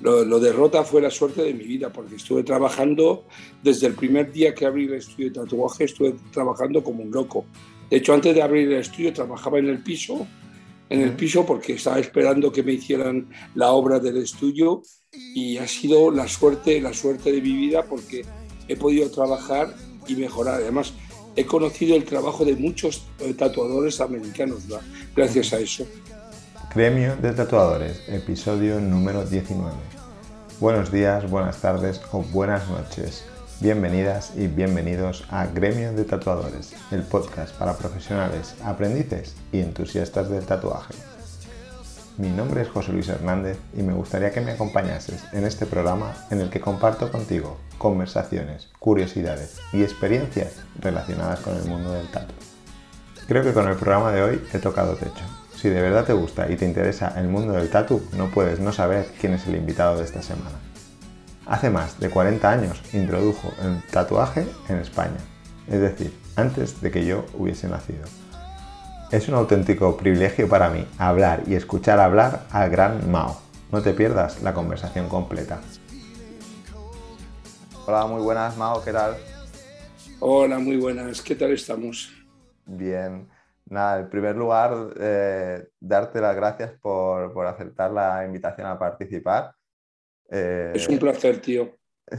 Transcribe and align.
lo, 0.00 0.38
de 0.38 0.52
Rota 0.52 0.84
fue 0.84 1.02
la 1.02 1.10
suerte 1.10 1.42
de 1.42 1.54
mi 1.54 1.64
vida, 1.64 1.92
porque 1.92 2.16
estuve 2.16 2.44
trabajando 2.44 3.24
desde 3.62 3.88
el 3.88 3.94
primer 3.94 4.32
día 4.32 4.54
que 4.54 4.64
abrí 4.64 4.84
el 4.84 4.94
estudio 4.94 5.28
de 5.28 5.34
tatuaje, 5.34 5.84
estuve 5.84 6.14
trabajando 6.32 6.84
como 6.84 7.02
un 7.02 7.10
loco. 7.10 7.44
De 7.90 7.96
hecho, 7.96 8.14
antes 8.14 8.34
de 8.34 8.42
abrir 8.42 8.70
el 8.70 8.78
estudio, 8.78 9.12
trabajaba 9.12 9.58
en 9.58 9.68
el 9.68 9.82
piso, 9.82 10.26
en 10.88 11.00
el 11.00 11.12
piso 11.12 11.44
porque 11.44 11.74
estaba 11.74 11.98
esperando 11.98 12.52
que 12.52 12.62
me 12.62 12.72
hicieran 12.72 13.28
la 13.54 13.72
obra 13.72 13.98
del 13.98 14.18
estudio 14.18 14.82
y 15.12 15.56
ha 15.58 15.66
sido 15.66 16.10
la 16.10 16.28
suerte, 16.28 16.80
la 16.80 16.92
suerte 16.92 17.32
de 17.32 17.42
mi 17.42 17.52
vida 17.52 17.84
porque 17.84 18.24
he 18.68 18.76
podido 18.76 19.10
trabajar 19.10 19.74
y 20.06 20.14
mejorar. 20.14 20.62
Además, 20.62 20.92
he 21.34 21.44
conocido 21.44 21.96
el 21.96 22.04
trabajo 22.04 22.44
de 22.44 22.56
muchos 22.56 23.06
eh, 23.20 23.34
tatuadores 23.34 24.00
americanos 24.00 24.64
gracias 25.14 25.52
a 25.52 25.60
eso. 25.60 25.86
Gremio 26.74 27.16
de 27.16 27.32
Tatuadores, 27.32 28.02
episodio 28.08 28.78
número 28.78 29.24
19. 29.24 29.72
Buenos 30.60 30.92
días, 30.92 31.28
buenas 31.28 31.62
tardes 31.62 31.98
o 32.12 32.22
buenas 32.22 32.68
noches. 32.68 33.24
Bienvenidas 33.60 34.34
y 34.36 34.48
bienvenidos 34.48 35.24
a 35.30 35.46
Gremio 35.46 35.94
de 35.94 36.04
Tatuadores, 36.04 36.76
el 36.90 37.02
podcast 37.04 37.56
para 37.56 37.72
profesionales, 37.72 38.54
aprendices 38.62 39.34
y 39.50 39.60
entusiastas 39.60 40.28
del 40.28 40.44
tatuaje. 40.44 40.92
Mi 42.18 42.28
nombre 42.28 42.60
es 42.60 42.68
José 42.68 42.92
Luis 42.92 43.08
Hernández 43.08 43.56
y 43.74 43.82
me 43.82 43.94
gustaría 43.94 44.30
que 44.30 44.42
me 44.42 44.52
acompañases 44.52 45.24
en 45.32 45.44
este 45.44 45.64
programa 45.64 46.12
en 46.30 46.40
el 46.40 46.50
que 46.50 46.60
comparto 46.60 47.10
contigo 47.10 47.56
conversaciones, 47.78 48.68
curiosidades 48.78 49.58
y 49.72 49.82
experiencias 49.82 50.56
relacionadas 50.78 51.40
con 51.40 51.56
el 51.56 51.64
mundo 51.64 51.92
del 51.92 52.08
tatu. 52.08 52.34
Creo 53.26 53.42
que 53.42 53.54
con 53.54 53.66
el 53.66 53.76
programa 53.76 54.12
de 54.12 54.22
hoy 54.22 54.42
he 54.52 54.58
tocado 54.58 54.94
techo 54.94 55.24
si 55.60 55.68
de 55.68 55.82
verdad 55.82 56.04
te 56.04 56.12
gusta 56.12 56.48
y 56.48 56.56
te 56.56 56.64
interesa 56.64 57.14
el 57.16 57.26
mundo 57.26 57.52
del 57.54 57.68
tatu, 57.68 58.00
no 58.16 58.30
puedes 58.30 58.60
no 58.60 58.72
saber 58.72 59.08
quién 59.20 59.34
es 59.34 59.44
el 59.48 59.56
invitado 59.56 59.98
de 59.98 60.04
esta 60.04 60.22
semana. 60.22 60.56
Hace 61.46 61.68
más 61.68 61.98
de 61.98 62.10
40 62.10 62.48
años 62.48 62.80
introdujo 62.92 63.52
el 63.64 63.82
tatuaje 63.90 64.46
en 64.68 64.76
España, 64.76 65.16
es 65.66 65.80
decir, 65.80 66.16
antes 66.36 66.80
de 66.80 66.92
que 66.92 67.04
yo 67.04 67.26
hubiese 67.34 67.66
nacido. 67.66 68.04
Es 69.10 69.28
un 69.28 69.34
auténtico 69.34 69.96
privilegio 69.96 70.48
para 70.48 70.70
mí 70.70 70.86
hablar 70.96 71.42
y 71.48 71.54
escuchar 71.54 71.98
hablar 71.98 72.46
al 72.52 72.70
gran 72.70 73.10
Mao. 73.10 73.40
No 73.72 73.82
te 73.82 73.94
pierdas 73.94 74.42
la 74.42 74.54
conversación 74.54 75.08
completa. 75.08 75.58
Hola, 77.84 78.06
muy 78.06 78.22
buenas 78.22 78.56
Mao, 78.56 78.84
¿qué 78.84 78.92
tal? 78.92 79.16
Hola, 80.20 80.60
muy 80.60 80.76
buenas, 80.76 81.20
¿qué 81.20 81.34
tal 81.34 81.50
estamos? 81.50 82.12
Bien. 82.64 83.37
Nada, 83.70 84.00
en 84.00 84.08
primer 84.08 84.34
lugar, 84.34 84.94
eh, 84.98 85.68
darte 85.78 86.20
las 86.20 86.34
gracias 86.34 86.72
por, 86.80 87.46
aceptar 87.46 87.90
la 87.90 88.24
invitación 88.24 88.66
a 88.66 88.78
participar. 88.78 89.52
Eh, 90.30 90.72
es 90.74 90.88
un 90.88 90.98
placer, 90.98 91.38
tío. 91.40 91.76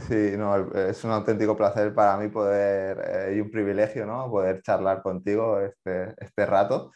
Sí, 0.08 0.34
no, 0.36 0.72
es 0.72 1.02
un 1.02 1.10
auténtico 1.10 1.56
placer 1.56 1.92
para 1.92 2.16
mí 2.16 2.28
poder, 2.28 3.02
eh, 3.04 3.34
y 3.36 3.40
un 3.40 3.50
privilegio, 3.50 4.06
¿no? 4.06 4.30
Poder 4.30 4.62
charlar 4.62 5.02
contigo 5.02 5.60
este, 5.60 6.14
este 6.18 6.46
rato. 6.46 6.92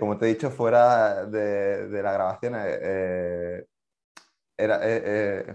como 0.00 0.16
te 0.16 0.24
he 0.24 0.28
dicho, 0.28 0.50
fuera 0.50 1.26
de, 1.26 1.88
de 1.88 2.02
la 2.02 2.12
grabación, 2.12 2.54
era, 4.56 4.80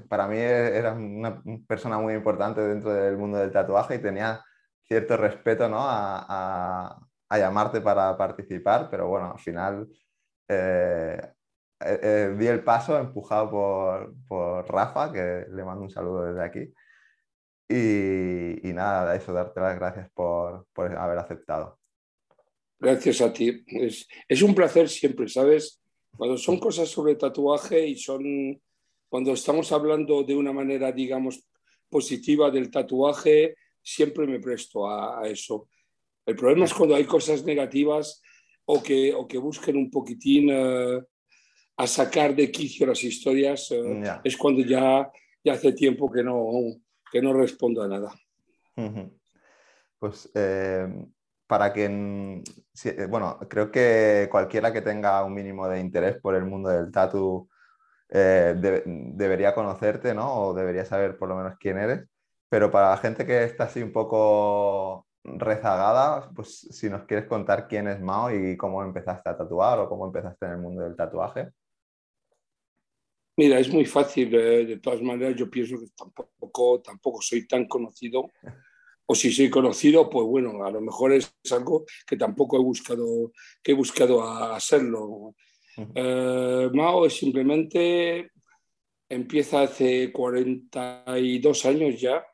para 0.07 0.27
mí 0.27 0.37
era 0.37 0.93
una 0.93 1.41
persona 1.67 1.97
muy 1.97 2.13
importante 2.13 2.61
dentro 2.61 2.93
del 2.93 3.17
mundo 3.17 3.39
del 3.39 3.51
tatuaje 3.51 3.95
y 3.95 3.99
tenía 3.99 4.43
cierto 4.83 5.17
respeto 5.17 5.67
¿no? 5.67 5.79
a, 5.79 6.25
a 6.29 7.06
llamarte 7.29 7.81
para 7.81 8.17
participar, 8.17 8.87
pero 8.89 9.07
bueno, 9.07 9.31
al 9.33 9.39
final 9.39 9.87
eh, 10.47 11.19
eh, 11.79 11.99
eh, 12.01 12.35
di 12.37 12.47
el 12.47 12.63
paso 12.63 12.97
empujado 12.97 13.51
por, 13.51 14.15
por, 14.27 14.67
Rafa, 14.67 15.11
que 15.11 15.45
le 15.51 15.63
mando 15.63 15.83
un 15.83 15.91
saludo 15.91 16.23
desde 16.23 16.43
aquí. 16.43 16.73
Y, 17.69 18.67
y 18.67 18.73
nada, 18.73 19.15
eso, 19.15 19.33
darte 19.33 19.59
las 19.59 19.75
gracias 19.75 20.09
por, 20.11 20.65
por, 20.73 20.95
haber 20.95 21.19
aceptado. 21.19 21.77
Gracias 22.79 23.21
a 23.21 23.31
ti. 23.31 23.63
Es, 23.67 24.07
es, 24.27 24.41
un 24.41 24.55
placer 24.55 24.87
siempre, 24.89 25.27
¿sabes? 25.27 25.81
Cuando 26.15 26.37
son 26.37 26.59
cosas 26.59 26.87
sobre 26.87 27.15
tatuaje 27.15 27.85
y 27.85 27.95
son, 27.95 28.59
cuando 29.09 29.33
estamos 29.33 29.71
hablando 29.71 30.23
de 30.23 30.35
una 30.35 30.53
manera, 30.53 30.91
digamos, 30.91 31.47
positiva 31.89 32.49
del 32.49 32.71
tatuaje, 32.71 33.55
siempre 33.81 34.25
me 34.25 34.39
presto 34.39 34.87
a, 34.87 35.19
a 35.21 35.27
eso. 35.27 35.67
El 36.27 36.35
problema 36.35 36.65
es 36.65 36.73
cuando 36.73 36.93
hay 36.93 37.05
cosas 37.05 37.45
negativas 37.45 38.21
o 38.65 38.83
que, 38.83 39.13
o 39.13 39.25
que 39.25 39.37
busquen 39.37 39.77
un 39.77 39.89
poquitín 39.89 40.49
eh, 40.51 41.01
a 41.77 41.87
sacar 41.87 42.35
de 42.35 42.51
quicio 42.51 42.85
las 42.85 43.01
historias, 43.01 43.71
eh, 43.71 44.03
es 44.25 44.35
cuando 44.35 44.61
ya, 44.61 45.09
ya 45.41 45.53
hace 45.53 45.71
tiempo 45.71 46.11
que 46.11 46.23
no, 46.23 46.45
que 47.09 47.21
no 47.21 47.31
respondo 47.31 47.81
a 47.81 47.87
nada. 47.87 48.13
Pues 49.97 50.29
eh, 50.35 50.85
para 51.47 51.71
que, 51.71 52.43
bueno, 53.09 53.39
creo 53.49 53.71
que 53.71 54.27
cualquiera 54.29 54.73
que 54.73 54.81
tenga 54.81 55.23
un 55.23 55.33
mínimo 55.33 55.65
de 55.69 55.79
interés 55.79 56.17
por 56.19 56.35
el 56.35 56.43
mundo 56.43 56.69
del 56.69 56.91
tatu 56.91 57.47
debería 58.09 59.55
conocerte, 59.55 60.13
¿no? 60.13 60.41
O 60.41 60.53
debería 60.53 60.83
saber 60.83 61.17
por 61.17 61.29
lo 61.29 61.37
menos 61.37 61.57
quién 61.57 61.77
eres. 61.77 62.05
Pero 62.49 62.69
para 62.69 62.89
la 62.89 62.97
gente 62.97 63.25
que 63.25 63.45
está 63.45 63.65
así 63.65 63.81
un 63.81 63.93
poco 63.93 65.06
rezagada, 65.27 66.29
pues 66.33 66.67
si 66.71 66.89
nos 66.89 67.03
quieres 67.03 67.27
contar 67.27 67.67
quién 67.67 67.87
es 67.87 67.99
Mao 67.99 68.33
y 68.33 68.55
cómo 68.55 68.81
empezaste 68.81 69.29
a 69.29 69.37
tatuar 69.37 69.79
o 69.79 69.89
cómo 69.89 70.05
empezaste 70.05 70.45
en 70.45 70.51
el 70.53 70.57
mundo 70.59 70.83
del 70.83 70.95
tatuaje. 70.95 71.49
Mira, 73.35 73.59
es 73.59 73.71
muy 73.71 73.85
fácil, 73.85 74.33
eh, 74.33 74.65
de 74.65 74.79
todas 74.79 75.01
maneras 75.01 75.35
yo 75.35 75.49
pienso 75.49 75.77
que 75.77 75.87
tampoco, 75.95 76.81
tampoco 76.81 77.21
soy 77.21 77.47
tan 77.47 77.67
conocido, 77.67 78.31
o 79.05 79.13
si 79.13 79.31
soy 79.31 79.49
conocido, 79.49 80.09
pues 80.09 80.25
bueno, 80.25 80.63
a 80.63 80.71
lo 80.71 80.81
mejor 80.81 81.13
es 81.13 81.35
algo 81.51 81.85
que 82.07 82.17
tampoco 82.17 82.57
he 82.57 82.63
buscado, 82.63 83.31
que 83.61 83.73
he 83.73 83.75
buscado 83.75 84.23
hacerlo. 84.23 85.35
Eh, 85.93 86.69
Mao 86.73 87.05
es 87.05 87.13
simplemente, 87.13 88.31
empieza 89.07 89.61
hace 89.61 90.11
42 90.11 91.65
años 91.65 92.01
ya, 92.01 92.25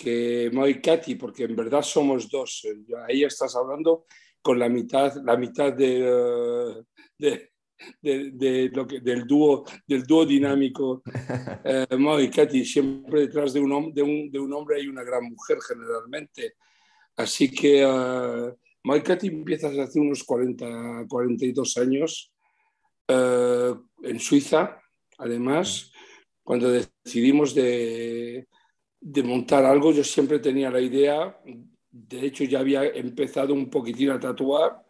que 0.00 0.50
Moy 0.52 0.80
Katy, 0.80 1.16
porque 1.16 1.44
en 1.44 1.54
verdad 1.54 1.82
somos 1.82 2.28
dos. 2.30 2.66
Ahí 3.06 3.24
estás 3.24 3.54
hablando 3.54 4.06
con 4.40 4.58
la 4.58 4.68
mitad, 4.68 5.14
la 5.24 5.36
mitad 5.36 5.72
de, 5.72 6.82
de, 7.18 8.70
lo 8.72 8.86
que, 8.86 9.00
del, 9.00 9.26
dúo, 9.26 9.64
del 9.86 10.04
dúo 10.04 10.24
dinámico. 10.24 11.02
Eh, 11.62 11.86
y 12.20 12.30
Katy, 12.30 12.64
siempre 12.64 13.20
detrás 13.20 13.52
de 13.52 13.60
un, 13.60 13.92
de, 13.92 14.02
un, 14.02 14.30
de 14.30 14.38
un 14.38 14.52
hombre 14.52 14.76
hay 14.76 14.88
una 14.88 15.04
gran 15.04 15.24
mujer 15.24 15.58
generalmente. 15.60 16.54
Así 17.16 17.50
que 17.50 17.84
uh, 17.84 18.96
y 18.96 19.00
Katy 19.02 19.26
empieza 19.26 19.68
hace 19.68 20.00
unos 20.00 20.24
40, 20.24 21.04
42 21.06 21.76
años 21.76 22.32
eh, 23.08 23.74
en 24.02 24.18
Suiza, 24.18 24.80
además, 25.18 25.92
cuando 26.42 26.70
decidimos 26.70 27.54
de 27.54 28.48
de 29.00 29.22
montar 29.22 29.64
algo, 29.64 29.92
yo 29.92 30.04
siempre 30.04 30.38
tenía 30.38 30.70
la 30.70 30.80
idea, 30.80 31.40
de 31.90 32.26
hecho 32.26 32.44
ya 32.44 32.60
había 32.60 32.84
empezado 32.84 33.54
un 33.54 33.70
poquitín 33.70 34.10
a 34.10 34.20
tatuar 34.20 34.84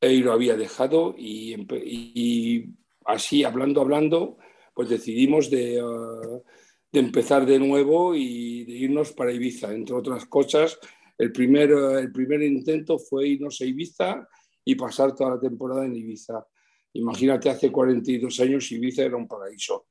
y 0.00 0.18
lo 0.18 0.32
había 0.32 0.56
dejado 0.56 1.14
y, 1.16 2.66
así 3.04 3.44
hablando, 3.44 3.80
hablando, 3.80 4.38
pues 4.74 4.88
decidimos 4.88 5.50
de, 5.50 5.82
uh, 5.82 6.42
de, 6.90 7.00
empezar 7.00 7.44
de 7.44 7.58
nuevo 7.58 8.14
y 8.14 8.64
de 8.64 8.72
irnos 8.72 9.12
para 9.12 9.32
Ibiza, 9.32 9.72
entre 9.72 9.94
otras 9.94 10.24
cosas. 10.26 10.78
El 11.18 11.30
primer, 11.30 11.72
uh, 11.74 11.98
el 11.98 12.10
primer 12.10 12.42
intento 12.42 12.98
fue 12.98 13.28
irnos 13.28 13.60
a 13.60 13.64
Ibiza 13.64 14.26
y 14.64 14.74
pasar 14.74 15.14
toda 15.14 15.34
la 15.34 15.40
temporada 15.40 15.84
en 15.84 15.94
Ibiza. 15.94 16.46
Imagínate, 16.94 17.50
hace 17.50 17.70
42 17.70 18.40
años 18.40 18.70
Ibiza 18.72 19.02
era 19.02 19.16
un 19.16 19.28
paraíso. 19.28 19.86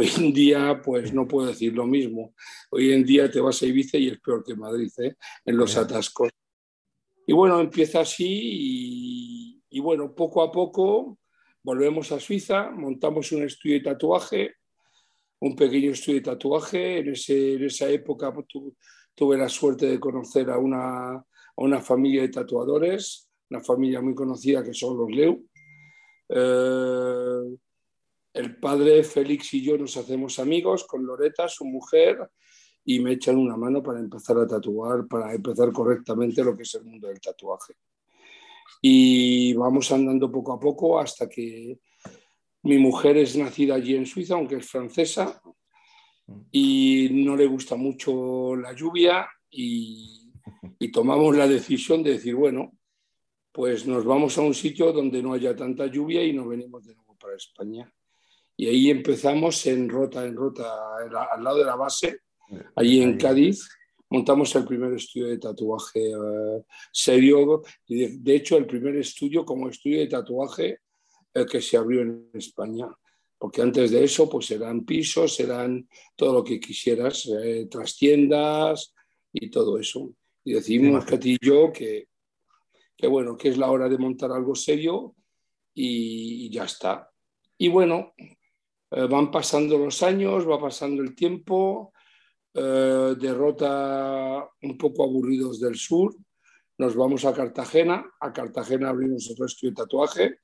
Hoy 0.00 0.08
en 0.16 0.32
día, 0.32 0.80
pues 0.80 1.12
no 1.12 1.26
puedo 1.26 1.48
decir 1.48 1.74
lo 1.74 1.84
mismo. 1.84 2.32
Hoy 2.70 2.92
en 2.92 3.04
día 3.04 3.28
te 3.28 3.40
vas 3.40 3.60
a 3.60 3.66
Ibiza 3.66 3.98
y 3.98 4.10
es 4.10 4.20
peor 4.20 4.44
que 4.44 4.54
Madrid, 4.54 4.92
¿eh? 4.98 5.16
en 5.44 5.56
los 5.56 5.76
atascos. 5.76 6.30
Y 7.26 7.32
bueno, 7.32 7.58
empieza 7.58 8.02
así 8.02 9.58
y, 9.68 9.80
bueno, 9.80 10.14
poco 10.14 10.42
a 10.42 10.52
poco 10.52 11.18
volvemos 11.64 12.12
a 12.12 12.20
Suiza, 12.20 12.70
montamos 12.70 13.32
un 13.32 13.42
estudio 13.42 13.74
de 13.74 13.80
tatuaje, 13.80 14.54
un 15.40 15.56
pequeño 15.56 15.90
estudio 15.90 16.20
de 16.20 16.26
tatuaje. 16.26 16.98
En, 16.98 17.08
esa 17.64 17.88
época 17.88 18.32
pues, 18.32 18.46
tuve 19.16 19.36
la 19.36 19.48
suerte 19.48 19.86
de 19.86 19.98
conocer 19.98 20.48
a 20.48 20.58
una, 20.58 21.14
a 21.16 21.24
una, 21.56 21.80
familia 21.80 22.22
de 22.22 22.28
tatuadores, 22.28 23.28
una 23.50 23.64
familia 23.64 24.00
muy 24.00 24.14
conocida 24.14 24.62
que 24.62 24.74
son 24.74 24.96
los 24.96 25.10
Leu. 25.10 25.44
Eh, 26.28 27.58
el 28.38 28.56
padre 28.56 29.02
Félix 29.02 29.52
y 29.54 29.62
yo 29.62 29.76
nos 29.76 29.96
hacemos 29.96 30.38
amigos 30.38 30.84
con 30.84 31.04
Loreta, 31.04 31.48
su 31.48 31.64
mujer, 31.64 32.30
y 32.84 33.00
me 33.00 33.12
echan 33.12 33.36
una 33.36 33.56
mano 33.56 33.82
para 33.82 33.98
empezar 33.98 34.38
a 34.38 34.46
tatuar, 34.46 35.08
para 35.08 35.34
empezar 35.34 35.72
correctamente 35.72 36.44
lo 36.44 36.56
que 36.56 36.62
es 36.62 36.74
el 36.74 36.84
mundo 36.84 37.08
del 37.08 37.20
tatuaje. 37.20 37.74
Y 38.80 39.52
vamos 39.54 39.90
andando 39.90 40.30
poco 40.30 40.52
a 40.52 40.60
poco 40.60 40.98
hasta 41.00 41.28
que 41.28 41.80
Mi 42.62 42.76
mujer 42.78 43.16
es 43.16 43.36
nacida 43.36 43.76
allí 43.76 43.94
en 43.94 44.04
Suiza, 44.04 44.34
aunque 44.34 44.56
es 44.56 44.66
francesa, 44.66 45.40
y 46.50 47.08
no 47.24 47.36
le 47.36 47.46
gusta 47.46 47.76
mucho 47.76 48.56
la 48.56 48.72
lluvia 48.72 49.28
y, 49.50 50.32
y 50.78 50.90
tomamos 50.90 51.36
la 51.36 51.46
decisión 51.46 52.02
de 52.02 52.12
decir, 52.12 52.34
bueno, 52.34 52.72
pues 53.52 53.86
nos 53.86 54.04
vamos 54.04 54.36
a 54.38 54.42
un 54.42 54.54
sitio 54.54 54.92
donde 54.92 55.22
no 55.22 55.32
haya 55.32 55.56
tanta 55.56 55.86
lluvia 55.86 56.22
y 56.24 56.32
nos 56.32 56.48
venimos 56.48 56.84
de 56.84 56.94
nuevo 56.94 57.16
para 57.16 57.36
España. 57.36 57.92
Y 58.60 58.66
ahí 58.66 58.90
empezamos 58.90 59.64
en 59.66 59.88
Rota, 59.88 60.26
en 60.26 60.34
Rota, 60.34 60.68
al 61.32 61.44
lado 61.44 61.58
de 61.58 61.64
la 61.64 61.76
base, 61.76 62.22
allí 62.74 63.00
en 63.00 63.16
Cádiz, 63.16 63.68
montamos 64.10 64.52
el 64.56 64.64
primer 64.64 64.92
estudio 64.94 65.28
de 65.28 65.38
tatuaje 65.38 66.16
uh, 66.16 66.64
serio. 66.90 67.62
Y 67.86 68.00
de, 68.00 68.18
de, 68.18 68.34
hecho, 68.34 68.56
el 68.56 68.66
primer 68.66 68.96
estudio 68.96 69.44
como 69.44 69.68
estudio 69.68 70.00
de 70.00 70.08
tatuaje 70.08 70.80
eh, 71.34 71.46
que 71.46 71.62
se 71.62 71.76
abrió 71.76 72.02
en 72.02 72.30
España. 72.34 72.88
Porque 73.38 73.62
antes 73.62 73.92
de 73.92 74.02
eso, 74.02 74.28
pues 74.28 74.50
eran 74.50 74.84
pisos, 74.84 75.38
eran 75.38 75.88
todo 76.16 76.32
lo 76.32 76.42
que 76.42 76.58
quisieras, 76.58 77.26
eh, 77.26 77.68
trastiendas 77.70 78.92
y 79.32 79.50
todo 79.50 79.78
eso. 79.78 80.10
Y 80.42 80.54
decidimos, 80.54 81.04
Katy 81.04 81.34
y 81.34 81.46
yo, 81.46 81.70
que, 81.72 82.08
que, 82.96 83.06
bueno, 83.06 83.36
que 83.36 83.50
es 83.50 83.56
la 83.56 83.70
hora 83.70 83.88
de 83.88 83.98
montar 83.98 84.32
algo 84.32 84.56
serio 84.56 85.14
y, 85.72 86.46
y 86.46 86.50
ya 86.50 86.64
está. 86.64 87.08
Y 87.56 87.68
bueno, 87.68 88.14
eh, 88.90 89.06
van 89.06 89.30
pasando 89.30 89.78
los 89.78 90.02
años, 90.02 90.48
va 90.48 90.60
pasando 90.60 91.02
el 91.02 91.14
tiempo, 91.14 91.92
eh, 92.54 93.14
derrota 93.18 94.48
un 94.62 94.78
poco 94.78 95.04
aburridos 95.04 95.60
del 95.60 95.76
sur, 95.76 96.14
nos 96.78 96.94
vamos 96.94 97.24
a 97.24 97.34
Cartagena, 97.34 98.04
a 98.20 98.32
Cartagena 98.32 98.88
abrimos 98.88 99.28
otro 99.30 99.46
estudio 99.46 99.72
de 99.72 99.76
tatuaje, 99.76 100.38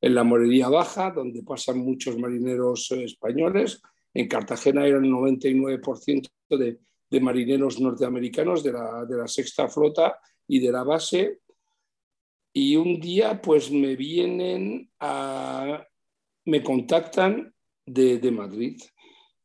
en 0.00 0.14
la 0.14 0.24
Morería 0.24 0.68
Baja, 0.68 1.10
donde 1.10 1.42
pasan 1.42 1.78
muchos 1.78 2.16
marineros 2.16 2.90
eh, 2.92 3.04
españoles. 3.04 3.82
En 4.14 4.28
Cartagena 4.28 4.86
eran 4.86 5.04
el 5.04 5.10
99% 5.10 6.28
de, 6.50 6.78
de, 7.10 7.20
marineros 7.20 7.80
norteamericanos 7.80 8.62
de 8.62 8.72
la, 8.72 9.04
de 9.04 9.16
la, 9.16 9.28
sexta 9.28 9.68
flota 9.68 10.18
y 10.46 10.58
de 10.60 10.72
la 10.72 10.84
base. 10.84 11.40
Y 12.52 12.76
un 12.76 13.00
día 13.00 13.40
pues 13.40 13.70
me 13.70 13.96
vienen 13.96 14.90
a, 15.00 15.84
me 16.44 16.62
contactan 16.62 17.54
de, 17.92 18.18
de 18.18 18.30
Madrid. 18.30 18.80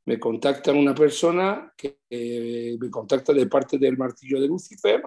Me 0.05 0.19
contacta 0.19 0.71
una 0.71 0.93
persona 0.93 1.73
que 1.75 1.99
eh, 2.09 2.77
me 2.79 2.89
contacta 2.89 3.33
de 3.33 3.47
parte 3.47 3.77
del 3.77 3.97
martillo 3.97 4.39
de 4.39 4.47
Lucifer, 4.47 5.03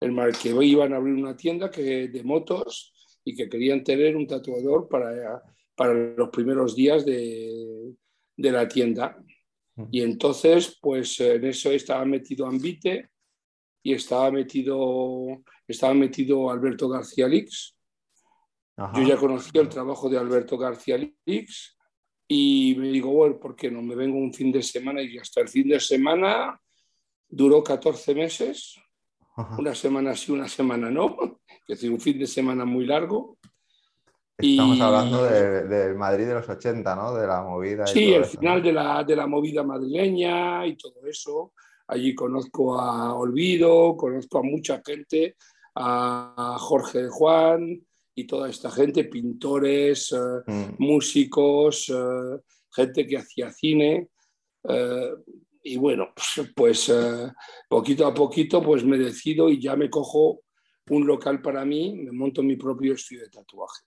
el 0.00 0.12
mar 0.12 0.32
que 0.36 0.50
iban 0.50 0.92
a 0.92 0.96
abrir 0.96 1.14
una 1.14 1.36
tienda 1.36 1.70
que, 1.70 2.08
de 2.08 2.22
motos 2.22 2.92
y 3.24 3.34
que 3.34 3.48
querían 3.48 3.82
tener 3.82 4.16
un 4.16 4.26
tatuador 4.26 4.88
para, 4.88 5.42
para 5.74 5.94
los 5.94 6.28
primeros 6.28 6.76
días 6.76 7.06
de, 7.06 7.94
de 8.36 8.52
la 8.52 8.68
tienda. 8.68 9.16
Y 9.90 10.02
entonces, 10.02 10.78
pues 10.82 11.18
en 11.20 11.46
eso 11.46 11.70
estaba 11.70 12.04
metido 12.04 12.46
Ambite 12.46 13.08
y 13.82 13.94
estaba 13.94 14.30
metido, 14.30 15.42
estaba 15.66 15.94
metido 15.94 16.50
Alberto 16.50 16.88
García 16.88 17.26
Lix. 17.26 17.74
Ajá. 18.76 19.00
Yo 19.00 19.08
ya 19.08 19.16
conocía 19.16 19.62
el 19.62 19.68
trabajo 19.70 20.10
de 20.10 20.18
Alberto 20.18 20.58
García 20.58 20.98
Lix 20.98 21.78
y 22.34 22.74
me 22.76 22.88
digo, 22.88 23.10
bueno, 23.10 23.38
¿por 23.38 23.54
qué 23.54 23.70
no? 23.70 23.82
Me 23.82 23.94
vengo 23.94 24.16
un 24.16 24.32
fin 24.32 24.50
de 24.50 24.62
semana 24.62 25.02
y 25.02 25.18
hasta 25.18 25.42
el 25.42 25.48
fin 25.48 25.68
de 25.68 25.78
semana 25.78 26.58
duró 27.28 27.62
14 27.62 28.14
meses, 28.14 28.80
Ajá. 29.36 29.54
una 29.58 29.74
semana 29.74 30.16
sí, 30.16 30.32
una 30.32 30.48
semana 30.48 30.90
no, 30.90 31.38
que 31.66 31.74
es 31.74 31.82
un 31.84 32.00
fin 32.00 32.18
de 32.18 32.26
semana 32.26 32.64
muy 32.64 32.86
largo. 32.86 33.36
Estamos 34.38 34.78
y... 34.78 34.80
hablando 34.80 35.24
del 35.24 35.68
de 35.68 35.92
Madrid 35.92 36.26
de 36.26 36.34
los 36.34 36.48
80, 36.48 36.96
¿no? 36.96 37.14
De 37.14 37.26
la 37.26 37.42
movida. 37.42 37.86
Sí, 37.86 38.14
el 38.14 38.22
eso, 38.22 38.38
final 38.38 38.60
¿no? 38.60 38.64
de, 38.64 38.72
la, 38.72 39.04
de 39.04 39.16
la 39.16 39.26
movida 39.26 39.62
madrileña 39.62 40.66
y 40.66 40.74
todo 40.74 41.06
eso. 41.06 41.52
Allí 41.88 42.14
conozco 42.14 42.80
a 42.80 43.12
Olvido, 43.12 43.94
conozco 43.94 44.38
a 44.38 44.42
mucha 44.42 44.80
gente, 44.82 45.36
a 45.74 46.56
Jorge 46.58 47.08
Juan, 47.08 47.78
y 48.14 48.26
toda 48.26 48.48
esta 48.48 48.70
gente, 48.70 49.04
pintores, 49.04 50.12
uh, 50.12 50.42
mm. 50.46 50.76
músicos, 50.78 51.88
uh, 51.88 52.40
gente 52.70 53.06
que 53.06 53.18
hacía 53.18 53.50
cine. 53.50 54.08
Uh, 54.64 55.22
y 55.64 55.76
bueno, 55.76 56.12
pues, 56.14 56.50
pues 56.54 56.92
poquito 57.68 58.06
a 58.06 58.12
poquito 58.12 58.60
pues 58.60 58.84
me 58.84 58.98
decido 58.98 59.48
y 59.48 59.60
ya 59.60 59.76
me 59.76 59.88
cojo 59.88 60.42
un 60.90 61.06
local 61.06 61.40
para 61.40 61.64
mí, 61.64 61.94
me 61.94 62.10
monto 62.10 62.42
mi 62.42 62.56
propio 62.56 62.94
estudio 62.94 63.22
de 63.22 63.28
tatuaje. 63.28 63.84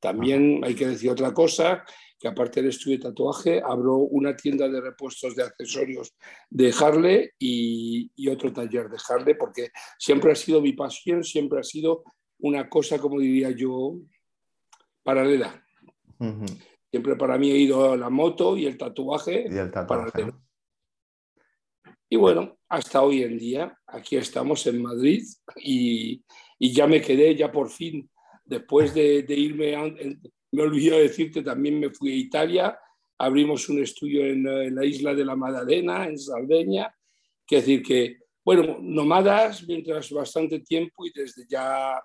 También 0.00 0.60
hay 0.64 0.74
que 0.74 0.86
decir 0.86 1.10
otra 1.10 1.32
cosa, 1.34 1.84
que 2.18 2.28
aparte 2.28 2.60
del 2.60 2.70
estudio 2.70 2.98
de 2.98 3.04
tatuaje, 3.04 3.62
abro 3.64 3.96
una 3.96 4.34
tienda 4.34 4.68
de 4.68 4.80
repuestos 4.80 5.36
de 5.36 5.44
accesorios 5.44 6.14
de 6.50 6.74
Harley 6.78 7.30
y, 7.38 8.10
y 8.16 8.28
otro 8.28 8.52
taller 8.52 8.88
de 8.88 8.98
Harley, 9.08 9.34
porque 9.34 9.70
siempre 9.98 10.32
ha 10.32 10.34
sido 10.34 10.60
mi 10.60 10.72
pasión, 10.72 11.22
siempre 11.22 11.60
ha 11.60 11.62
sido 11.64 12.04
una 12.40 12.68
cosa, 12.68 12.98
como 12.98 13.20
diría 13.20 13.50
yo, 13.50 13.96
paralela. 15.02 15.64
Uh 16.18 16.24
-huh. 16.26 16.62
Siempre 16.90 17.16
para 17.16 17.38
mí 17.38 17.50
he 17.50 17.58
ido 17.58 17.96
la 17.96 18.10
moto 18.10 18.56
y 18.56 18.66
el 18.66 18.76
tatuaje, 18.76 19.46
y 19.50 19.56
el 19.56 19.70
tatuaje. 19.70 20.10
paralelo. 20.10 20.40
Y 22.10 22.16
bueno, 22.16 22.58
hasta 22.68 23.02
hoy 23.02 23.22
en 23.22 23.38
día, 23.38 23.78
aquí 23.86 24.16
estamos 24.16 24.66
en 24.66 24.80
Madrid 24.80 25.22
y, 25.56 26.22
y 26.58 26.72
ya 26.72 26.86
me 26.86 27.02
quedé, 27.02 27.34
ya 27.34 27.52
por 27.52 27.68
fin, 27.68 28.08
después 28.44 28.94
de, 28.94 29.22
de 29.24 29.34
irme, 29.34 29.76
me 30.52 30.62
olvidé 30.62 31.02
decirte, 31.02 31.42
también 31.42 31.78
me 31.78 31.90
fui 31.90 32.12
a 32.12 32.16
Italia, 32.16 32.78
abrimos 33.18 33.68
un 33.68 33.82
estudio 33.82 34.24
en, 34.24 34.46
en 34.46 34.74
la 34.74 34.84
isla 34.86 35.14
de 35.14 35.24
la 35.24 35.36
Madalena, 35.36 36.06
en 36.08 36.18
Saldeña, 36.18 36.90
que 37.46 37.56
decir 37.56 37.82
que, 37.82 38.18
bueno, 38.42 38.78
nómadas 38.80 39.66
mientras 39.68 40.10
bastante 40.10 40.60
tiempo 40.60 41.04
y 41.04 41.12
desde 41.14 41.46
ya 41.46 42.00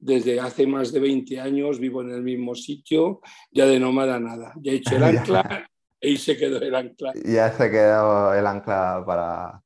desde 0.00 0.40
hace 0.40 0.66
más 0.66 0.92
de 0.92 1.00
20 1.00 1.38
años 1.40 1.78
vivo 1.78 2.02
en 2.02 2.10
el 2.10 2.22
mismo 2.22 2.54
sitio, 2.54 3.20
ya 3.52 3.66
de 3.66 3.78
nómada 3.78 4.18
nada. 4.18 4.54
Ya 4.60 4.72
he 4.72 4.76
hecho 4.76 4.96
el 4.96 5.04
ancla 5.04 5.70
y 6.00 6.16
se 6.16 6.36
quedó 6.36 6.60
el 6.60 6.74
ancla. 6.74 7.12
Ya 7.24 7.52
se 7.52 7.70
quedó 7.70 8.34
el 8.34 8.46
ancla 8.46 9.04
para, 9.06 9.62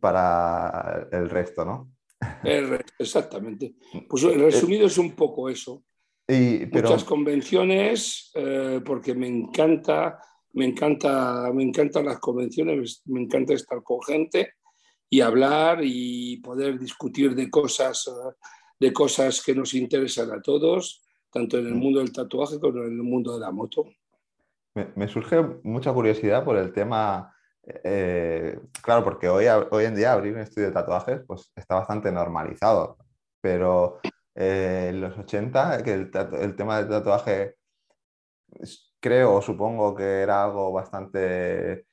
para 0.00 1.08
el 1.10 1.28
resto, 1.28 1.64
¿no? 1.64 1.92
El 2.44 2.68
resto, 2.68 2.92
exactamente. 2.98 3.74
Pues 4.08 4.22
el 4.24 4.40
resumido 4.40 4.86
es 4.86 4.96
un 4.98 5.14
poco 5.14 5.48
eso. 5.48 5.84
Y, 6.26 6.66
pero... 6.66 6.90
Muchas 6.90 7.04
convenciones, 7.04 8.30
eh, 8.34 8.80
porque 8.84 9.14
me 9.14 9.26
encanta, 9.26 10.20
me 10.52 10.66
encanta, 10.66 11.50
me 11.52 11.64
encantan 11.64 12.06
las 12.06 12.18
convenciones, 12.18 13.02
me 13.06 13.22
encanta 13.22 13.54
estar 13.54 13.82
con 13.82 14.02
gente 14.02 14.54
y 15.10 15.20
hablar 15.20 15.80
y 15.82 16.36
poder 16.38 16.78
discutir 16.78 17.34
de 17.34 17.48
cosas 17.48 18.06
uh, 18.08 18.32
de 18.78 18.92
cosas 18.92 19.42
que 19.44 19.54
nos 19.54 19.74
interesan 19.74 20.30
a 20.32 20.40
todos, 20.40 21.02
tanto 21.30 21.58
en 21.58 21.66
el 21.66 21.74
mundo 21.74 22.00
del 22.00 22.12
tatuaje 22.12 22.58
como 22.58 22.78
en 22.84 22.92
el 22.92 23.02
mundo 23.02 23.34
de 23.34 23.40
la 23.40 23.50
moto. 23.50 23.86
Me, 24.74 24.92
me 24.94 25.08
surge 25.08 25.40
mucha 25.62 25.92
curiosidad 25.92 26.44
por 26.44 26.56
el 26.56 26.72
tema, 26.72 27.34
eh, 27.64 28.58
claro, 28.82 29.04
porque 29.04 29.28
hoy, 29.28 29.46
hoy 29.70 29.84
en 29.84 29.94
día 29.94 30.12
abrir 30.12 30.34
un 30.34 30.40
estudio 30.40 30.68
de 30.68 30.74
tatuajes 30.74 31.20
pues, 31.26 31.50
está 31.56 31.76
bastante 31.76 32.12
normalizado, 32.12 32.96
pero 33.40 34.00
eh, 34.34 34.88
en 34.90 35.00
los 35.00 35.18
80, 35.18 35.82
que 35.82 35.94
el, 35.94 36.10
el 36.40 36.56
tema 36.56 36.78
del 36.78 36.88
tatuaje 36.88 37.56
creo 39.00 39.34
o 39.34 39.42
supongo 39.42 39.94
que 39.94 40.22
era 40.22 40.44
algo 40.44 40.72
bastante 40.72 41.86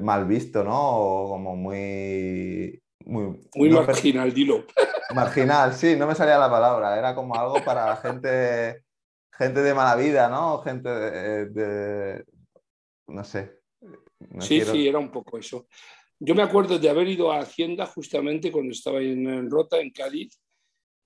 mal 0.00 0.26
visto, 0.26 0.64
¿no? 0.64 0.96
O 0.96 1.28
como 1.28 1.56
muy... 1.56 2.82
Muy, 3.06 3.40
muy 3.54 3.70
no, 3.70 3.82
marginal, 3.82 4.32
dilo. 4.32 4.66
Marginal, 5.14 5.74
sí, 5.74 5.94
no 5.96 6.06
me 6.06 6.14
salía 6.14 6.38
la 6.38 6.50
palabra. 6.50 6.98
Era 6.98 7.14
como 7.14 7.34
algo 7.34 7.62
para 7.64 7.96
gente, 7.96 8.84
gente 9.30 9.62
de 9.62 9.74
mala 9.74 9.96
vida, 9.96 10.28
¿no? 10.28 10.58
Gente 10.62 10.88
de, 10.88 11.46
de 11.46 12.24
no 13.08 13.24
sé. 13.24 13.60
No 14.30 14.40
sí, 14.40 14.56
quiero... 14.56 14.72
sí, 14.72 14.88
era 14.88 14.98
un 14.98 15.10
poco 15.10 15.38
eso. 15.38 15.66
Yo 16.18 16.34
me 16.34 16.42
acuerdo 16.42 16.78
de 16.78 16.88
haber 16.88 17.08
ido 17.08 17.32
a 17.32 17.40
Hacienda 17.40 17.84
justamente 17.86 18.52
cuando 18.52 18.72
estaba 18.72 19.00
en, 19.00 19.26
en 19.26 19.50
Rota, 19.50 19.80
en 19.80 19.90
Cádiz, 19.90 20.40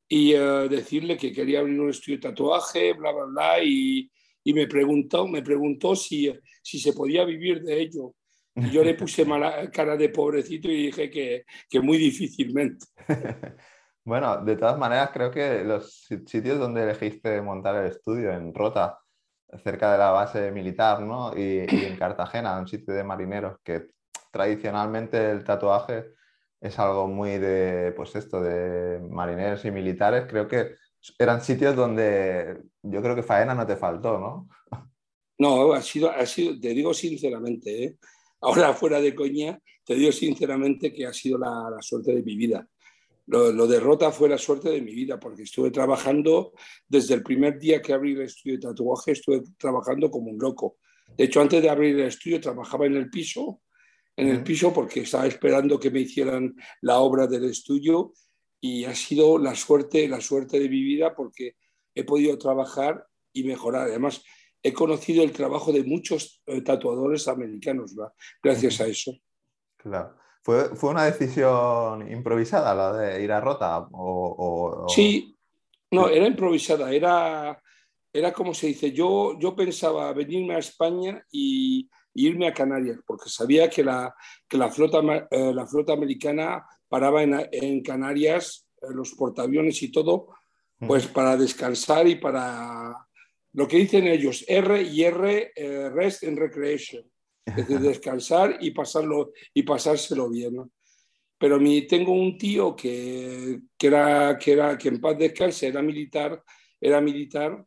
y 0.09 0.35
uh, 0.35 0.69
decirle 0.69 1.17
que 1.17 1.33
quería 1.33 1.61
abrir 1.61 1.81
un 1.81 1.91
estudio 1.91 2.19
de 2.19 2.29
tatuaje, 2.29 2.93
bla, 2.93 3.13
bla, 3.13 3.25
bla, 3.25 3.65
y, 3.65 4.11
y 4.45 4.55
me 4.55 4.67
preguntó, 4.67 5.27
me 5.27 5.43
preguntó 5.43 5.97
si, 5.97 6.33
si 6.63 6.79
se 6.79 6.93
podía 6.93 7.25
vivir 7.25 7.63
de 7.63 7.81
ello. 7.81 8.15
Yo 8.73 8.83
le 8.83 8.95
puse 8.95 9.25
mala 9.25 9.71
cara 9.71 9.97
de 9.97 10.09
pobrecito 10.09 10.69
y 10.69 10.87
dije 10.87 11.11
que, 11.11 11.45
que 11.69 11.81
muy 11.81 11.99
difícilmente. 11.99 12.87
Bueno, 14.07 14.45
de 14.45 14.55
todas 14.55 14.79
maneras, 14.79 15.11
creo 15.13 15.33
que 15.33 15.65
los 15.65 16.07
sitios 16.27 16.61
donde 16.61 16.85
elegiste 16.85 17.43
montar 17.43 17.75
el 17.75 17.91
estudio, 17.91 18.31
en 18.31 18.55
Rota, 18.55 19.01
cerca 19.65 19.91
de 19.91 19.99
la 19.99 20.13
base 20.13 20.53
militar, 20.53 21.01
¿no? 21.01 21.37
Y, 21.37 21.67
y, 21.69 21.85
en 21.87 21.97
Cartagena, 21.97 22.57
un 22.57 22.69
sitio 22.69 22.95
de 22.95 23.03
marineros, 23.03 23.59
que 23.65 23.89
tradicionalmente 24.31 25.29
el 25.33 25.43
tatuaje 25.43 26.13
es 26.61 26.79
algo 26.79 27.09
muy 27.09 27.39
de, 27.39 27.93
pues 27.97 28.15
esto, 28.15 28.41
de 28.41 29.01
marineros 29.01 29.65
y 29.65 29.73
militares, 29.73 30.27
creo 30.29 30.47
que 30.47 30.77
eran 31.19 31.41
sitios 31.41 31.75
donde 31.75 32.63
yo 32.83 33.03
creo 33.03 33.17
que 33.17 33.23
faena 33.23 33.55
no 33.55 33.67
te 33.67 33.77
faltó, 33.77 34.21
¿no? 34.21 34.49
No, 35.39 35.73
ha 35.73 35.83
sido, 35.83 36.11
ha 36.11 36.25
sido, 36.25 36.59
te 36.59 36.69
digo 36.69 36.95
sinceramente, 36.95 37.85
¿eh? 37.85 37.99
Ahora 38.41 38.75
fuera 38.75 39.01
de 39.01 39.15
coña, 39.15 39.59
te 39.85 39.95
digo 39.95 40.13
sinceramente 40.13 40.93
que 40.93 41.07
ha 41.07 41.13
sido 41.13 41.39
la, 41.39 41.71
la 41.71 41.83
suerte 41.83 42.15
de 42.15 42.23
mi 42.23 42.37
vida. 42.37 42.69
Lo, 43.27 43.51
lo, 43.53 43.67
de 43.67 43.81
Rota 43.81 44.13
fue 44.13 44.29
la 44.29 44.39
suerte 44.39 44.71
de 44.71 44.81
mi 44.81 44.95
vida, 44.95 45.19
porque 45.19 45.43
estuve 45.43 45.71
trabajando 45.71 46.53
desde 46.87 47.15
el 47.15 47.23
primer 47.23 47.59
día 47.59 47.83
que 47.83 47.93
abrí 47.93 48.13
el 48.13 48.23
estudio 48.23 48.57
de 48.57 48.63
tatuaje, 48.63 49.13
estuve 49.13 49.43
trabajando 49.59 50.11
como 50.11 50.31
un 50.31 50.39
loco. 50.39 50.79
De 51.17 51.25
hecho, 51.25 51.41
antes 51.41 51.63
de 51.63 51.69
abrir 51.69 51.99
el 51.99 52.07
estudio, 52.07 52.41
trabajaba 52.41 52.87
en 52.87 52.95
el 52.95 53.11
piso, 53.11 53.63
en 54.17 54.29
el 54.29 54.43
piso 54.43 54.73
porque 54.73 55.01
estaba 55.01 55.27
esperando 55.27 55.79
que 55.79 55.91
me 55.91 56.01
hicieran 56.01 56.55
la 56.81 56.99
obra 56.99 57.27
del 57.27 57.45
estudio 57.45 58.13
y 58.61 58.85
ha 58.85 58.95
sido 58.95 59.39
la 59.39 59.55
suerte, 59.55 60.09
la 60.09 60.21
suerte 60.21 60.59
de 60.59 60.69
mi 60.69 60.83
vida 60.83 61.15
porque 61.15 61.57
he 61.95 62.05
podido 62.05 62.39
trabajar 62.39 63.07
y 63.33 63.45
mejorar. 63.45 63.89
Además, 63.89 64.23
he 64.63 64.73
conocido 64.73 65.23
el 65.23 65.33
trabajo 65.33 65.73
de 65.73 65.85
muchos 65.85 66.43
eh, 66.47 66.61
tatuadores 66.63 67.29
americanos 67.29 67.95
¿verdad? 67.95 68.13
gracias 68.43 68.81
a 68.81 68.87
eso. 68.87 69.13
Claro. 69.77 70.17
¿Fue, 70.43 70.77
¿Fue, 70.77 70.91
una 70.91 71.05
decisión 71.05 72.11
improvisada 72.11 72.75
la 72.75 72.93
de 72.93 73.23
ir 73.23 73.33
a 73.33 73.41
Rota? 73.41 73.79
O, 73.91 74.85
o... 74.85 74.89
Sí, 74.89 75.37
no, 75.91 76.09
era 76.09 76.27
improvisada, 76.27 76.93
era, 76.93 77.61
era 78.13 78.33
como 78.33 78.55
se 78.55 78.69
dice, 78.69 78.93
yo, 78.93 79.39
yo 79.39 79.55
pensaba 79.55 80.13
venirme 80.13 80.55
a 80.55 80.59
España 80.59 81.25
y, 81.31 81.89
irme 82.15 82.49
a 82.49 82.55
Canarias, 82.55 82.99
porque 83.07 83.29
sabía 83.29 83.69
que 83.69 83.85
la, 83.85 84.15
que 84.49 84.57
la, 84.57 84.71
flota, 84.71 85.01
eh, 85.31 85.53
la 85.53 85.67
flota 85.67 85.93
americana 85.93 86.67
paraba 86.89 87.23
en, 87.23 87.47
en 87.53 87.83
Canarias, 87.83 88.67
eh, 88.81 88.87
los 88.91 89.13
portaaviones 89.13 89.83
y 89.83 89.93
todo, 89.93 90.29
pues 90.79 91.07
para 91.07 91.37
descansar 91.37 92.07
y 92.07 92.17
para 92.17 93.06
lo 93.57 93.67
que 93.67 93.79
dicen 93.79 94.07
ellos, 94.07 94.45
R 94.47 94.83
y 94.83 95.03
R, 95.03 95.53
eh, 95.57 95.89
rest 95.89 96.25
and 96.25 96.39
recreation, 96.39 97.03
es 97.47 97.57
decir, 97.57 97.81
descansar 97.81 98.59
y, 98.61 98.71
pasarlo, 98.73 99.33
y 99.55 99.63
pasárselo 99.63 100.29
bien. 100.29 100.57
¿no? 100.57 100.71
Pero 101.39 101.59
mi, 101.59 101.87
tengo 101.87 102.13
un 102.13 102.37
tío 102.37 102.77
que, 102.77 103.61
que, 103.79 103.87
era, 103.87 104.37
que, 104.37 104.53
era, 104.53 104.77
que 104.77 104.89
en 104.89 105.01
paz 105.01 105.17
descanse, 105.17 105.69
era 105.69 105.81
militar, 105.81 106.43
era 106.79 107.01
militar 107.01 107.65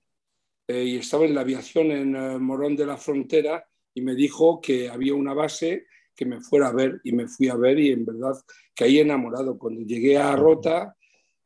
eh, 0.68 0.84
y 0.84 0.98
estaba 0.98 1.26
en 1.26 1.34
la 1.34 1.42
aviación 1.42 1.92
en 1.92 2.16
eh, 2.16 2.38
Morón 2.38 2.76
de 2.76 2.86
la 2.86 2.98
Frontera 2.98 3.68
y 3.92 4.02
me 4.02 4.14
dijo 4.14 4.62
que 4.62 4.90
había 4.90 5.16
una 5.16 5.34
base 5.34 5.88
que 6.16 6.26
me 6.26 6.40
fuera 6.40 6.68
a 6.68 6.74
ver 6.74 7.02
y 7.04 7.14
me 7.14 7.28
fui 7.28 7.50
a 7.50 7.56
ver 7.56 7.80
y 7.80 7.92
en 7.92 8.06
verdad 8.06 8.36
caí 8.76 9.00
enamorado. 9.00 9.58
Cuando 9.58 9.82
llegué 9.82 10.20
a 10.20 10.36
Rota, 10.36 10.96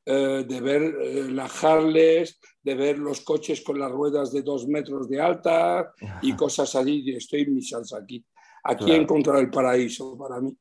eh, 0.06 0.46
de 0.48 0.62
ver 0.62 0.82
eh, 0.82 1.32
las 1.32 1.64
Harleys, 1.64 2.40
de 2.62 2.76
ver 2.76 2.98
los 2.98 3.22
coches 3.22 3.62
con 3.62 3.80
las 3.80 3.92
ruedas 3.92 4.32
de 4.32 4.42
dos 4.42 4.68
metros 4.68 5.10
de 5.10 5.22
alta 5.22 5.94
y 6.22 6.36
cosas 6.36 6.76
así, 6.76 7.04
estoy 7.16 7.42
en 7.42 7.56
mi 7.56 7.62
salsa 7.62 7.98
aquí. 7.98 8.24
Aquí 8.64 8.92
he 8.92 8.96
encontrado 8.96 9.40
el 9.40 9.50
paraíso 9.50 10.18
para 10.18 10.40
mí. 10.40 10.56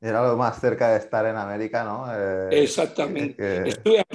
Era 0.00 0.26
lo 0.26 0.36
más 0.36 0.60
cerca 0.60 0.92
de 0.92 0.98
estar 0.98 1.26
en 1.26 1.36
América, 1.36 1.84
¿no? 1.84 2.06
Eh, 2.12 2.62
Exactamente. 2.62 3.68
Estuve, 3.68 4.00
a 4.00 4.06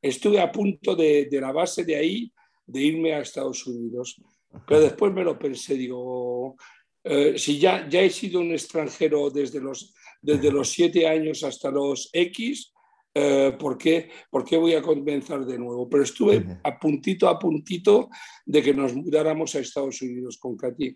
estuve 0.00 0.40
a 0.40 0.50
punto 0.50 0.94
de, 0.94 1.26
de 1.30 1.40
la 1.40 1.52
base 1.52 1.84
de 1.84 1.96
ahí 1.96 2.32
de 2.66 2.80
irme 2.80 3.14
a 3.14 3.20
Estados 3.20 3.66
Unidos. 3.66 4.20
Pero 4.66 4.80
después 4.80 5.12
me 5.12 5.24
lo 5.24 5.38
pensé, 5.38 5.74
digo, 5.74 6.56
eh, 7.04 7.38
si 7.38 7.58
ya, 7.58 7.88
ya 7.88 8.00
he 8.00 8.10
sido 8.10 8.40
un 8.40 8.52
extranjero 8.52 9.30
desde 9.30 9.60
los, 9.60 9.94
desde 10.20 10.50
los 10.50 10.68
siete 10.72 11.06
años 11.06 11.44
hasta 11.44 11.70
los 11.70 12.10
X, 12.12 12.72
eh, 13.18 13.56
¿por, 13.58 13.78
qué, 13.78 14.10
¿por, 14.28 14.44
qué, 14.44 14.58
voy 14.58 14.74
a 14.74 14.82
comenzar 14.82 15.46
de 15.46 15.58
nuevo? 15.58 15.88
Pero 15.88 16.02
estuve 16.02 16.58
a 16.62 16.78
puntito 16.78 17.26
a 17.26 17.38
puntito 17.38 18.10
de 18.44 18.62
que 18.62 18.74
nos 18.74 18.94
mudáramos 18.94 19.54
a 19.54 19.60
Estados 19.60 20.02
Unidos 20.02 20.36
con 20.36 20.54
Katy. 20.54 20.94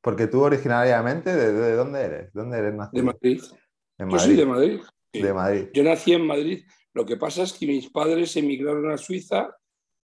Porque 0.00 0.28
tú 0.28 0.42
originariamente, 0.42 1.34
¿de, 1.34 1.52
de 1.52 1.72
dónde 1.72 2.02
eres? 2.02 2.32
¿Dónde 2.32 2.56
eres 2.56 2.74
nacido? 2.74 3.02
De 3.02 3.02
Madrid. 3.02 3.42
¿De 3.98 4.04
Madrid? 4.04 4.12
Yo 4.12 4.18
soy 4.20 4.36
de 4.36 4.46
Madrid. 4.46 4.80
De 5.12 5.32
Madrid. 5.32 5.68
Yo 5.74 5.82
nací 5.82 6.12
en 6.12 6.24
Madrid. 6.24 6.64
Lo 6.94 7.04
que 7.04 7.16
pasa 7.16 7.42
es 7.42 7.52
que 7.52 7.66
mis 7.66 7.90
padres 7.90 8.36
emigraron 8.36 8.88
a 8.92 8.96
Suiza 8.96 9.48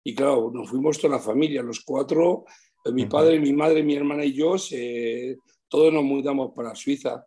y 0.04 0.14
claro, 0.14 0.50
nos 0.52 0.68
fuimos 0.68 0.98
toda 0.98 1.16
la 1.16 1.22
familia, 1.22 1.62
los 1.62 1.80
cuatro, 1.80 2.44
eh, 2.84 2.92
mi 2.92 3.06
padre, 3.06 3.40
mi 3.40 3.54
madre, 3.54 3.82
mi 3.82 3.96
hermana 3.96 4.26
y 4.26 4.34
yo, 4.34 4.56
todos 5.68 5.90
nos 5.90 6.04
mudamos 6.04 6.52
para 6.54 6.74
Suiza. 6.74 7.24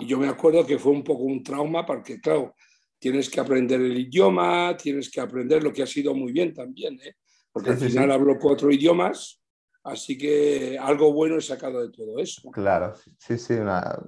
Y 0.00 0.06
yo 0.06 0.18
me 0.18 0.26
acuerdo 0.26 0.66
que 0.66 0.80
fue 0.80 0.90
un 0.90 1.04
poco 1.04 1.22
un 1.22 1.44
trauma 1.44 1.86
porque, 1.86 2.18
claro, 2.20 2.56
tienes 2.98 3.28
que 3.28 3.40
aprender 3.40 3.80
el 3.80 3.98
idioma, 3.98 4.76
tienes 4.76 5.10
que 5.10 5.20
aprender 5.20 5.62
lo 5.62 5.72
que 5.72 5.82
ha 5.82 5.86
sido 5.86 6.14
muy 6.14 6.32
bien 6.32 6.54
también, 6.54 6.98
¿eh? 7.02 7.16
porque 7.52 7.70
al 7.70 7.78
final 7.78 8.10
hablo 8.10 8.38
cuatro 8.38 8.70
idiomas, 8.70 9.40
así 9.84 10.18
que 10.18 10.78
algo 10.78 11.12
bueno 11.12 11.36
he 11.36 11.40
sacado 11.40 11.80
de 11.80 11.90
todo 11.90 12.18
eso. 12.18 12.50
Claro, 12.50 12.94
sí, 13.18 13.38
sí, 13.38 13.54
una... 13.54 13.98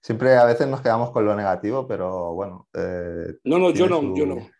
Siempre 0.00 0.34
a 0.36 0.44
veces 0.44 0.68
nos 0.68 0.82
quedamos 0.82 1.10
con 1.12 1.24
lo 1.24 1.34
negativo, 1.34 1.86
pero 1.86 2.34
bueno. 2.34 2.68
Eh, 2.74 3.38
no, 3.44 3.58
no, 3.58 3.70
yo 3.70 3.86
no, 3.86 4.14
yo 4.14 4.26
no. 4.26 4.50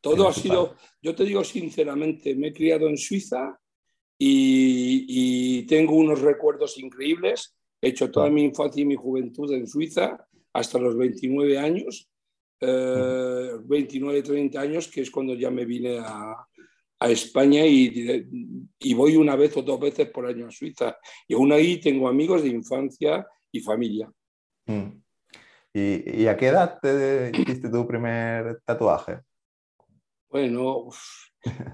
Todo 0.00 0.28
ha 0.28 0.32
sido, 0.32 0.76
yo 1.02 1.12
te 1.12 1.24
digo 1.24 1.42
sinceramente, 1.42 2.36
me 2.36 2.48
he 2.48 2.52
criado 2.52 2.88
en 2.88 2.96
Suiza 2.96 3.58
y, 4.16 5.66
tengo 5.66 5.96
unos 5.96 6.20
recuerdos 6.20 6.78
increíbles. 6.78 7.56
He 7.80 7.88
hecho 7.88 8.10
toda 8.12 8.30
mi 8.30 8.44
infancia 8.44 8.82
y 8.82 8.86
mi 8.86 8.94
juventud 8.94 9.52
en 9.52 9.66
Suiza 9.66 10.24
hasta 10.52 10.78
los 10.78 10.96
29 10.96 11.58
años, 11.58 12.08
29, 12.60 14.22
30 14.22 14.60
años, 14.60 14.88
que 14.88 15.02
es 15.02 15.10
cuando 15.10 15.34
ya 15.34 15.50
me 15.50 15.64
vine 15.64 15.98
a, 15.98 16.34
a 16.98 17.08
España 17.08 17.64
y, 17.66 18.66
y, 18.78 18.94
voy 18.94 19.16
una 19.16 19.36
vez 19.36 19.56
o 19.56 19.62
dos 19.62 19.78
veces 19.78 20.10
por 20.10 20.26
año 20.26 20.46
a 20.46 20.50
Suiza. 20.50 20.96
Y 21.28 21.34
aún 21.34 21.52
ahí 21.52 21.78
tengo 21.80 22.08
amigos 22.08 22.42
de 22.42 22.48
infancia 22.48 23.26
y 23.52 23.60
familia. 23.60 24.10
Mm. 24.66 25.02
¿Y, 25.74 26.22
¿Y, 26.22 26.26
a 26.26 26.36
qué 26.36 26.46
edad 26.48 26.78
te 26.80 27.30
hiciste 27.34 27.68
tu 27.68 27.86
primer 27.86 28.60
tatuaje? 28.64 29.20
Bueno, 30.30 30.88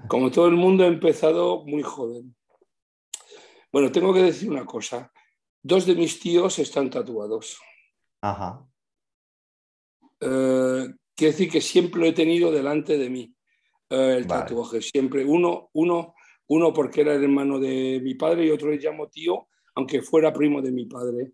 como 0.07 0.29
todo 0.29 0.47
el 0.47 0.55
mundo 0.55 0.83
he 0.83 0.87
empezado 0.87 1.63
muy 1.65 1.81
joven. 1.81 2.35
Bueno, 3.71 3.91
tengo 3.91 4.13
que 4.13 4.23
decir 4.23 4.49
una 4.49 4.65
cosa. 4.65 5.11
Dos 5.61 5.85
de 5.85 5.95
mis 5.95 6.19
tíos 6.19 6.59
están 6.59 6.89
tatuados. 6.89 7.57
Ajá. 8.21 8.67
Eh, 10.23 10.87
quiere 11.15 11.31
decir 11.31 11.49
que 11.49 11.61
siempre 11.61 11.99
lo 11.99 12.07
he 12.07 12.13
tenido 12.13 12.51
delante 12.51 12.97
de 12.97 13.09
mí, 13.09 13.35
eh, 13.89 14.15
el 14.17 14.27
tatuaje. 14.27 14.81
Siempre. 14.81 15.25
Uno, 15.25 15.69
uno, 15.73 16.15
uno 16.47 16.73
porque 16.73 17.01
era 17.01 17.13
el 17.13 17.23
hermano 17.23 17.59
de 17.59 17.99
mi 18.01 18.15
padre 18.15 18.45
y 18.45 18.49
otro 18.49 18.69
le 18.69 18.77
llamo 18.77 19.09
tío, 19.09 19.47
aunque 19.75 20.01
fuera 20.01 20.33
primo 20.33 20.61
de 20.61 20.71
mi 20.71 20.85
padre. 20.85 21.33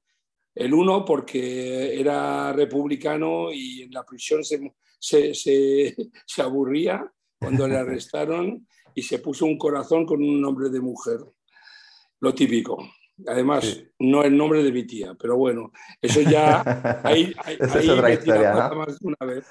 El 0.56 0.74
uno 0.74 1.06
porque 1.06 2.00
era 2.00 2.52
republicano 2.54 3.52
y 3.52 3.84
en 3.84 3.92
la 3.92 4.04
prisión 4.04 4.44
se, 4.44 4.74
se, 5.00 5.34
se, 5.34 5.96
aburría 6.42 7.12
cuando 7.40 7.68
le 7.68 7.78
arrestaron 7.78 8.68
y 8.96 9.04
se 9.04 9.20
puso 9.20 9.46
un 9.46 9.58
corazón 9.58 10.06
con 10.06 10.22
un 10.22 10.42
nombre 10.42 10.70
de 10.70 10.82
mujer. 10.82 11.20
Lo 12.20 12.34
típico. 12.34 12.78
Además, 13.28 13.84
no 14.00 14.24
el 14.24 14.36
nombre 14.36 14.64
de 14.64 14.72
mi 14.72 14.86
tía, 14.86 15.16
pero 15.20 15.38
bueno, 15.38 15.72
eso 16.02 16.22
ya. 16.22 16.62
Ahí, 17.04 17.34
ahí, 17.44 17.58
es 17.60 17.90
otra 17.90 18.14
historia, 18.14 18.70
más 18.76 19.00
de 19.00 19.08
una 19.08 19.26
vez. 19.34 19.46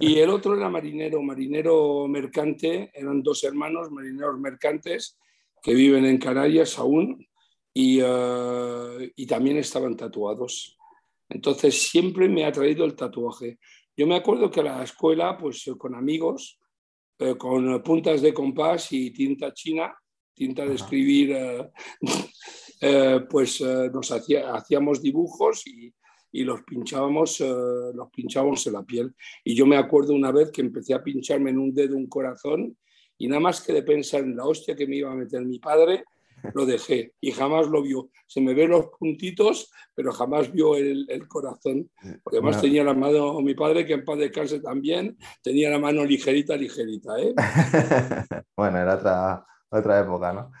Y 0.00 0.18
el 0.18 0.30
otro 0.30 0.56
era 0.56 0.68
marinero, 0.68 1.22
marinero 1.22 2.08
mercante, 2.08 2.90
eran 2.94 3.22
dos 3.22 3.44
hermanos, 3.44 3.90
marineros 3.90 4.38
mercantes, 4.38 5.18
que 5.62 5.74
viven 5.74 6.06
en 6.06 6.18
Canarias 6.18 6.78
aún 6.78 7.26
y, 7.74 8.00
uh, 8.00 9.00
y 9.14 9.26
también 9.26 9.58
estaban 9.58 9.96
tatuados. 9.96 10.78
Entonces 11.28 11.90
siempre 11.90 12.28
me 12.28 12.44
ha 12.44 12.52
traído 12.52 12.84
el 12.84 12.96
tatuaje. 12.96 13.58
Yo 13.96 14.06
me 14.06 14.16
acuerdo 14.16 14.50
que 14.50 14.60
a 14.60 14.64
la 14.64 14.82
escuela, 14.82 15.36
pues 15.36 15.70
con 15.78 15.94
amigos, 15.94 16.58
eh, 17.18 17.36
con 17.36 17.82
puntas 17.82 18.22
de 18.22 18.32
compás 18.32 18.92
y 18.92 19.10
tinta 19.10 19.52
china, 19.52 19.94
tinta 20.34 20.64
de 20.64 20.74
escribir, 20.74 21.32
eh, 21.32 21.70
eh, 22.80 23.20
pues 23.28 23.60
nos 23.60 24.10
hacía, 24.10 24.54
hacíamos 24.54 25.02
dibujos 25.02 25.66
y, 25.66 25.92
y 26.32 26.44
los 26.44 26.62
pinchábamos, 26.62 27.40
los 27.40 28.10
pinchábamos 28.10 28.66
en 28.66 28.72
la 28.72 28.82
piel. 28.82 29.14
Y 29.44 29.54
yo 29.54 29.66
me 29.66 29.76
acuerdo 29.76 30.14
una 30.14 30.32
vez 30.32 30.50
que 30.50 30.60
empecé 30.60 30.94
a 30.94 31.02
pincharme 31.02 31.50
en 31.50 31.58
un 31.58 31.74
dedo 31.74 31.96
un 31.96 32.06
corazón 32.06 32.76
y 33.20 33.28
nada 33.28 33.40
más 33.40 33.60
que 33.60 33.74
de 33.74 33.82
pensar 33.82 34.22
en 34.22 34.34
la 34.34 34.46
hostia 34.46 34.74
que 34.74 34.86
me 34.86 34.96
iba 34.96 35.12
a 35.12 35.14
meter 35.14 35.44
mi 35.44 35.58
padre, 35.58 36.04
lo 36.54 36.64
dejé 36.64 37.12
y 37.20 37.32
jamás 37.32 37.68
lo 37.68 37.82
vio. 37.82 38.08
Se 38.26 38.40
me 38.40 38.54
ven 38.54 38.70
los 38.70 38.86
puntitos, 38.98 39.70
pero 39.94 40.10
jamás 40.10 40.50
vio 40.50 40.74
el, 40.74 41.06
el 41.08 41.28
corazón. 41.28 41.90
Porque 42.22 42.38
además 42.38 42.62
tenía 42.62 42.82
la 42.82 42.94
mano, 42.94 43.40
mi 43.40 43.54
padre, 43.54 43.84
que 43.84 43.92
en 43.92 44.06
paz 44.06 44.18
descanse 44.18 44.60
también, 44.60 45.18
tenía 45.42 45.68
la 45.68 45.78
mano 45.78 46.02
ligerita, 46.04 46.56
ligerita. 46.56 47.18
¿eh? 47.18 47.34
bueno, 48.56 48.78
era 48.78 48.94
otra, 48.94 49.46
otra 49.68 50.00
época, 50.00 50.32
¿no? 50.32 50.52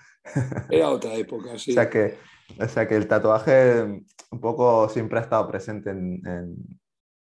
Era 0.70 0.90
otra 0.90 1.14
época, 1.14 1.58
sí. 1.58 1.72
O 1.72 1.74
sea, 1.74 1.90
que, 1.90 2.16
o 2.58 2.68
sea 2.68 2.88
que 2.88 2.96
el 2.96 3.06
tatuaje 3.06 3.82
un 3.82 4.40
poco 4.40 4.88
siempre 4.88 5.18
ha 5.18 5.22
estado 5.22 5.48
presente 5.48 5.90
en, 5.90 6.22
en, 6.26 6.56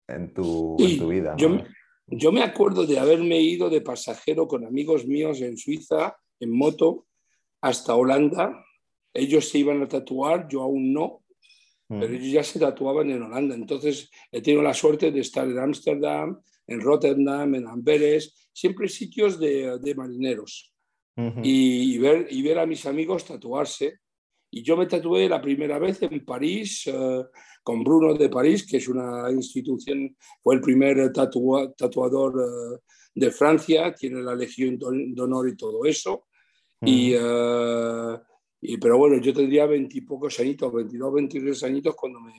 en, 0.08 0.34
tu, 0.34 0.76
en 0.78 0.98
tu, 0.98 1.08
vida. 1.08 1.32
¿no? 1.32 1.36
Yo, 1.38 1.64
yo 2.06 2.32
me 2.32 2.42
acuerdo 2.42 2.86
de 2.86 2.98
haberme 2.98 3.40
ido 3.40 3.70
de 3.70 3.80
pasajero 3.80 4.46
con 4.46 4.64
amigos 4.64 5.06
míos 5.06 5.40
en 5.40 5.56
Suiza, 5.56 6.16
en 6.40 6.56
moto, 6.56 7.06
hasta 7.60 7.94
Holanda 7.94 8.64
ellos 9.18 9.48
se 9.48 9.58
iban 9.58 9.82
a 9.82 9.88
tatuar, 9.88 10.48
yo 10.48 10.62
aún 10.62 10.92
no, 10.92 11.24
pero 11.88 12.06
ellos 12.06 12.32
ya 12.32 12.44
se 12.44 12.58
tatuaban 12.58 13.10
en 13.10 13.22
Holanda. 13.22 13.54
Entonces 13.54 14.10
he 14.30 14.42
tenido 14.42 14.62
la 14.62 14.74
suerte 14.74 15.10
de 15.10 15.20
estar 15.20 15.48
en 15.48 15.58
Ámsterdam, 15.58 16.40
en 16.66 16.80
Rotterdam, 16.80 17.54
en 17.54 17.66
Amberes, 17.66 18.48
siempre 18.52 18.88
sitios 18.88 19.40
de, 19.40 19.78
de 19.78 19.94
marineros. 19.94 20.74
Y, 21.42 21.98
ver, 21.98 22.28
y 22.30 22.42
ver 22.42 22.58
a 22.58 22.66
mis 22.66 22.86
amigos 22.86 23.24
tatuarse. 23.24 24.00
Y 24.50 24.62
yo 24.62 24.76
me 24.76 24.86
tatué 24.86 25.28
la 25.28 25.42
primera 25.42 25.78
vez 25.78 26.02
en 26.02 26.24
París 26.24 26.84
eh, 26.86 27.24
con 27.62 27.82
Bruno 27.82 28.14
de 28.14 28.28
París, 28.28 28.66
que 28.66 28.78
es 28.78 28.88
una 28.88 29.30
institución, 29.30 30.16
fue 30.42 30.54
el 30.54 30.60
primer 30.60 31.12
tatuador 31.12 32.40
eh, 32.40 32.78
de 33.14 33.30
Francia, 33.30 33.94
tiene 33.94 34.22
la 34.22 34.34
Legión 34.34 34.78
de 34.78 35.22
Honor 35.22 35.48
y 35.48 35.56
todo 35.56 35.84
eso. 35.84 36.28
y, 36.80 37.12
eh, 37.14 38.18
y, 38.60 38.76
pero 38.78 38.96
bueno, 38.98 39.20
yo 39.20 39.34
tendría 39.34 39.66
veintipocos 39.66 40.40
añitos, 40.40 40.72
22, 40.72 41.14
23 41.14 41.64
añitos 41.64 41.94
cuando 41.94 42.20
me, 42.20 42.32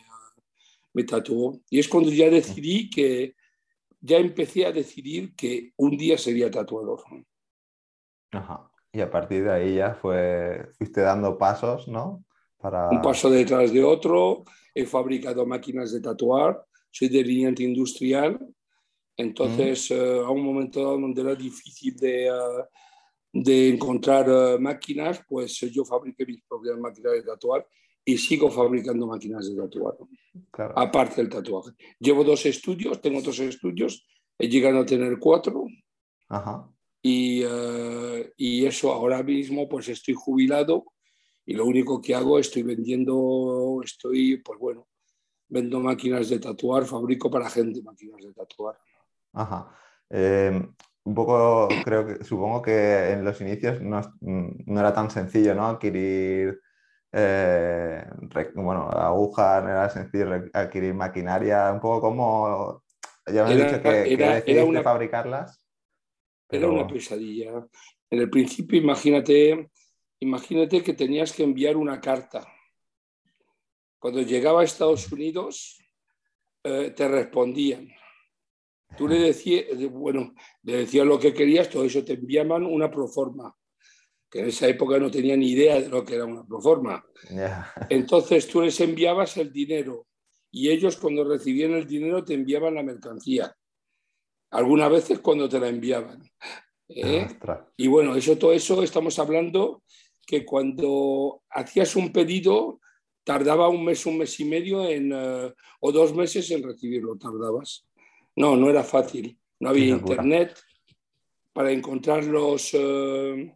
me 0.94 1.04
tatuó. 1.04 1.62
Y 1.70 1.80
es 1.80 1.88
cuando 1.88 2.10
ya 2.10 2.30
decidí 2.30 2.90
que, 2.90 3.36
ya 4.02 4.18
empecé 4.18 4.66
a 4.66 4.72
decidir 4.72 5.36
que 5.36 5.74
un 5.78 5.98
día 5.98 6.18
sería 6.18 6.50
tatuador. 6.50 7.02
Ajá. 8.32 8.69
Y 8.92 9.02
a 9.02 9.10
partir 9.10 9.44
de 9.44 9.52
ahí 9.52 9.76
ya 9.76 9.94
fue, 9.94 10.70
fuiste 10.78 11.02
dando 11.02 11.38
pasos, 11.38 11.88
¿no? 11.88 12.26
Para... 12.58 12.90
Un 12.90 13.02
paso 13.02 13.30
detrás 13.30 13.72
de 13.72 13.84
otro, 13.84 14.44
he 14.74 14.86
fabricado 14.86 15.46
máquinas 15.46 15.92
de 15.92 16.02
tatuar, 16.02 16.64
soy 16.90 17.10
delineante 17.10 17.64
industrial, 17.64 18.40
entonces 19.16 19.92
eh, 19.92 20.20
a 20.26 20.30
un 20.30 20.44
momento 20.44 20.98
donde 20.98 21.22
era 21.22 21.36
difícil 21.36 21.96
de, 21.96 22.28
eh, 22.28 22.32
de 23.32 23.70
encontrar 23.70 24.26
eh, 24.28 24.58
máquinas, 24.60 25.22
pues 25.28 25.60
yo 25.60 25.86
fabriqué 25.86 26.26
mis 26.26 26.42
propias 26.44 26.78
máquinas 26.80 27.14
de 27.14 27.24
tatuar 27.24 27.68
y 28.04 28.18
sigo 28.18 28.50
fabricando 28.50 29.06
máquinas 29.06 29.48
de 29.50 29.56
tatuar, 29.56 29.96
aparte 30.76 31.18
del 31.18 31.30
tatuaje. 31.30 31.72
Llevo 32.00 32.24
dos 32.24 32.46
estudios, 32.46 33.02
tengo 33.02 33.22
dos 33.22 33.40
estudios, 33.40 34.08
he 34.38 34.48
llegado 34.48 34.80
a 34.80 34.86
tener 34.86 35.20
cuatro. 35.20 35.66
Ajá. 36.28 36.68
Y, 37.02 37.44
eh, 37.46 38.34
y, 38.36 38.66
eso 38.66 38.92
ahora 38.92 39.24
mismo 39.24 39.70
pues 39.70 39.88
estoy 39.88 40.14
jubilado 40.14 40.84
y 41.46 41.54
lo 41.54 41.66
único 41.66 42.02
que 42.02 42.14
hago 42.14 42.38
estoy 42.40 42.64
vendiendo, 42.64 43.80
estoy 43.84 44.38
pues 44.44 44.60
bueno, 44.60 44.88
vendo 45.48 45.80
máquinas 45.80 46.30
de 46.30 46.40
tatuar, 46.40 46.86
fabrico 46.86 47.32
para 47.32 47.50
gente 47.50 47.82
máquinas 47.82 48.22
de 48.22 48.34
tatuar. 48.34 48.78
Ajá. 49.34 49.72
Eh, 50.10 50.62
un 51.04 51.16
poco, 51.16 51.68
creo 51.84 52.06
que, 52.06 52.24
supongo 52.24 52.62
que 52.62 53.12
en 53.12 53.24
los 53.24 53.40
inicios 53.42 53.82
no, 53.82 54.02
no 54.22 54.80
era 54.80 54.94
tan 54.94 55.10
sencillo, 55.10 55.56
¿no? 55.56 55.66
Adquirir, 55.66 56.60
eh, 57.12 58.06
bueno, 58.56 58.90
agujas, 58.90 59.64
no 59.64 59.70
era 59.70 59.90
sencillo 59.90 60.28
adquirir 60.54 60.94
maquinaria, 60.94 61.72
un 61.72 61.80
poco 61.80 62.02
como, 62.02 62.84
ya 63.26 63.46
me 63.46 63.54
has 63.54 63.58
dicho 63.58 63.82
que, 63.82 64.14
era, 64.14 64.42
que 64.42 64.64
una, 64.64 64.84
fabricarlas. 64.84 65.59
Era 66.50 66.68
una 66.68 66.88
pesadilla. 66.88 67.68
En 68.10 68.20
el 68.20 68.30
principio, 68.30 68.80
imagínate, 68.80 69.70
imagínate 70.20 70.82
que 70.82 70.94
tenías 70.94 71.32
que 71.32 71.44
enviar 71.44 71.78
una 71.78 72.02
carta. 72.02 72.48
Cuando 74.00 74.22
llegaba 74.22 74.62
a 74.62 74.64
Estados 74.64 75.12
Unidos, 75.12 75.80
eh, 76.64 76.92
te 76.96 77.08
respondían. 77.08 77.90
Tú 78.98 79.08
le 79.08 79.20
decías, 79.20 79.66
bueno, 79.92 80.34
le 80.64 80.78
decías 80.78 81.06
lo 81.06 81.20
que 81.20 81.34
querías, 81.34 81.70
todo 81.70 81.86
eso 81.86 82.04
te 82.04 82.14
enviaban 82.14 82.66
una 82.66 82.90
proforma, 82.90 83.56
que 84.28 84.40
en 84.40 84.48
esa 84.48 84.68
época 84.68 84.98
no 84.98 85.12
tenía 85.12 85.38
ni 85.38 85.52
idea 85.52 85.80
de 85.80 85.90
lo 85.90 86.04
que 86.04 86.16
era 86.16 86.26
una 86.26 86.44
proforma. 86.44 87.06
Entonces 87.90 88.48
tú 88.48 88.62
les 88.62 88.80
enviabas 88.82 89.38
el 89.38 89.54
dinero 89.54 90.08
y 90.50 90.70
ellos 90.70 90.98
cuando 90.98 91.24
recibían 91.24 91.74
el 91.74 91.86
dinero 91.86 92.24
te 92.24 92.34
enviaban 92.34 92.74
la 92.74 92.82
mercancía 92.82 93.56
algunas 94.52 94.92
veces 94.92 95.20
cuando 95.20 95.48
te 95.48 95.60
la 95.60 95.68
enviaban. 95.68 96.22
¿eh? 96.90 97.28
Y 97.78 97.88
bueno, 97.88 98.16
eso, 98.16 98.38
todo 98.38 98.54
eso 98.54 98.82
estamos 98.84 99.20
hablando 99.20 99.84
que 100.26 100.46
cuando 100.46 101.44
hacías 101.50 101.96
un 101.96 102.12
pedido 102.12 102.80
tardaba 103.24 103.70
un 103.70 103.86
mes, 103.86 104.06
un 104.06 104.18
mes 104.18 104.40
y 104.40 104.46
medio 104.46 104.88
en, 104.88 105.12
eh, 105.14 105.54
o 105.82 105.92
dos 105.92 106.16
meses 106.16 106.50
en 106.52 106.64
recibirlo, 106.64 107.18
tardabas. 107.18 107.88
No, 108.36 108.56
no 108.56 108.70
era 108.70 108.84
fácil. 108.84 109.38
No 109.60 109.70
había 109.70 109.88
internet 109.88 110.58
para 111.54 111.72
encontrar 111.72 112.24
los, 112.24 112.70
eh, 112.74 113.56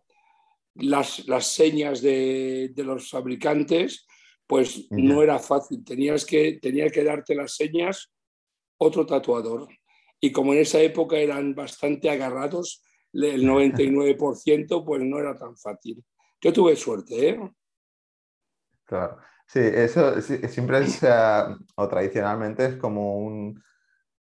las, 0.75 1.27
las, 1.27 1.47
señas 1.47 2.01
de, 2.01 2.71
de, 2.73 2.83
los 2.83 3.09
fabricantes, 3.09 4.05
pues 4.45 4.87
no 4.91 5.23
era 5.23 5.39
fácil. 5.39 5.83
Tenías 5.83 6.25
que, 6.25 6.59
tenía 6.61 6.89
que 6.89 7.03
darte 7.03 7.33
las 7.33 7.55
señas 7.55 8.11
otro 8.77 9.05
tatuador 9.05 9.69
y 10.23 10.31
como 10.31 10.53
en 10.53 10.59
esa 10.59 10.79
época 10.79 11.17
eran 11.17 11.53
bastante 11.53 12.09
agarrados, 12.09 12.81
el 13.11 13.43
99% 13.45 14.85
pues 14.85 15.01
no 15.01 15.19
era 15.19 15.37
tan 15.37 15.57
fácil. 15.57 16.01
Yo 16.39 16.53
tuve 16.53 16.77
suerte, 16.77 17.29
¿eh? 17.29 17.51
Claro. 18.85 19.17
Sí, 19.45 19.59
eso 19.59 20.21
siempre 20.21 20.79
es, 20.79 21.01
o 21.75 21.87
tradicionalmente 21.89 22.65
es 22.67 22.75
como 22.77 23.17
un, 23.17 23.61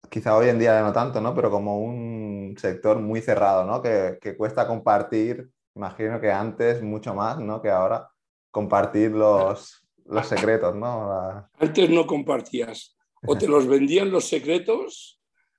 quizá 0.09 0.35
hoy 0.35 0.49
en 0.49 0.59
día 0.59 0.81
no 0.81 0.91
tanto, 0.91 1.21
¿no? 1.21 1.33
Pero 1.33 1.49
como 1.49 1.79
un 1.79 2.55
sector 2.57 2.99
muy 2.99 3.21
cerrado, 3.21 3.63
¿no? 3.63 3.81
Que, 3.81 4.17
que 4.19 4.35
cuesta 4.35 4.67
compartir, 4.67 5.49
imagino 5.73 6.19
que 6.19 6.29
antes 6.29 6.81
mucho 6.81 7.15
más, 7.15 7.39
¿no? 7.39 7.61
Que 7.61 7.69
ahora 7.69 8.09
compartir 8.51 9.11
los, 9.11 9.87
los 10.05 10.27
secretos, 10.27 10.75
¿no? 10.75 11.47
Antes 11.57 11.89
no 11.89 12.05
compartías, 12.05 12.97
o 13.25 13.37
te 13.37 13.47
los 13.47 13.65
vendían 13.67 14.11
los 14.11 14.27
secretos 14.27 15.17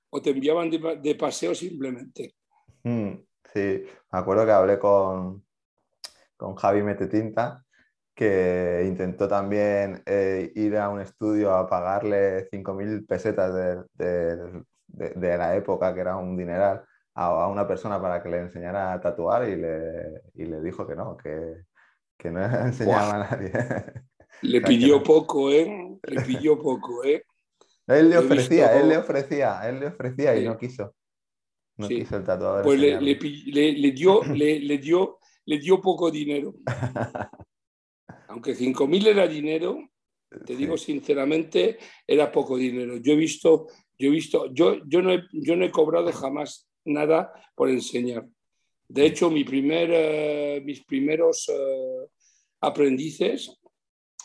o 0.09 0.21
te 0.21 0.31
enviaban 0.31 0.69
de, 0.69 1.15
paseo 1.15 1.53
simplemente. 1.53 2.35
Mm, 2.83 3.13
sí, 3.53 3.83
me 4.11 4.19
acuerdo 4.19 4.45
que 4.45 4.51
hablé 4.51 4.79
con, 4.79 5.43
con 6.35 6.55
Javi 6.55 6.81
Metetinta, 6.81 7.63
que 8.15 8.83
intentó 8.85 9.27
también 9.27 10.03
eh, 10.05 10.51
ir 10.55 10.77
a 10.77 10.89
un 10.89 10.99
estudio 10.99 11.53
a 11.53 11.69
pagarle 11.69 12.49
5.000 12.49 13.07
pesetas 13.07 13.53
de, 13.95 14.63
de, 14.87 15.37
la 15.37 15.55
época, 15.55 15.93
que 15.93 16.01
era 16.01 16.17
un 16.17 16.35
dineral, 16.35 16.83
a, 17.13 17.47
una 17.47 17.67
persona 17.67 18.01
para 18.01 18.21
que 18.21 18.29
le 18.29 18.39
enseñara 18.39 18.93
a 18.93 18.99
tatuar 18.99 19.47
y 19.47 19.55
le, 19.55 20.21
y 20.33 20.45
le 20.45 20.61
dijo 20.61 20.85
que 20.85 20.95
no, 20.95 21.15
que, 21.15 21.63
que 22.17 22.31
no 22.31 22.43
enseñaba 22.65 23.15
a 23.15 23.29
nadie. 23.29 23.51
Le 24.41 24.61
pidió 24.67 25.01
poco, 25.03 25.51
¿eh? 25.51 25.97
Le 26.03 26.21
pidió 26.21 26.59
poco, 26.59 27.03
¿eh? 27.03 27.23
Él 27.89 28.09
le 28.09 28.17
ofrecía, 28.19 28.79
él 28.79 28.89
le 28.89 28.97
ofrecía, 28.97 29.67
él 29.67 29.79
le 29.79 29.87
ofrecía 29.87 30.37
y 30.37 30.45
no 30.45 30.57
quiso. 30.57 30.95
No 31.77 31.87
quiso 31.87 32.17
el 32.17 32.23
tatuador. 32.23 32.63
Pues 32.63 32.79
le, 32.79 32.99
dio, 33.91 34.21
le, 34.33 34.77
dio, 34.77 35.19
le 35.45 35.57
dio 35.57 35.81
poco 35.81 36.11
dinero. 36.11 36.53
Aunque 38.27 38.55
5.000 38.55 39.07
era 39.07 39.27
dinero, 39.27 39.89
te 40.45 40.55
digo 40.55 40.77
sinceramente, 40.77 41.79
era 42.05 42.31
poco 42.31 42.57
dinero. 42.57 42.97
Yo 42.97 43.13
he 43.13 43.15
visto, 43.15 43.67
yo 43.97 44.07
he 44.07 44.11
visto, 44.11 44.53
yo, 44.53 44.85
yo, 44.85 45.01
no, 45.01 45.11
he, 45.11 45.23
yo 45.31 45.55
no 45.55 45.65
he 45.65 45.71
cobrado 45.71 46.11
jamás 46.11 46.69
nada 46.85 47.33
por 47.55 47.69
enseñar. 47.69 48.27
De 48.87 49.05
hecho, 49.07 49.31
mi 49.31 49.43
primer, 49.43 49.89
eh, 49.91 50.61
mis 50.63 50.85
primeros 50.85 51.49
eh, 51.49 52.07
aprendices 52.61 53.59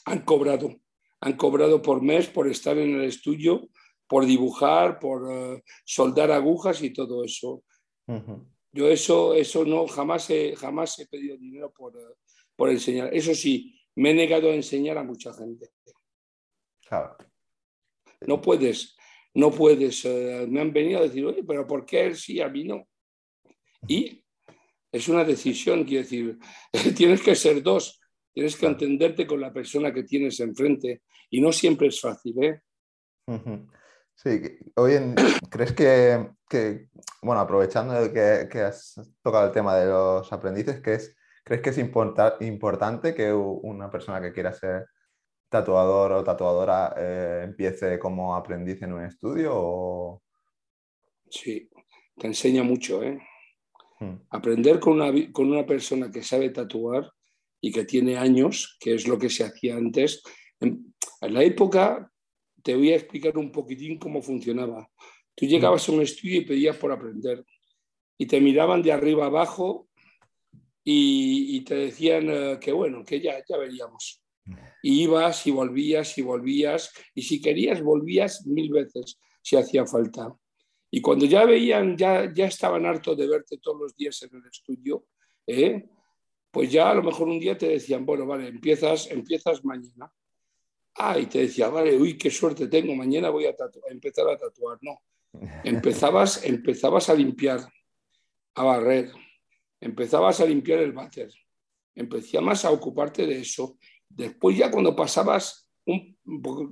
han 0.04 0.20
cobrado 0.20 0.83
han 1.24 1.38
cobrado 1.38 1.80
por 1.80 2.02
mes 2.02 2.26
por 2.26 2.46
estar 2.48 2.76
en 2.76 2.96
el 2.96 3.04
estudio, 3.04 3.70
por 4.06 4.26
dibujar, 4.26 4.98
por 4.98 5.32
eh, 5.32 5.64
soldar 5.82 6.30
agujas 6.30 6.82
y 6.82 6.90
todo 6.90 7.24
eso. 7.24 7.64
Yo 8.70 8.88
eso, 8.90 9.32
eso 9.32 9.64
no, 9.64 9.86
jamás 9.86 10.28
he, 10.28 10.54
jamás 10.54 10.98
he 10.98 11.06
pedido 11.06 11.38
dinero 11.38 11.72
por, 11.72 11.96
eh, 11.96 12.14
por, 12.54 12.68
enseñar. 12.68 13.08
Eso 13.14 13.34
sí, 13.34 13.74
me 13.94 14.10
he 14.10 14.14
negado 14.14 14.50
a 14.50 14.54
enseñar 14.54 14.98
a 14.98 15.02
mucha 15.02 15.32
gente. 15.32 15.70
No 18.26 18.42
puedes, 18.42 18.94
no 19.32 19.50
puedes. 19.50 20.04
Eh, 20.04 20.46
me 20.46 20.60
han 20.60 20.74
venido 20.74 20.98
a 20.98 21.04
decir, 21.04 21.24
oye, 21.24 21.42
pero 21.42 21.66
¿por 21.66 21.86
qué 21.86 22.04
él 22.04 22.16
sí, 22.16 22.38
a 22.42 22.50
mí 22.50 22.64
no? 22.64 22.86
Y 23.88 24.22
es 24.92 25.08
una 25.08 25.24
decisión, 25.24 25.84
quiero 25.84 26.02
decir, 26.02 26.38
tienes 26.94 27.22
que 27.22 27.34
ser 27.34 27.62
dos. 27.62 27.98
Tienes 28.34 28.56
que 28.56 28.66
entenderte 28.66 29.28
con 29.28 29.40
la 29.40 29.52
persona 29.52 29.94
que 29.94 30.02
tienes 30.02 30.40
enfrente 30.40 31.02
y 31.30 31.40
no 31.40 31.52
siempre 31.52 31.86
es 31.86 32.00
fácil. 32.00 32.34
¿eh? 32.42 32.60
Sí, 34.16 34.40
hoy 34.74 34.94
¿crees 35.50 35.72
que, 35.72 36.30
que, 36.48 36.88
bueno, 37.22 37.40
aprovechando 37.40 37.94
que, 38.12 38.48
que, 38.50 38.60
has 38.60 39.00
tocado 39.22 39.46
el 39.46 39.52
tema 39.52 39.76
de 39.76 39.86
los 39.86 40.32
aprendices, 40.32 40.80
¿crees, 40.82 41.16
¿crees 41.44 41.62
que 41.62 41.70
es 41.70 41.78
importante 41.78 43.14
que 43.14 43.32
una 43.32 43.88
persona 43.88 44.20
que 44.20 44.32
quiera 44.32 44.52
ser 44.52 44.86
tatuador 45.48 46.10
o 46.10 46.24
tatuadora 46.24 46.92
eh, 46.96 47.42
empiece 47.44 48.00
como 48.00 48.34
aprendiz 48.34 48.82
en 48.82 48.94
un 48.94 49.04
estudio? 49.04 50.20
Sí, 51.30 51.70
te 52.18 52.26
enseña 52.26 52.64
mucho. 52.64 53.00
¿eh? 53.04 53.20
Hmm. 54.00 54.16
Aprender 54.30 54.80
con 54.80 54.94
una, 54.94 55.12
con 55.32 55.52
una 55.52 55.64
persona 55.64 56.10
que 56.10 56.24
sabe 56.24 56.50
tatuar 56.50 57.08
y 57.64 57.72
que 57.72 57.86
tiene 57.86 58.18
años, 58.18 58.76
que 58.78 58.92
es 58.94 59.08
lo 59.08 59.18
que 59.18 59.30
se 59.30 59.42
hacía 59.42 59.76
antes. 59.76 60.22
En, 60.60 60.94
la 61.22 61.42
época, 61.42 62.12
te 62.62 62.74
voy 62.74 62.92
a 62.92 62.96
explicar 62.96 63.38
un 63.38 63.50
poquitín 63.50 63.98
cómo 63.98 64.20
funcionaba. 64.20 64.86
Tú 65.34 65.46
llegabas 65.46 65.88
a 65.88 65.92
un 65.92 66.02
estudio 66.02 66.42
y 66.42 66.44
pedías 66.44 66.76
por 66.76 66.92
aprender 66.92 67.42
y 68.18 68.26
te 68.26 68.38
miraban 68.38 68.82
de 68.82 68.92
arriba 68.92 69.24
abajo 69.24 69.88
y, 70.84 71.58
te 71.64 71.74
decían 71.74 72.28
eh, 72.28 72.58
que 72.60 72.70
bueno, 72.70 73.02
que 73.02 73.22
ya, 73.22 73.42
ya 73.48 73.56
veríamos. 73.56 74.22
Y 74.82 75.04
ibas 75.04 75.46
y 75.46 75.50
volvías 75.50 76.18
y 76.18 76.22
volvías 76.22 76.92
y 77.14 77.22
si 77.22 77.40
querías 77.40 77.82
volvías 77.82 78.46
mil 78.46 78.70
veces 78.70 79.18
si 79.40 79.56
hacía 79.56 79.86
falta. 79.86 80.36
Y 80.90 81.00
cuando 81.00 81.24
ya 81.24 81.46
veían, 81.46 81.96
ya, 81.96 82.30
ya 82.30 82.44
estaban 82.44 82.84
hartos 82.84 83.16
de 83.16 83.26
verte 83.26 83.56
todos 83.56 83.80
los 83.80 83.96
días 83.96 84.20
en 84.22 84.36
el 84.36 84.46
estudio, 84.46 85.06
¿eh? 85.46 85.88
Pues 86.54 86.70
ya 86.70 86.88
a 86.88 86.94
lo 86.94 87.02
mejor 87.02 87.28
un 87.28 87.40
día 87.40 87.58
te 87.58 87.68
decían, 87.68 88.06
bueno, 88.06 88.26
vale, 88.26 88.46
empiezas, 88.46 89.10
empiezas 89.10 89.64
mañana. 89.64 90.10
Ah, 90.94 91.18
y 91.18 91.26
te 91.26 91.40
decía, 91.40 91.68
vale, 91.68 91.96
uy, 91.96 92.16
qué 92.16 92.30
suerte 92.30 92.68
tengo, 92.68 92.94
mañana 92.94 93.28
voy 93.28 93.46
a, 93.46 93.50
a 93.50 93.90
empezar 93.90 94.28
a 94.28 94.38
tatuar. 94.38 94.78
No, 94.80 95.02
empezabas, 95.64 96.44
empezabas 96.44 97.10
a 97.10 97.14
limpiar, 97.14 97.60
a 98.54 98.62
barrer, 98.62 99.10
empezabas 99.80 100.40
a 100.40 100.46
limpiar 100.46 100.78
el 100.78 100.92
váter, 100.92 101.28
empezabas 101.96 102.64
a 102.64 102.70
ocuparte 102.70 103.26
de 103.26 103.40
eso. 103.40 103.76
Después 104.08 104.56
ya 104.56 104.70
cuando 104.70 104.94
pasabas, 104.94 105.68
un, 105.86 106.16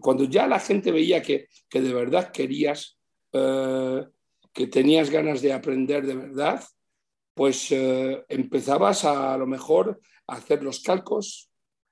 cuando 0.01 0.25
ya 0.25 0.47
la 0.47 0.61
gente 0.61 0.92
veía 0.92 1.21
que, 1.23 1.49
que 1.68 1.81
de 1.81 1.92
verdad 1.92 2.31
querías, 2.31 3.01
eh, 3.33 4.07
que 4.53 4.68
tenías 4.68 5.11
ganas 5.11 5.42
de 5.42 5.53
aprender 5.53 6.07
de 6.07 6.14
verdad, 6.14 6.62
pues 7.35 7.71
eh, 7.73 8.25
empezabas 8.29 9.05
a, 9.05 9.35
a, 9.35 9.38
lo 9.38 9.47
mejor 9.47 10.01
a 10.27 10.35
hacer 10.35 10.62
los 10.62 10.81
calcos, 10.81 11.51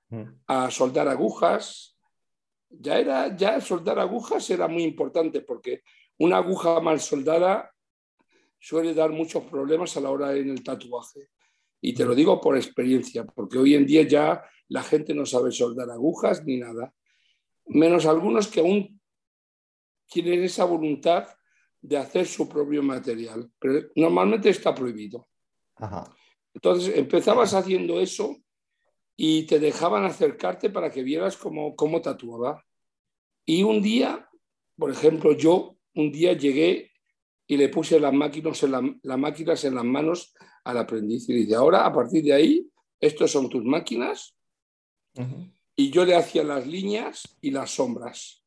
mm. 0.09 0.23
a 0.47 0.71
soldar 0.71 1.07
agujas. 1.07 1.97
Ya 2.69 2.99
era, 2.99 3.35
ya 3.35 3.59
soldar 3.59 3.99
agujas 3.99 4.49
era 4.49 4.67
muy 4.67 4.83
importante 4.83 5.41
porque 5.41 5.83
una 6.19 6.37
aguja 6.37 6.79
mal 6.79 6.99
soldada 6.99 7.71
suele 8.59 8.93
dar 8.93 9.09
muchos 9.09 9.43
problemas 9.45 9.97
a 9.97 10.01
la 10.01 10.11
hora 10.11 10.35
en 10.35 10.49
el 10.49 10.63
tatuaje. 10.63 11.29
Y 11.81 11.93
te 11.93 12.05
lo 12.05 12.13
digo 12.13 12.39
por 12.39 12.55
experiencia, 12.55 13.25
porque 13.25 13.57
hoy 13.57 13.73
en 13.73 13.87
día 13.87 14.03
ya 14.03 14.43
la 14.67 14.83
gente 14.83 15.15
no 15.15 15.25
sabe 15.25 15.51
soldar 15.51 15.89
agujas 15.89 16.45
ni 16.45 16.57
nada, 16.57 16.93
menos 17.65 18.05
algunos 18.05 18.47
que 18.47 18.59
aún 18.59 19.01
tienen 20.05 20.43
esa 20.43 20.65
voluntad 20.65 21.27
de 21.81 21.97
hacer 21.97 22.27
su 22.27 22.47
propio 22.47 22.83
material, 22.83 23.49
pero 23.59 23.89
normalmente 23.95 24.49
está 24.49 24.75
prohibido. 24.75 25.30
Entonces 26.53 26.95
empezabas 26.95 27.53
haciendo 27.53 27.99
eso 27.99 28.37
y 29.15 29.45
te 29.45 29.59
dejaban 29.59 30.05
acercarte 30.05 30.69
para 30.69 30.89
que 30.89 31.03
vieras 31.03 31.37
cómo, 31.37 31.75
cómo 31.75 32.01
tatuaba. 32.01 32.63
Y 33.45 33.63
un 33.63 33.81
día, 33.81 34.29
por 34.77 34.91
ejemplo, 34.91 35.33
yo 35.33 35.77
un 35.95 36.11
día 36.11 36.33
llegué 36.33 36.91
y 37.47 37.57
le 37.57 37.69
puse 37.69 37.99
las 37.99 38.13
máquinas 38.13 38.63
en, 38.63 38.99
las 39.03 39.19
máquinas 39.19 39.63
en 39.65 39.75
las 39.75 39.83
manos 39.83 40.33
al 40.63 40.77
aprendiz 40.77 41.27
y 41.27 41.33
le 41.33 41.39
dije, 41.39 41.55
ahora 41.55 41.85
a 41.85 41.93
partir 41.93 42.23
de 42.23 42.33
ahí, 42.33 42.71
estos 42.99 43.31
son 43.31 43.49
tus 43.49 43.63
máquinas. 43.63 44.35
Y 45.75 45.89
yo 45.89 46.05
le 46.05 46.15
hacía 46.15 46.43
las 46.43 46.65
líneas 46.65 47.37
y 47.41 47.51
las 47.51 47.71
sombras. 47.71 48.45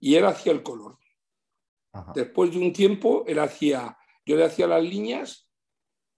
Y 0.00 0.14
él 0.14 0.24
hacía 0.24 0.52
el 0.52 0.62
color. 0.62 0.98
Después 2.14 2.52
de 2.52 2.58
un 2.58 2.72
tiempo, 2.72 3.24
él 3.26 3.40
hacía, 3.40 3.98
yo 4.24 4.36
le 4.36 4.44
hacía 4.44 4.66
las 4.66 4.82
líneas 4.82 5.47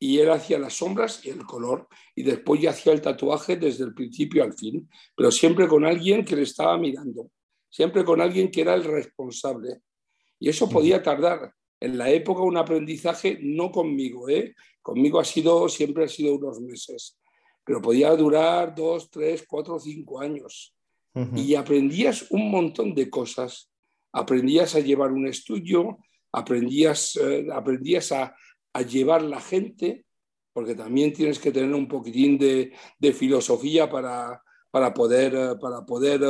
y 0.00 0.18
él 0.18 0.30
hacía 0.30 0.58
las 0.58 0.74
sombras 0.74 1.24
y 1.24 1.28
el 1.28 1.44
color. 1.44 1.86
Y 2.16 2.24
después 2.24 2.60
ya 2.60 2.70
hacía 2.70 2.92
el 2.92 3.00
tatuaje 3.00 3.56
desde 3.56 3.84
el 3.84 3.94
principio 3.94 4.42
al 4.42 4.54
fin, 4.54 4.90
pero 5.14 5.30
siempre 5.30 5.68
con 5.68 5.84
alguien 5.84 6.24
que 6.24 6.34
le 6.34 6.42
estaba 6.42 6.76
mirando, 6.76 7.30
siempre 7.68 8.04
con 8.04 8.20
alguien 8.20 8.50
que 8.50 8.62
era 8.62 8.74
el 8.74 8.82
responsable. 8.82 9.82
Y 10.40 10.48
eso 10.48 10.68
podía 10.68 11.00
tardar. 11.00 11.52
En 11.78 11.96
la 11.96 12.10
época 12.10 12.42
un 12.42 12.56
aprendizaje, 12.56 13.38
no 13.40 13.70
conmigo, 13.70 14.28
¿eh? 14.28 14.56
conmigo 14.82 15.20
ha 15.20 15.24
sido, 15.24 15.68
siempre 15.68 16.04
ha 16.04 16.08
sido 16.08 16.34
unos 16.34 16.60
meses, 16.60 17.18
pero 17.64 17.80
podía 17.80 18.10
durar 18.16 18.74
dos, 18.74 19.08
tres, 19.10 19.44
cuatro, 19.46 19.78
cinco 19.78 20.20
años. 20.20 20.74
Y 21.34 21.56
aprendías 21.56 22.30
un 22.30 22.50
montón 22.50 22.94
de 22.94 23.10
cosas 23.10 23.70
aprendías 24.12 24.74
a 24.74 24.80
llevar 24.80 25.12
un 25.12 25.26
estudio, 25.26 25.98
aprendías, 26.32 27.16
eh, 27.16 27.46
aprendías 27.52 28.12
a, 28.12 28.34
llevar 28.82 29.22
la 29.22 29.40
gente, 29.40 30.04
porque 30.52 30.74
también 30.74 31.12
tienes 31.12 31.38
que 31.38 31.52
tener 31.52 31.74
un 31.74 31.88
poquitín 31.88 32.38
de, 32.38 32.72
filosofía 33.12 33.88
para, 33.90 34.42
para 34.70 34.94
poder, 34.94 35.34
eh, 35.34 35.56
para 35.60 35.84
poder 35.84 36.22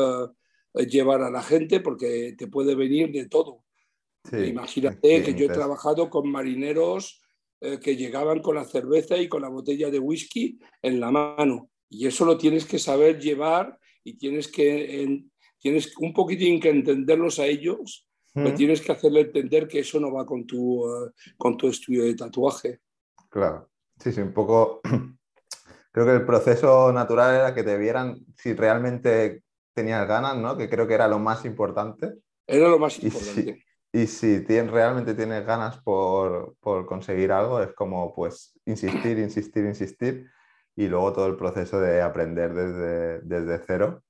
eh, 0.74 0.86
llevar 0.86 1.22
a 1.22 1.30
la 1.30 1.42
gente, 1.42 1.80
porque 1.80 2.34
te 2.36 2.46
puede 2.46 2.74
venir 2.74 3.10
de 3.12 3.26
todo. 3.28 3.64
Imagínate 4.32 5.22
que 5.22 5.34
yo 5.34 5.46
he 5.46 5.48
trabajado 5.48 6.10
con 6.10 6.30
marineros 6.30 7.22
que 7.58 7.96
llegaban 7.96 8.40
con 8.40 8.54
la 8.54 8.64
cerveza 8.64 9.16
y 9.16 9.28
con 9.28 9.42
la 9.42 9.48
botella 9.48 9.90
de 9.90 9.98
whisky 9.98 10.58
en 10.82 11.00
la 11.00 11.10
mano. 11.10 11.70
Y 11.88 12.06
eso 12.06 12.24
lo 12.26 12.36
tienes 12.36 12.66
que 12.66 12.78
saber 12.78 13.18
llevar 13.18 13.78
y 14.04 14.14
tienes 14.14 14.48
que 14.48 15.24
tienes 15.60 15.96
un 15.98 16.12
poquitín 16.12 16.58
que 16.58 16.70
entenderlos 16.70 17.38
a 17.38 17.46
ellos, 17.46 18.08
pero 18.32 18.54
tienes 18.54 18.80
que 18.80 18.92
hacerle 18.92 19.22
entender 19.22 19.66
que 19.66 19.80
eso 19.80 19.98
no 19.98 20.12
va 20.12 20.24
con 20.24 20.46
tu, 20.46 20.86
eh, 20.86 21.10
con 21.36 21.56
tu 21.56 21.68
estudio 21.68 22.04
de 22.04 22.14
tatuaje. 22.14 22.80
Claro, 23.28 23.68
sí, 23.98 24.12
sí, 24.12 24.20
un 24.20 24.32
poco. 24.32 24.80
Creo 25.92 26.06
que 26.06 26.12
el 26.12 26.24
proceso 26.24 26.92
natural 26.92 27.34
era 27.34 27.54
que 27.54 27.64
te 27.64 27.76
vieran 27.76 28.24
si 28.36 28.54
realmente 28.54 29.42
tenías 29.74 30.06
ganas, 30.06 30.36
¿no? 30.36 30.56
Que 30.56 30.68
creo 30.68 30.86
que 30.86 30.94
era 30.94 31.08
lo 31.08 31.18
más 31.18 31.44
importante. 31.44 32.14
Era 32.46 32.68
lo 32.68 32.78
más 32.78 33.02
importante. 33.02 33.64
Y 33.92 34.06
si, 34.06 34.38
realmente 34.38 35.14
tienes 35.14 35.44
ganas 35.44 35.78
por, 35.78 36.54
por, 36.60 36.86
conseguir 36.86 37.32
algo, 37.32 37.60
es 37.60 37.72
como 37.72 38.14
pues 38.14 38.56
insistir, 38.66 39.18
insistir, 39.18 39.64
insistir 39.64 40.30
y 40.76 40.86
luego 40.86 41.12
todo 41.12 41.26
el 41.26 41.36
proceso 41.36 41.80
de 41.80 42.00
aprender 42.00 42.54
desde, 42.54 43.20
desde 43.22 43.64
cero 43.66 44.04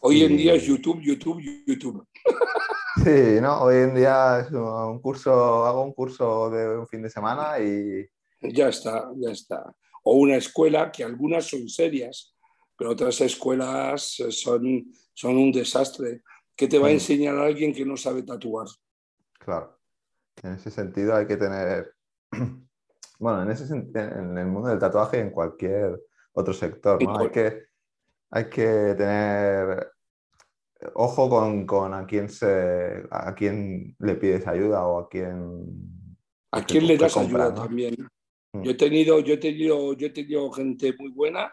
Hoy 0.00 0.22
en 0.22 0.36
día 0.36 0.54
es 0.54 0.64
YouTube, 0.64 1.00
YouTube, 1.00 1.40
YouTube. 1.66 2.06
Sí, 3.04 3.40
¿no? 3.42 3.62
Hoy 3.62 3.76
en 3.76 3.94
día 3.94 4.40
es 4.40 4.50
un 4.50 5.00
curso, 5.00 5.66
hago 5.66 5.82
un 5.82 5.92
curso 5.92 6.50
de 6.50 6.78
un 6.78 6.86
fin 6.86 7.02
de 7.02 7.10
semana 7.10 7.58
y... 7.58 8.08
Ya 8.40 8.68
está, 8.68 9.10
ya 9.16 9.30
está. 9.30 9.74
O 10.04 10.14
una 10.14 10.36
escuela, 10.36 10.90
que 10.90 11.04
algunas 11.04 11.46
son 11.46 11.68
serias, 11.68 12.34
pero 12.76 12.92
otras 12.92 13.20
escuelas 13.20 14.16
son, 14.30 14.92
son 15.12 15.36
un 15.36 15.52
desastre. 15.52 16.22
¿Qué 16.54 16.68
te 16.68 16.78
va 16.78 16.88
a 16.88 16.92
enseñar 16.92 17.36
a 17.36 17.44
alguien 17.44 17.74
que 17.74 17.84
no 17.84 17.96
sabe 17.96 18.22
tatuar? 18.22 18.66
Claro. 19.38 19.78
En 20.42 20.52
ese 20.52 20.70
sentido 20.70 21.14
hay 21.14 21.26
que 21.26 21.36
tener... 21.36 21.94
Bueno, 23.18 23.44
en, 23.44 23.50
ese, 23.50 23.74
en 23.74 24.36
el 24.36 24.46
mundo 24.46 24.68
del 24.68 24.78
tatuaje 24.78 25.16
y 25.16 25.20
en 25.20 25.30
cualquier 25.30 25.98
otro 26.34 26.52
sector, 26.52 27.02
¿no? 27.02 27.18
Hay 27.18 27.30
que, 27.30 27.62
hay 28.30 28.50
que 28.50 28.94
tener 28.94 29.90
ojo 30.94 31.66
con, 31.66 31.94
a 31.94 32.06
quién 32.06 32.28
se 32.28 33.02
a 33.10 33.34
quién 33.34 33.96
le 33.98 34.14
pides 34.16 34.46
ayuda 34.46 34.86
o 34.86 34.98
a 34.98 35.08
quién 35.08 36.16
a 36.52 36.64
quién 36.64 36.86
le 36.86 36.96
das 36.96 37.16
ayuda 37.16 37.54
también 37.54 37.96
mm. 38.52 38.62
yo 38.62 38.70
he 38.70 38.74
tenido 38.74 39.20
yo 39.20 39.34
he 39.34 39.38
tenido 39.38 39.92
yo 39.94 40.06
he 40.06 40.10
tenido 40.10 40.50
gente 40.52 40.94
muy 40.98 41.10
buena 41.10 41.52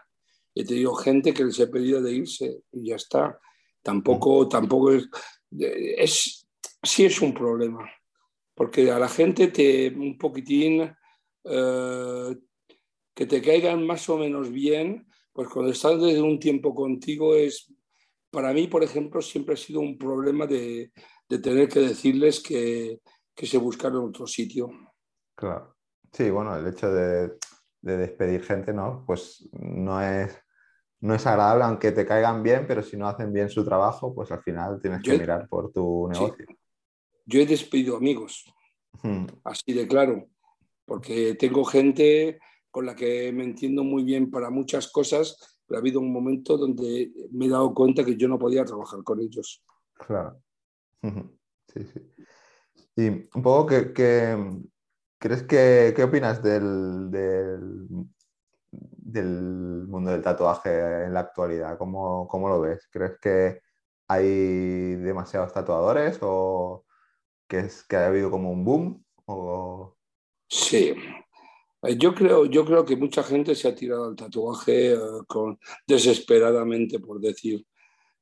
he 0.54 0.64
tenido 0.64 0.94
gente 0.94 1.34
que 1.34 1.44
les 1.44 1.58
he 1.58 1.66
pedido 1.66 2.00
de 2.00 2.12
irse 2.12 2.62
y 2.72 2.88
ya 2.88 2.96
está 2.96 3.38
tampoco 3.82 4.44
mm. 4.44 4.48
tampoco 4.48 4.92
es, 4.92 5.08
es 5.50 6.46
sí 6.82 7.04
es 7.04 7.20
un 7.20 7.34
problema 7.34 7.88
porque 8.54 8.90
a 8.90 8.98
la 8.98 9.08
gente 9.08 9.48
te 9.48 9.88
un 9.88 10.16
poquitín 10.16 10.94
eh, 11.44 12.36
que 13.14 13.26
te 13.26 13.42
caigan 13.42 13.86
más 13.86 14.08
o 14.08 14.18
menos 14.18 14.50
bien 14.50 15.06
pues 15.32 15.48
cuando 15.48 15.72
estás 15.72 16.00
desde 16.00 16.22
un 16.22 16.38
tiempo 16.38 16.74
contigo 16.74 17.34
es 17.34 17.73
para 18.34 18.52
mí, 18.52 18.66
por 18.66 18.82
ejemplo, 18.82 19.22
siempre 19.22 19.54
ha 19.54 19.56
sido 19.56 19.80
un 19.80 19.96
problema 19.96 20.46
de, 20.46 20.90
tener 21.28 21.68
que 21.68 21.80
decirles 21.80 22.42
que, 22.42 23.00
se 23.34 23.58
buscaron 23.58 24.08
otro 24.08 24.26
sitio. 24.26 24.70
Claro. 25.34 25.76
Sí, 26.12 26.30
bueno, 26.30 26.56
el 26.56 26.66
hecho 26.66 26.92
de, 26.92 27.36
despedir 27.80 28.42
gente, 28.42 28.72
¿no? 28.72 29.04
Pues 29.06 29.48
no 29.52 30.02
es, 30.02 30.36
no 31.00 31.14
es 31.14 31.26
agradable, 31.26 31.64
aunque 31.64 31.92
te 31.92 32.04
caigan 32.04 32.42
bien, 32.42 32.66
pero 32.66 32.82
si 32.82 32.96
no 32.96 33.06
hacen 33.06 33.32
bien 33.32 33.48
su 33.48 33.64
trabajo, 33.64 34.14
pues 34.14 34.32
al 34.32 34.42
final 34.42 34.80
tienes 34.80 35.02
que 35.02 35.16
mirar 35.16 35.48
por 35.48 35.72
tu 35.72 36.08
negocio. 36.08 36.46
Yo 37.26 37.40
he 37.40 37.46
despedido 37.46 37.96
amigos, 37.96 38.44
así 39.44 39.72
de 39.72 39.86
claro, 39.86 40.28
porque 40.84 41.34
tengo 41.34 41.64
gente 41.64 42.38
con 42.70 42.86
la 42.86 42.96
que 42.96 43.32
me 43.32 43.44
entiendo 43.44 43.84
muy 43.84 44.02
bien 44.02 44.30
para 44.30 44.50
muchas 44.50 44.90
cosas 44.90 45.53
pero 45.66 45.78
ha 45.78 45.80
habido 45.80 46.00
un 46.00 46.12
momento 46.12 46.56
donde 46.56 47.12
me 47.32 47.46
he 47.46 47.48
dado 47.48 47.72
cuenta 47.74 48.04
que 48.04 48.16
yo 48.16 48.28
no 48.28 48.38
podía 48.38 48.64
trabajar 48.64 49.02
con 49.02 49.20
ellos. 49.20 49.62
Claro. 49.94 50.40
Sí, 51.02 51.84
sí. 51.84 52.00
Y 52.96 53.08
un 53.08 53.42
poco 53.42 53.66
que, 53.66 53.92
¿crees 55.18 55.42
que 55.42 55.92
qué 55.96 56.02
opinas 56.02 56.42
del, 56.42 57.10
del 58.70 59.86
mundo 59.88 60.10
del 60.10 60.22
tatuaje 60.22 61.04
en 61.04 61.14
la 61.14 61.20
actualidad? 61.20 61.76
¿Cómo, 61.78 62.28
cómo 62.28 62.48
lo 62.48 62.60
ves? 62.60 62.88
¿Crees 62.90 63.18
que 63.18 63.60
hay 64.08 64.94
demasiados 64.96 65.52
tatuadores 65.52 66.18
o 66.20 66.84
que, 67.48 67.60
es, 67.60 67.84
que 67.84 67.96
ha 67.96 68.06
habido 68.06 68.30
como 68.30 68.50
un 68.50 68.64
boom? 68.64 69.04
O... 69.26 69.96
Sí, 70.48 70.94
yo 71.92 72.14
creo, 72.14 72.46
yo 72.46 72.64
creo 72.64 72.84
que 72.84 72.96
mucha 72.96 73.22
gente 73.22 73.54
se 73.54 73.68
ha 73.68 73.74
tirado 73.74 74.06
al 74.06 74.16
tatuaje 74.16 74.92
eh, 74.92 74.98
con, 75.26 75.58
desesperadamente, 75.86 76.98
por, 76.98 77.20
decir, 77.20 77.66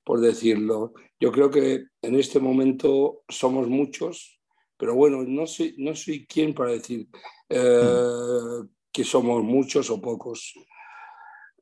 por 0.04 0.20
decirlo. 0.20 0.94
Yo 1.20 1.30
creo 1.30 1.50
que 1.50 1.84
en 2.02 2.14
este 2.16 2.40
momento 2.40 3.22
somos 3.28 3.68
muchos, 3.68 4.40
pero 4.76 4.94
bueno, 4.94 5.22
no 5.22 5.46
soy, 5.46 5.74
no 5.78 5.94
soy 5.94 6.26
quien 6.26 6.54
para 6.54 6.72
decir 6.72 7.08
eh, 7.48 8.62
que 8.90 9.04
somos 9.04 9.42
muchos 9.44 9.90
o 9.90 10.00
pocos. 10.00 10.54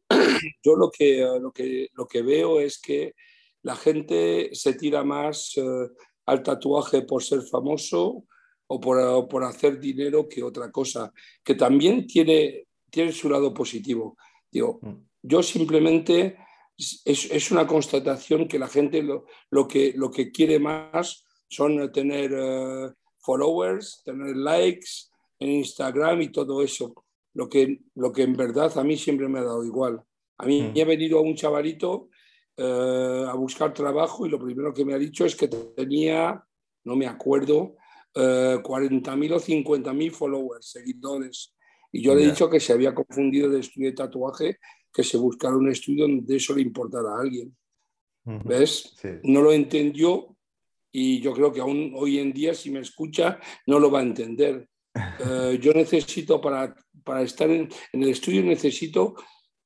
Yo 0.64 0.76
lo 0.76 0.90
que, 0.90 1.20
lo, 1.40 1.52
que, 1.52 1.88
lo 1.92 2.06
que 2.06 2.22
veo 2.22 2.60
es 2.60 2.80
que 2.80 3.14
la 3.62 3.76
gente 3.76 4.50
se 4.54 4.74
tira 4.74 5.04
más 5.04 5.54
al 6.24 6.42
tatuaje 6.42 7.02
por 7.02 7.22
ser 7.22 7.42
famoso 7.42 8.24
o 8.72 8.80
por, 8.80 9.44
hacer 9.44 9.80
dinero 9.80 10.28
que 10.28 10.44
otra 10.44 10.70
cosa, 10.70 11.12
que 11.42 11.56
también 11.56 12.06
tiene, 12.06 12.68
tiene 12.88 13.10
su 13.10 13.28
lado 13.28 13.52
positivo. 13.52 14.16
Digo, 14.48 14.78
mm. 14.80 14.94
yo 15.22 15.42
simplemente 15.42 16.36
es, 17.04 17.50
una 17.50 17.66
constatación 17.66 18.46
que 18.46 18.60
la 18.60 18.68
gente 18.68 19.02
lo, 19.02 19.26
lo, 19.50 19.66
que, 19.66 19.92
lo 19.96 20.08
que 20.08 20.30
quiere 20.30 20.60
más 20.60 21.24
son 21.48 21.90
tener 21.90 22.32
eh, 22.32 22.92
followers, 23.18 24.02
tener 24.04 24.36
likes 24.36 25.10
en 25.40 25.50
Instagram 25.50 26.22
y 26.22 26.28
todo 26.30 26.62
eso. 26.62 26.94
Lo 27.34 27.48
que, 27.48 27.80
lo 27.96 28.12
que 28.12 28.22
en 28.22 28.34
verdad 28.34 28.78
a 28.78 28.84
mí 28.84 28.96
siempre 28.96 29.28
me 29.28 29.40
ha 29.40 29.44
dado 29.44 29.64
igual. 29.64 30.00
A 30.38 30.46
mí 30.46 30.62
me 30.62 30.80
mm. 30.80 30.82
ha 30.82 30.88
venido 30.88 31.18
a 31.18 31.22
un 31.22 31.34
chavalito 31.34 32.08
eh, 32.56 33.24
a 33.28 33.34
buscar 33.34 33.74
trabajo 33.74 34.26
y 34.26 34.30
lo 34.30 34.38
primero 34.38 34.72
que 34.72 34.84
me 34.84 34.94
ha 34.94 34.98
dicho 34.98 35.24
es 35.24 35.34
que 35.34 35.48
tenía, 35.48 36.44
no 36.84 36.94
me 36.94 37.08
acuerdo, 37.08 37.74
40.000 38.14 39.30
eh, 39.30 39.34
o 39.34 39.40
50.000 39.40 40.10
followers, 40.10 40.70
seguidores. 40.70 41.54
Y 41.92 42.02
yo 42.02 42.14
le 42.14 42.22
he 42.22 42.26
dicho 42.26 42.48
que 42.48 42.60
se 42.60 42.72
había 42.72 42.94
confundido 42.94 43.48
de 43.48 43.60
estudio 43.60 43.90
de 43.90 43.96
tatuaje, 43.96 44.58
que 44.92 45.02
se 45.02 45.16
buscara 45.16 45.56
un 45.56 45.70
estudio 45.70 46.06
donde 46.06 46.36
eso 46.36 46.54
le 46.54 46.62
importara 46.62 47.10
a 47.16 47.20
alguien. 47.20 47.56
¿Ves? 48.24 48.94
No 49.24 49.42
lo 49.42 49.52
entendió 49.52 50.36
y 50.92 51.20
yo 51.20 51.32
creo 51.32 51.52
que 51.52 51.60
aún 51.60 51.92
hoy 51.96 52.18
en 52.18 52.32
día, 52.32 52.54
si 52.54 52.70
me 52.70 52.80
escucha, 52.80 53.38
no 53.66 53.78
lo 53.78 53.90
va 53.90 54.00
a 54.00 54.04
entender. 54.04 54.68
Eh, 55.24 55.60
yo 55.62 55.72
necesito, 55.72 56.40
para, 56.40 56.74
para 57.04 57.22
estar 57.22 57.48
en, 57.48 57.68
en, 57.92 58.02
el 58.02 58.08
estudio, 58.08 58.42
necesito 58.42 59.14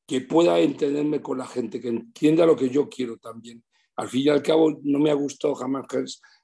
que 0.07 0.21
pueda 0.21 0.59
entenderme 0.59 1.23
con 1.23 1.39
la 1.39 1.47
gente, 1.47 1.81
que 1.81 1.89
entienda 1.89 2.45
lo 2.45 2.55
que 2.55 2.69
yo 2.69 2.91
quiero 2.91 3.17
también. 3.17 3.65
Al 3.97 4.09
fin 4.09 4.23
y 4.23 4.29
al 4.29 4.43
cabo, 4.43 4.79
no 4.83 4.99
me 4.99 5.11
ha 5.11 5.15
gustado 5.15 5.55
jamás 5.55 5.87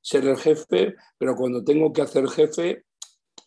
ser 0.01 0.27
el 0.27 0.37
jefe, 0.37 0.95
pero 1.19 1.35
cuando 1.35 1.65
tengo 1.65 1.93
que 1.93 2.03
hacer 2.03 2.29
jefe, 2.29 2.85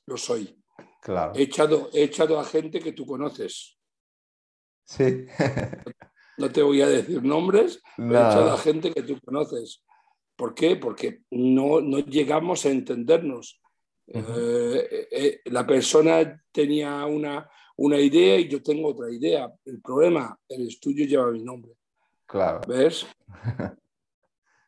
lo 0.06 0.18
soy. 0.18 0.58
Claro. 1.02 1.34
He 1.36 1.44
echado, 1.44 1.90
he 1.94 2.04
echado 2.04 2.40
a 2.40 2.44
gente 2.44 2.80
que 2.80 2.94
tú 2.94 3.06
conoces. 3.06 3.78
Sí. 4.86 5.26
no 6.38 6.52
te 6.52 6.62
voy 6.62 6.82
a 6.82 6.88
decir 6.88 7.24
nombres, 7.24 7.82
he 7.98 8.08
echado 8.08 8.52
a 8.52 8.58
gente 8.58 8.92
que 8.94 9.04
tú 9.04 9.20
conoces. 9.22 9.84
¿Por 10.36 10.54
qué? 10.54 10.76
Porque 10.76 11.22
no, 11.32 11.80
no 11.82 12.00
llegamos 12.00 12.66
a 12.66 12.70
entendernos. 12.70 13.62
Eh, 14.08 14.88
eh, 14.92 15.08
eh, 15.12 15.42
la 15.46 15.66
persona 15.66 16.44
tenía 16.52 17.06
una, 17.06 17.50
una 17.78 17.98
idea 18.00 18.38
y 18.38 18.48
yo 18.48 18.62
tengo 18.62 18.90
otra 18.90 19.12
idea. 19.12 19.52
El 19.66 19.82
problema, 19.82 20.38
el 20.50 20.68
estudio 20.68 21.06
lleva 21.06 21.32
mi 21.32 21.44
nombre. 21.44 21.74
Claro. 22.26 22.62
¿Ves? 22.68 23.06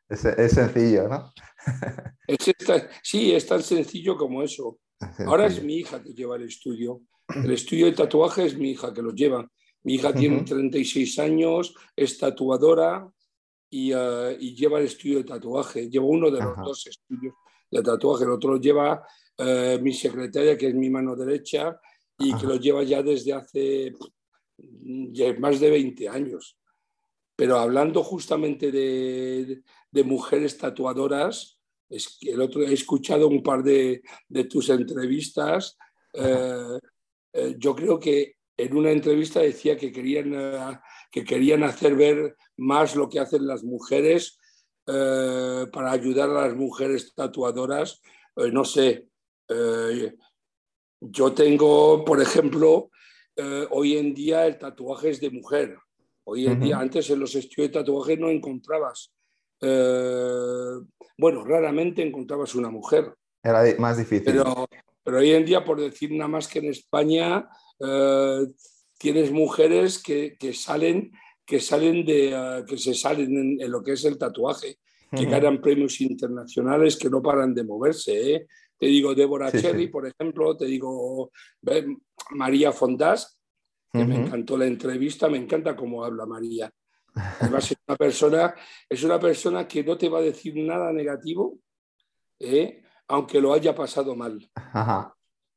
Es, 0.07 0.51
sencillo, 0.51 1.07
¿no? 1.07 1.33
sí, 3.03 3.33
es 3.33 3.47
tan 3.47 3.63
sencillo 3.63 4.15
como 4.15 4.43
eso. 4.43 4.79
Ahora 5.25 5.47
es 5.47 5.63
mi 5.63 5.77
hija 5.77 6.01
que 6.01 6.13
lleva 6.13 6.35
el 6.35 6.43
estudio. 6.43 7.01
El 7.27 7.51
estudio 7.51 7.87
de 7.87 7.93
tatuaje 7.93 8.45
es 8.45 8.57
mi 8.57 8.71
hija 8.71 8.93
que 8.93 9.01
lo 9.01 9.11
lleva. 9.11 9.47
Mi 9.83 9.95
hija 9.95 10.13
tiene 10.13 10.41
36 10.41 11.19
años, 11.19 11.75
es 11.95 12.17
tatuadora 12.17 13.07
eh, 13.71 14.37
y, 14.39 14.55
lleva 14.55 14.79
el 14.79 14.85
estudio 14.85 15.17
de 15.17 15.23
tatuaje. 15.23 15.89
Lleva 15.89 16.05
uno 16.05 16.31
de 16.31 16.41
los 16.41 16.55
dos 16.57 16.87
estudios 16.87 17.33
de 17.69 17.81
tatuaje. 17.81 18.23
El 18.23 18.31
otro 18.31 18.53
lo 18.53 18.59
lleva 18.59 19.05
eh, 19.37 19.79
mi 19.81 19.93
secretaria, 19.93 20.57
que 20.57 20.67
es 20.67 20.75
mi 20.75 20.89
mano 20.89 21.15
derecha, 21.15 21.79
y 22.17 22.33
que 22.35 22.45
lo 22.45 22.55
lleva 22.55 22.83
ya 22.83 23.03
desde 23.03 23.33
hace 23.33 23.93
más 25.39 25.59
de 25.59 25.69
20 25.69 26.09
años. 26.09 26.57
Pero 27.35 27.57
hablando 27.57 28.01
justamente 28.03 28.71
de, 28.71 29.61
mujeres 30.03 30.57
tatuadoras, 30.57 31.55
es 31.89 32.17
que 32.19 32.31
el 32.31 32.41
otro 32.41 32.61
he 32.61 32.73
escuchado 32.73 33.27
un 33.27 33.43
par 33.43 33.63
de, 33.63 34.01
tus 34.49 34.69
entrevistas. 34.69 35.77
Eh, 36.13 36.79
eh, 37.33 37.55
yo 37.57 37.75
creo 37.75 37.99
que 37.99 38.35
en 38.57 38.75
una 38.75 38.91
entrevista 38.91 39.41
decía 39.41 39.77
que 39.77 39.91
querían, 39.91 40.33
eh, 40.33 40.79
que 41.11 41.23
querían 41.23 41.63
hacer 41.63 41.95
ver 41.95 42.35
más 42.57 42.95
lo 42.95 43.09
que 43.09 43.19
hacen 43.19 43.45
las 43.45 43.63
mujeres 43.63 44.39
para 44.85 45.91
ayudar 45.91 46.29
a 46.29 46.47
las 46.47 46.55
mujeres 46.55 47.15
tatuadoras. 47.15 48.03
no 48.35 48.63
sé, 48.63 49.07
yo 51.01 51.33
tengo, 51.33 52.05
por 52.05 52.21
ejemplo, 52.21 52.91
hoy 53.71 53.97
en 53.97 54.13
día 54.13 54.45
el 54.45 54.59
tatuaje 54.59 55.09
es 55.09 55.19
de 55.19 55.31
mujer. 55.31 55.75
Hoy 56.23 56.45
en 56.45 56.59
día, 56.59 56.77
antes 56.77 57.09
en 57.09 57.19
los 57.19 57.33
estudios 57.33 57.71
de 57.71 57.79
tatuaje 57.79 58.15
no 58.15 58.29
encontrabas, 58.29 59.14
eh, 59.65 60.79
bueno, 61.17 61.43
raramente 61.43 62.03
encontrabas 62.03 62.55
una 62.55 62.69
mujer. 62.69 63.13
Era 63.43 63.63
más 63.79 63.97
difícil. 63.97 64.25
Pero, 64.25 64.67
pero 65.03 65.17
hoy 65.17 65.31
en 65.31 65.45
día, 65.45 65.63
por 65.63 65.79
decir 65.79 66.11
nada 66.11 66.27
más 66.27 66.47
que 66.47 66.59
en 66.59 66.65
España, 66.65 67.47
eh, 67.79 68.47
tienes 68.97 69.31
mujeres 69.31 70.01
que, 70.01 70.35
que, 70.37 70.53
salen, 70.53 71.11
que, 71.45 71.59
salen 71.59 72.05
de, 72.05 72.29
eh, 72.31 72.63
que 72.67 72.77
se 72.77 72.93
salen 72.93 73.59
en, 73.59 73.71
lo 73.71 73.83
que 73.83 73.93
es 73.93 74.05
el 74.05 74.17
tatuaje, 74.17 74.77
que 75.15 75.25
ganan 75.25 75.61
premios 75.61 76.01
internacionales 76.01 76.97
que 76.97 77.09
no 77.09 77.21
paran 77.21 77.53
de 77.53 77.63
moverse. 77.63 78.47
Te 78.77 78.87
digo 78.87 79.15
Débora 79.15 79.49
Cherry, 79.49 79.87
por 79.87 80.05
ejemplo, 80.05 80.57
te 80.57 80.65
digo 80.65 81.31
María 82.31 82.73
Fondás, 82.73 83.39
que 83.93 84.03
me 84.03 84.17
encantó 84.17 84.57
la 84.57 84.65
entrevista, 84.65 85.29
me 85.29 85.37
encanta 85.37 85.75
cómo 85.75 86.03
habla 86.03 86.25
María. 86.25 86.69
Además, 87.15 87.71
es 87.71 87.77
una 87.87 87.97
persona, 87.97 88.55
es 88.89 89.03
una 89.03 89.19
persona 89.19 89.67
que 89.67 89.83
no 89.83 89.97
te 89.97 90.09
va 90.09 90.19
a 90.19 90.23
decir 90.23 90.55
nada 90.57 90.91
negativo, 90.91 91.59
¿eh? 92.39 92.83
aunque 93.07 93.39
lo 93.39 93.53
haya 93.53 93.73
pasado 93.73 94.15
mal. 94.15 94.49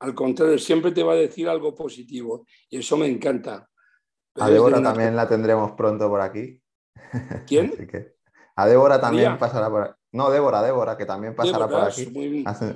Al 0.01 0.15
contrario, 0.15 0.59
siempre 0.59 0.93
te 0.93 1.03
va 1.03 1.15
a 1.15 1.17
decir 1.17 1.49
algo 1.49 1.75
positivo 1.75 2.47
y 2.71 2.79
eso 2.79 2.97
me 2.97 3.07
encanta. 3.07 3.69
a 4.37 4.51
Débora 4.51 4.83
también 4.83 5.17
la 5.17 5.29
tendremos 5.29 5.73
pronto 5.73 6.09
por 6.09 6.21
aquí. 6.21 6.61
¿Quién? 7.47 7.73
A 8.57 8.67
Débora 8.67 9.01
también 9.01 9.39
pasará 9.39 9.71
por 9.71 9.83
aquí. 9.83 9.95
No, 10.11 10.31
Débora, 10.31 10.63
Débora, 10.63 10.97
que 10.97 11.07
también 11.07 11.37
pasará 11.37 11.69
por 11.69 11.83
aquí. 11.83 12.07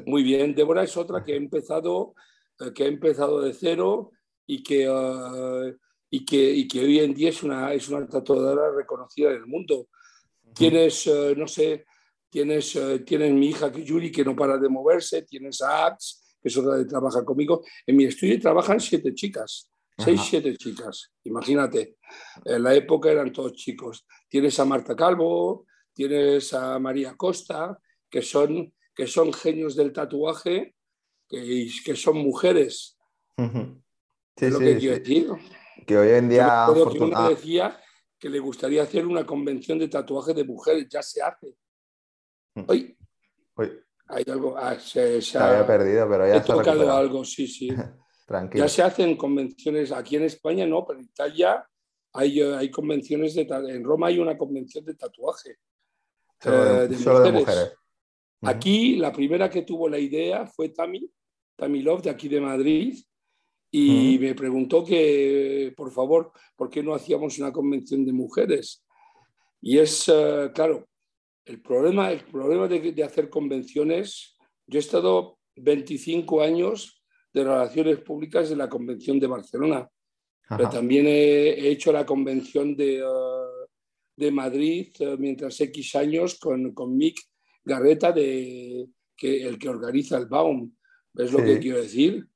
Muy, 0.07 0.23
bien, 0.23 0.55
Débora 0.55 0.85
es 0.85 0.97
otra 0.97 1.25
que 1.25 1.33
ha 1.33 1.37
empezado, 1.37 2.14
eh, 2.61 2.73
que 2.73 2.85
ha 2.85 2.87
empezado 2.87 3.40
de 3.40 3.53
cero 3.53 4.12
y 4.47 4.62
que, 4.62 4.88
uh, 4.88 5.77
y 6.14 6.27
que, 6.27 6.53
y 6.53 6.68
que, 6.68 6.81
hoy 6.81 6.98
en 6.98 7.14
día 7.14 7.31
es 7.31 7.42
una, 7.42 7.72
es 7.72 7.88
una 7.88 8.07
tatuadora 8.07 8.70
reconocida 8.70 9.31
en 9.31 9.37
el 9.37 9.46
mundo. 9.46 9.88
Tienes, 10.55 11.07
uh, 11.07 11.35
no 11.35 11.48
sé, 11.48 11.87
tienes, 12.29 12.77
uh, 12.77 13.03
tienes 13.03 13.33
mi 13.33 13.48
hija 13.48 13.72
Yuri 13.72 14.12
que 14.12 14.22
no 14.22 14.37
para 14.37 14.59
de 14.59 14.68
moverse, 14.68 15.22
tienes 15.22 15.62
a 15.62 15.87
Ax, 15.87 16.37
que 16.42 16.51
es 16.51 16.57
otra 16.59 16.77
que 16.77 16.85
trabaja 16.85 17.25
conmigo. 17.25 17.64
En 17.87 17.96
mi 17.96 18.05
estudio 18.05 18.38
trabajan 18.38 18.79
siete 18.79 19.14
chicas, 19.14 19.70
seis, 19.96 20.20
siete 20.29 20.55
chicas, 20.59 21.12
imagínate. 21.25 21.96
En 22.44 22.62
la 22.62 22.75
época 22.75 23.11
eran 23.11 23.33
todos 23.33 23.55
chicos. 23.55 24.07
Tienes 24.29 24.61
a 24.61 24.66
Marta 24.66 24.94
Calvo, 24.94 25.64
tienes 25.94 26.53
a 26.53 26.79
María 26.79 27.16
Costa, 27.16 27.79
que 28.11 28.20
son, 28.20 28.75
que 28.94 29.07
son 29.07 29.33
genios 29.33 29.77
del 29.77 29.94
tatuaje, 29.94 30.75
que, 31.27 31.70
que 31.83 31.96
son 31.96 32.18
mujeres. 32.18 32.98
Sí, 34.37 34.51
lo 34.51 34.59
que 34.59 34.77
quiero 34.77 34.98
decir. 34.98 35.29
Que 35.87 35.97
hoy 35.97 36.11
en 36.11 36.29
día. 36.29 36.67
Yo 36.69 36.91
que 36.91 37.35
decía 37.35 37.81
que 38.19 38.29
le 38.29 38.39
gustaría 38.39 38.83
hacer 38.83 39.07
una 39.07 39.27
convención 39.27 39.79
de 39.79 39.89
tatuajes 39.89 40.35
de 40.35 40.45
mujeres, 40.45 40.87
ya 40.89 41.03
se 41.03 41.21
hace. 41.23 41.55
Mm. 42.55 42.65
Hoy. 42.67 42.97
Hay 44.09 44.25
algo. 44.31 44.57
Ah, 44.57 44.79
se, 44.79 45.21
había 45.39 45.67
perdido, 45.67 46.09
pero 46.09 46.27
ya 46.27 46.37
he 46.37 46.41
tocado 46.41 46.93
algo, 46.93 47.25
sí, 47.25 47.47
sí. 47.47 47.69
Tranquilo. 48.27 48.65
Ya 48.65 48.69
se 48.69 48.83
hacen 48.83 49.17
convenciones 49.17 49.91
aquí 49.91 50.17
en 50.17 50.25
España, 50.25 50.67
no, 50.67 50.87
pero 50.87 51.01
en 51.01 51.07
Italia 51.07 51.67
hay, 52.13 52.41
hay 52.41 52.71
convenciones 52.71 53.35
de. 53.35 53.43
En 53.43 53.83
Roma 53.85 54.09
hay 54.09 54.19
una 54.19 54.37
convención 54.37 54.85
de 54.85 54.95
tatuaje. 54.95 55.57
Solo 56.41 56.89
de, 56.89 57.29
eh, 57.29 57.33
mujeres. 57.33 57.73
Aquí 58.43 58.97
la 58.97 59.13
primera 59.13 59.49
que 59.49 59.63
tuvo 59.63 59.89
la 59.89 59.99
idea 59.99 60.47
fue 60.47 60.71
Tami, 60.71 61.09
Tami 61.57 61.83
Love, 61.83 62.03
de 62.03 62.11
aquí 62.11 62.29
de 62.29 62.41
Madrid, 62.41 62.99
y 63.75 64.19
me 64.19 64.35
preguntó 64.35 64.85
que, 64.85 65.73
por 65.75 65.91
favor, 65.91 66.31
¿por 66.57 66.69
qué 66.69 66.83
no 66.83 66.95
hacíamos 66.95 67.39
una 67.39 67.51
convención 67.51 68.05
de 68.05 68.13
mujeres? 68.13 68.85
Y 69.63 69.79
es, 69.79 70.13
eh, 70.13 70.51
claro, 70.55 70.87
el 71.47 71.63
problema, 71.63 72.13
el 72.13 72.23
problema 72.25 72.69
de, 72.69 73.03
hacer 73.03 73.31
convenciones, 73.31 74.37
yo 74.67 74.79
he 74.79 74.81
estado 74.81 75.39
25 75.57 76.43
años 76.43 77.03
de 77.33 77.45
relaciones 77.45 77.99
públicas 78.01 78.51
en 78.51 78.59
la 78.59 78.69
Convención 78.69 79.19
de 79.19 79.27
Barcelona, 79.27 79.89
pero 80.47 80.69
también 80.69 81.07
he, 81.07 81.71
hecho 81.71 81.93
la 81.93 82.05
Convención 82.05 82.77
de, 82.77 82.99
eh, 82.99 83.07
de 84.17 84.31
Madrid 84.31 84.89
eh, 84.99 85.17
mientras 85.19 85.59
X 85.59 85.97
años 85.97 86.39
con, 86.39 86.75
con 86.75 86.95
Mick 86.95 87.19
Garreta, 87.65 88.13
de, 88.13 88.87
que, 89.17 89.47
el 89.47 89.59
que 89.59 89.71
organiza 89.71 90.19
el 90.19 90.27
BAUM. 90.27 90.71
¿Ves 91.15 91.33
lo 91.33 91.39
que 91.39 91.59
quiero 91.59 91.81
decir? 91.81 92.27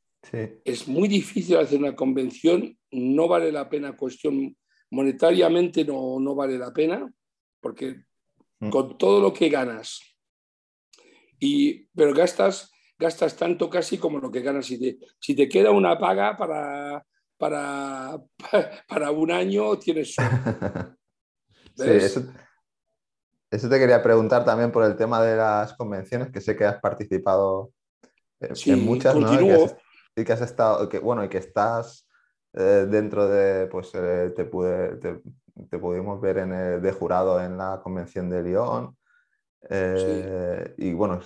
Es 0.64 0.88
muy 0.88 1.08
difícil 1.08 1.56
hacer 1.56 1.78
una 1.78 1.94
convención, 1.94 2.76
no 2.90 3.28
vale 3.28 3.52
la 3.52 3.68
pena, 3.68 3.96
cuestión 3.96 4.56
monetariamente 4.90 5.84
no, 5.84 6.18
no 6.20 6.34
vale 6.34 6.58
la 6.58 6.72
pena, 6.72 7.12
porque 7.60 8.04
mm. 8.60 8.70
con 8.70 8.98
todo 8.98 9.20
lo 9.20 9.32
que 9.32 9.48
ganas, 9.48 10.00
y, 11.38 11.86
pero 11.88 12.14
gastas, 12.14 12.70
gastas 12.98 13.36
tanto 13.36 13.68
casi 13.68 13.98
como 13.98 14.18
lo 14.18 14.30
que 14.30 14.40
ganas. 14.40 14.66
Si 14.66 14.78
te, 14.78 14.98
si 15.18 15.34
te 15.34 15.48
queda 15.48 15.70
una 15.70 15.98
paga 15.98 16.36
para, 16.36 17.04
para, 17.36 18.18
para 18.88 19.10
un 19.10 19.30
año, 19.30 19.78
tienes... 19.78 20.16
eso, 21.76 22.22
eso, 23.50 23.68
te 23.68 23.78
quería 23.78 24.02
preguntar 24.02 24.44
también 24.44 24.72
por 24.72 24.84
el 24.84 24.96
tema 24.96 25.22
de 25.22 25.36
las 25.36 25.74
convenciones, 25.74 26.30
que 26.30 26.40
sé 26.40 26.56
que 26.56 26.64
has 26.64 26.80
participado 26.80 27.72
en 28.40 28.84
muchas, 28.84 29.14
¿no? 29.14 29.76
Y 30.16 30.24
que 30.24 30.33
has 30.33 30.40
estado, 30.40 30.88
que, 30.88 30.98
bueno, 30.98 31.24
y 31.24 31.29
que 31.29 31.38
estás 31.38 32.09
eh, 32.55 32.87
dentro 32.88 33.29
de, 33.29 33.66
pues 33.66 33.90
eh, 33.94 34.33
te, 34.35 34.46
pude, 34.46 34.96
te, 34.96 35.79
pudimos 35.79 36.20
ver 36.22 36.38
en 36.38 36.52
el, 36.52 36.81
de 36.81 36.90
jurado 36.90 37.40
en 37.40 37.59
la 37.59 37.81
convención 37.83 38.31
de 38.31 38.42
Lyon. 38.42 38.96
Eh, 39.68 40.74
y 40.79 40.92
bueno, 40.94 41.20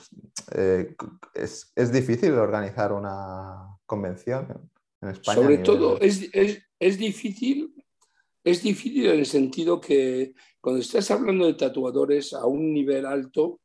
es, 1.34 1.72
es, 1.76 1.92
difícil 1.92 2.32
organizar 2.32 2.92
una 2.92 3.78
convención 3.86 4.70
en 5.00 5.10
España. 5.10 5.40
Sobre 5.40 5.58
todo 5.58 6.00
es, 6.00 6.28
es, 6.32 6.60
es, 6.78 6.98
difícil, 6.98 7.72
es 8.42 8.62
difícil 8.62 9.06
en 9.06 9.20
el 9.20 9.26
sentido 9.26 9.80
que 9.80 10.32
cuando 10.60 10.80
estás 10.80 11.10
hablando 11.12 11.46
de 11.46 11.54
tatuadores 11.54 12.32
a 12.32 12.46
un 12.46 12.72
nivel 12.72 13.06
alto, 13.06 13.60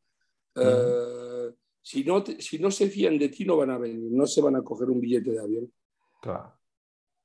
si 1.85 2.03
no, 2.03 2.23
si 2.25 2.57
no 2.57 2.71
se 2.71 2.89
fían 2.89 3.19
de 3.19 3.29
ti, 3.29 3.45
no 3.45 3.57
van 3.57 3.69
a 3.69 3.77
venir, 3.77 4.11
no 4.11 4.25
se 4.25 4.41
van 4.41 4.55
a 4.55 4.63
coger 4.63 4.89
un 4.89 4.99
billete 4.99 5.29
de 5.29 5.39
avión. 5.39 5.71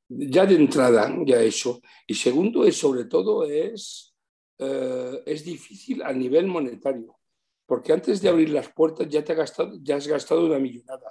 Ya 0.06 0.44
de 0.44 0.54
entrada, 0.54 1.16
ya 1.24 1.40
eso. 1.40 1.80
Y 2.06 2.12
segundo, 2.12 2.66
es 2.66 2.76
sobre 2.76 3.06
todo, 3.06 3.46
es, 3.46 4.14
eh, 4.58 5.22
es 5.24 5.46
difícil 5.46 6.02
a 6.02 6.12
nivel 6.12 6.46
monetario, 6.46 7.16
porque 7.64 7.94
antes 7.94 8.20
de 8.20 8.28
abrir 8.28 8.50
las 8.50 8.70
puertas 8.70 9.08
ya, 9.08 9.24
te 9.24 9.32
has 9.32 9.38
gastado, 9.38 9.78
ya 9.80 9.96
has 9.96 10.06
gastado 10.06 10.44
una 10.44 10.58
millonada. 10.58 11.10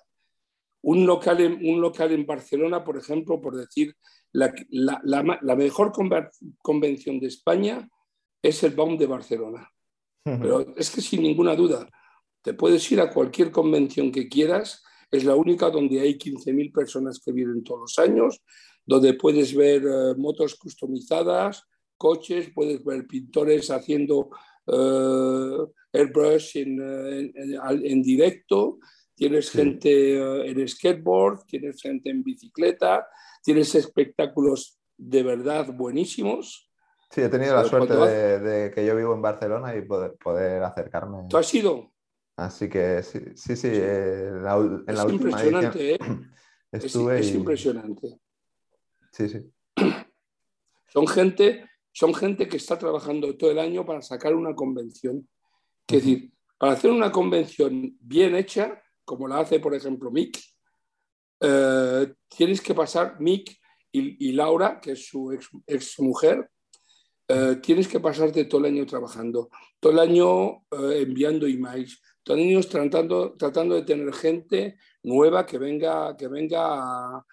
Un 0.84 1.08
local, 1.08 1.42
en, 1.42 1.54
un 1.54 1.82
local 1.82 2.12
en 2.12 2.28
Barcelona, 2.28 2.84
por 2.84 2.98
ejemplo, 2.98 3.42
por 3.42 3.56
decir, 3.56 3.96
la, 4.32 4.54
la, 4.70 5.02
la, 5.42 5.56
mejor 5.56 5.92
convención 6.62 7.20
de 7.20 7.28
España 7.28 7.90
es 8.44 8.62
el 8.62 8.76
Baum 8.76 8.96
de 8.96 9.08
Barcelona. 9.08 9.68
Pero 10.24 10.76
es 10.78 10.92
que 10.92 11.02
sin 11.02 11.24
ninguna 11.24 11.56
duda, 11.56 11.90
te 12.42 12.54
puedes 12.54 12.90
ir 12.92 13.02
a 13.02 13.10
cualquier 13.10 13.52
convención 13.52 14.12
que 14.12 14.28
quieras, 14.28 14.84
es 15.12 15.24
la 15.24 15.36
única 15.36 15.70
donde 15.70 16.00
hay 16.00 16.18
15.000 16.18 16.72
personas 16.72 17.20
que 17.20 17.32
vienen 17.32 17.64
todos 17.64 17.82
los 17.82 18.00
años, 18.00 18.42
donde 18.86 19.14
puedes 19.14 19.56
ver 19.56 19.84
eh, 19.84 20.16
motos 20.18 20.56
customizadas, 20.56 21.64
coches, 21.98 22.52
puedes 22.54 22.84
ver 22.84 23.06
pintores 23.08 23.70
haciendo 23.72 24.30
eh, 24.68 25.58
airbrush 25.94 26.58
en, 26.58 26.80
en, 27.36 28.02
directo, 28.02 28.80
tienes 29.16 29.50
gente 29.52 30.18
eh, 30.18 30.50
en 30.50 30.68
skateboard, 30.68 31.46
tienes 31.46 31.82
gente 31.82 32.10
en 32.10 32.24
bicicleta, 32.24 33.08
tienes 33.44 33.74
espectáculos 33.76 34.80
de 34.98 35.24
verdad 35.24 35.74
buenísimos. 35.74 36.70
Sí, 37.12 37.22
he 37.22 37.30
tenido 37.30 37.56
la 37.56 37.66
suerte 37.66 37.96
de, 37.96 38.72
que 38.72 38.86
yo 38.86 38.96
vivo 38.96 39.16
en 39.16 39.22
Barcelona 39.22 39.76
y 39.76 39.82
poder, 39.82 40.16
poder 40.24 40.62
acercarme. 40.62 41.28
¿Tú 41.28 41.38
has 41.38 41.54
ido? 41.56 41.92
Así 42.40 42.70
que 42.70 43.04
sí, 43.04 43.20
sí, 43.36 43.56
sí 43.58 43.68
eh, 43.70 44.30
en 44.30 44.44
la 44.44 45.04
es 45.04 45.12
impresionante, 45.12 45.96
¿eh? 45.96 46.00
Estuve 46.72 47.20
es, 47.20 47.34
impresionante. 47.34 48.18
Sí, 49.12 49.28
sí. 49.28 49.52
Son 50.88 51.06
gente, 51.06 51.70
son 51.92 52.16
gente 52.16 52.48
que 52.48 52.58
está 52.58 52.80
trabajando 52.80 53.36
todo 53.36 53.52
el 53.52 53.60
año 53.60 53.86
para 53.86 54.02
sacar 54.02 54.34
una 54.34 54.56
convención. 54.56 55.28
Es 55.88 55.98
decir, 55.98 56.32
para 56.58 56.74
hacer 56.74 56.90
una 56.90 57.12
convención 57.12 57.96
bien 58.00 58.36
hecha, 58.36 58.82
como 59.06 59.28
la 59.28 59.40
hace, 59.40 59.60
por 59.60 59.76
ejemplo, 59.76 60.10
Mick, 60.10 60.40
eh, 61.42 62.14
tienes 62.28 62.62
que 62.62 62.74
pasar, 62.74 63.20
Mick 63.20 63.60
y, 63.92 64.32
Laura, 64.32 64.80
que 64.80 64.94
es 64.94 65.06
su 65.06 65.32
ex, 65.68 66.00
mujer, 66.00 66.50
tienes 67.62 67.88
que 67.88 68.00
pasarte 68.00 68.46
todo 68.46 68.62
el 68.62 68.74
año 68.74 68.86
trabajando, 68.88 69.50
todo 69.80 69.92
el 69.92 70.00
año 70.00 70.64
enviando 70.72 71.46
emails, 71.46 72.02
todos 72.24 72.40
niños 72.40 72.68
tratando, 72.68 73.36
tratando 73.38 73.76
de 73.76 73.84
tener 73.84 74.14
gente 74.14 74.78
nueva 75.04 75.46
que 75.46 75.58
venga, 75.58 76.16
que 76.18 76.28
venga 76.28 77.18
a, 77.18 77.26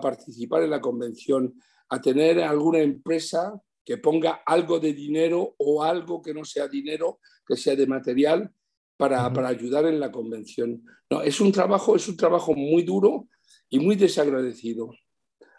participar 0.00 0.62
en 0.62 0.70
la 0.70 0.80
convención, 0.80 1.54
a 1.90 2.00
tener 2.00 2.40
alguna 2.40 2.78
empresa 2.78 3.52
que 3.84 3.98
ponga 3.98 4.42
algo 4.46 4.80
de 4.80 4.94
dinero 4.94 5.54
o 5.58 5.82
algo 5.82 6.22
que 6.22 6.32
no 6.32 6.46
sea 6.46 6.66
dinero, 6.66 7.20
que 7.46 7.56
sea 7.56 7.76
de 7.76 7.86
material, 7.86 8.50
para, 8.96 9.26
ayudar 9.46 9.84
en 9.84 10.00
la 10.00 10.10
convención. 10.10 10.82
No, 11.10 11.20
es 11.20 11.40
un 11.40 11.52
trabajo, 11.52 11.94
es 11.94 12.08
un 12.08 12.16
trabajo 12.16 12.54
muy 12.54 12.84
duro 12.84 13.28
y 13.68 13.80
muy 13.80 13.96
desagradecido. 13.96 14.90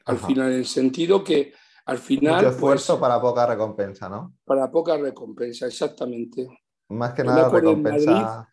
Al 0.05 0.17
final, 0.17 0.51
en 0.51 0.59
el 0.59 0.65
sentido 0.65 1.23
que 1.23 1.53
al 1.85 1.99
final. 1.99 2.35
Mucho 2.37 2.49
esfuerzo 2.49 2.93
pues, 2.93 3.01
para 3.01 3.21
poca 3.21 3.45
recompensa, 3.45 4.09
¿no? 4.09 4.35
Para 4.45 4.71
poca 4.71 4.97
recompensa, 4.97 5.67
exactamente. 5.67 6.47
Más 6.89 7.13
que 7.13 7.23
nada 7.23 7.49
recompensa 7.49 8.49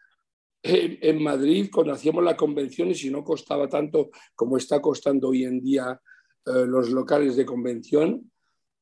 en, 0.62 1.22
Madrid, 1.22 1.70
cuando 1.72 1.92
hacíamos 1.92 2.22
las 2.22 2.36
convenciones 2.36 3.02
y 3.04 3.10
no 3.10 3.24
costaba 3.24 3.68
tanto 3.68 4.10
como 4.34 4.56
está 4.56 4.80
costando 4.80 5.28
hoy 5.28 5.44
en 5.44 5.60
día 5.60 6.00
eh, 6.46 6.66
los 6.66 6.90
locales 6.90 7.36
de 7.36 7.46
convención, 7.46 8.30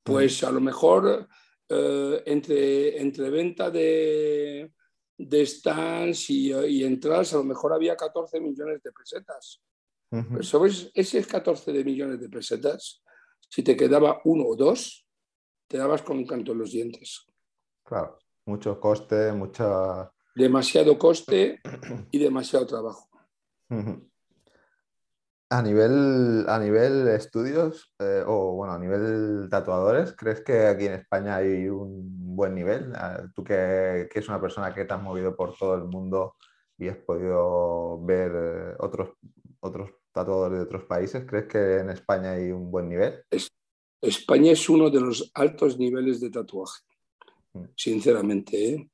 pues 0.03 0.43
a 0.43 0.51
lo 0.51 0.61
mejor 0.61 1.29
eh, 1.69 2.23
entre, 2.27 3.01
entre 3.01 3.31
venta 3.31 3.71
de, 3.71 4.73
de 5.17 5.47
stands 5.47 6.31
y, 6.31 6.53
y, 6.53 6.85
entradas, 6.85 7.35
a 7.35 7.39
lo 7.39 7.45
mejor 7.45 7.73
había 7.73 7.97
14 7.97 8.41
millones 8.41 8.83
de 8.83 8.93
pesetas. 8.93 9.61
Uh 10.11 10.43
¿Sabes? 10.43 10.91
Ese 10.95 11.23
14 11.23 11.71
de 11.71 11.85
millones 11.85 12.19
de 12.19 12.31
pesetas, 12.31 13.03
si 13.49 13.63
te 13.63 13.77
quedaba 13.77 14.23
uno 14.25 14.45
o 14.47 14.57
dos, 14.57 15.07
te 15.67 15.77
dabas 15.77 16.03
con 16.03 16.17
un 16.17 16.27
canto 16.27 16.53
en 16.53 16.59
los 16.59 16.73
dientes. 16.73 17.27
Claro, 17.85 18.19
mucho 18.47 18.81
coste, 18.81 19.33
mucha 19.33 20.11
demasiado 20.39 20.99
coste 20.99 21.61
y 22.11 22.19
demasiado 22.19 22.67
trabajo. 22.67 23.09
A 25.51 25.63
nivel, 25.63 26.47
a 26.49 26.59
nivel 26.59 27.09
estudios 27.09 27.93
eh, 27.99 28.23
o 28.27 28.53
bueno, 28.53 28.75
a 28.75 28.79
nivel 28.79 29.49
tatuadores, 29.51 30.15
¿crees 30.17 30.43
que 30.43 30.67
aquí 30.67 30.87
en 30.87 30.95
España 30.95 31.37
hay 31.37 31.69
un 31.69 32.37
buen 32.37 32.55
nivel? 32.55 32.93
Tú 33.35 33.43
que, 33.43 34.09
que 34.11 34.19
es 34.19 34.29
una 34.29 34.41
persona 34.41 34.73
que 34.75 34.85
te 34.85 34.95
has 34.95 35.03
movido 35.03 35.35
por 35.35 35.57
todo 35.57 35.75
el 35.75 35.85
mundo 35.85 36.37
y 36.79 36.89
has 36.89 36.99
podido 36.99 38.03
ver 38.05 38.33
eh, 38.35 38.75
otros, 38.79 39.11
otros 39.61 39.91
tatuadores 40.13 40.59
de 40.59 40.65
otros 40.65 40.85
países, 40.85 41.25
¿crees 41.27 41.47
que 41.47 41.79
en 41.79 41.91
España 41.91 42.33
hay 42.33 42.51
un 42.51 42.71
buen 42.71 42.89
nivel? 42.89 43.25
España 44.01 44.53
es 44.53 44.69
uno 44.69 44.89
de 44.91 45.01
los 45.01 45.31
altos 45.35 45.79
niveles 45.79 46.21
de 46.21 46.31
tatuaje, 46.31 46.83
mm. 47.55 47.65
sinceramente. 47.75 48.75
¿eh? 48.75 48.91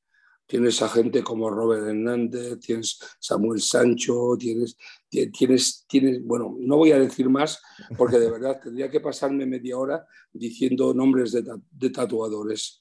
Tienes 0.47 0.83
a 0.83 0.89
gente 0.89 1.23
como 1.23 1.49
Robert 1.49 1.87
Hernández, 1.87 2.61
tienes 2.61 2.99
Samuel 3.19 3.61
Sancho, 3.61 4.37
tienes, 4.39 4.77
tienes, 5.09 5.87
tienes, 5.89 6.23
bueno, 6.23 6.55
no 6.59 6.77
voy 6.77 6.93
a 6.93 6.99
decir 6.99 7.31
más 7.31 7.63
porque 7.97 8.19
de 8.19 8.31
verdad 8.31 8.61
tendría 8.63 8.91
que 8.91 9.01
pasarme 9.01 9.47
media 9.47 9.79
hora 9.79 10.07
diciendo 10.33 10.93
nombres 10.93 11.33
de, 11.33 11.91
tatuadores. 11.91 12.81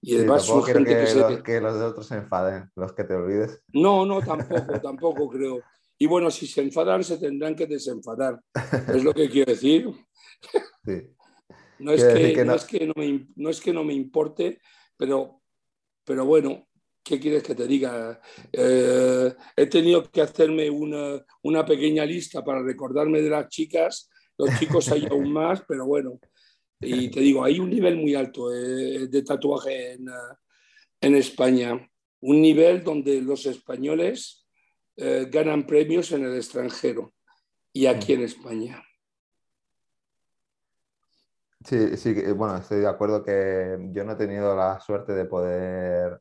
Y 0.00 0.16
además 0.16 0.44
son 0.44 0.62
gente 0.64 0.96
que, 0.96 1.36
que, 1.36 1.42
que, 1.42 1.60
los 1.60 1.78
de 1.78 1.84
otros 1.84 2.06
se 2.06 2.16
enfaden, 2.16 2.70
los 2.74 2.92
que 2.92 3.04
te 3.04 3.14
olvides. 3.14 3.62
No, 3.72 4.04
no, 4.04 4.20
tampoco, 4.20 4.80
tampoco 4.80 5.28
creo. 5.28 5.60
Y 5.98 6.06
bueno, 6.06 6.30
si 6.30 6.46
se 6.46 6.62
enfadan, 6.62 7.04
se 7.04 7.18
tendrán 7.18 7.54
que 7.54 7.66
desenfadar. 7.66 8.40
Es 8.88 9.04
lo 9.04 9.14
que 9.14 9.28
quiero 9.30 9.52
decir. 9.52 9.88
No, 11.78 11.92
es 11.92 12.04
que, 12.04 12.44
no... 12.44 12.54
es 12.54 12.64
que 12.64 12.86
no, 12.86 12.94
me, 12.96 13.26
no 13.36 13.50
es 13.50 13.60
que 13.60 13.72
no 13.72 13.84
me 13.84 13.94
importe, 13.94 14.60
pero, 14.96 15.40
pero 16.04 16.24
bueno, 16.24 16.68
¿qué 17.04 17.20
quieres 17.20 17.42
que 17.42 17.54
te 17.54 17.66
diga? 17.66 18.20
Eh, 18.52 19.34
he 19.56 19.66
tenido 19.66 20.10
que 20.10 20.22
hacerme 20.22 20.70
una, 20.70 21.24
una, 21.42 21.64
pequeña 21.64 22.04
lista 22.04 22.42
para 22.42 22.62
recordarme 22.62 23.20
de 23.20 23.30
las 23.30 23.48
chicas 23.48 24.10
los 24.36 24.58
chicos 24.58 24.90
hay 24.90 25.06
aún 25.10 25.32
más, 25.32 25.62
pero 25.66 25.86
bueno. 25.86 26.18
Y 26.80 27.10
te 27.10 27.20
digo, 27.20 27.44
hay 27.44 27.60
un 27.60 27.70
nivel 27.70 27.96
muy 27.96 28.14
alto 28.14 28.52
eh, 28.52 29.06
de 29.08 29.22
tatuaje 29.22 29.92
en, 29.92 30.06
en, 31.00 31.14
España. 31.14 31.78
Un 32.20 32.42
nivel 32.42 32.82
donde 32.82 33.22
los 33.22 33.46
españoles 33.46 34.46
eh, 34.96 35.28
ganan 35.30 35.66
premios 35.66 36.10
en 36.12 36.24
el 36.24 36.36
extranjero 36.36 37.14
y 37.72 37.86
aquí 37.86 38.14
en 38.14 38.22
España. 38.22 38.82
Sí, 41.64 41.96
sí, 41.96 42.12
bueno, 42.32 42.58
estoy 42.58 42.80
de 42.80 42.88
acuerdo 42.88 43.22
que 43.22 43.78
yo 43.92 44.04
no 44.04 44.12
he 44.12 44.16
tenido 44.16 44.54
la 44.54 44.78
suerte 44.80 45.14
de 45.14 45.24
poder 45.24 46.20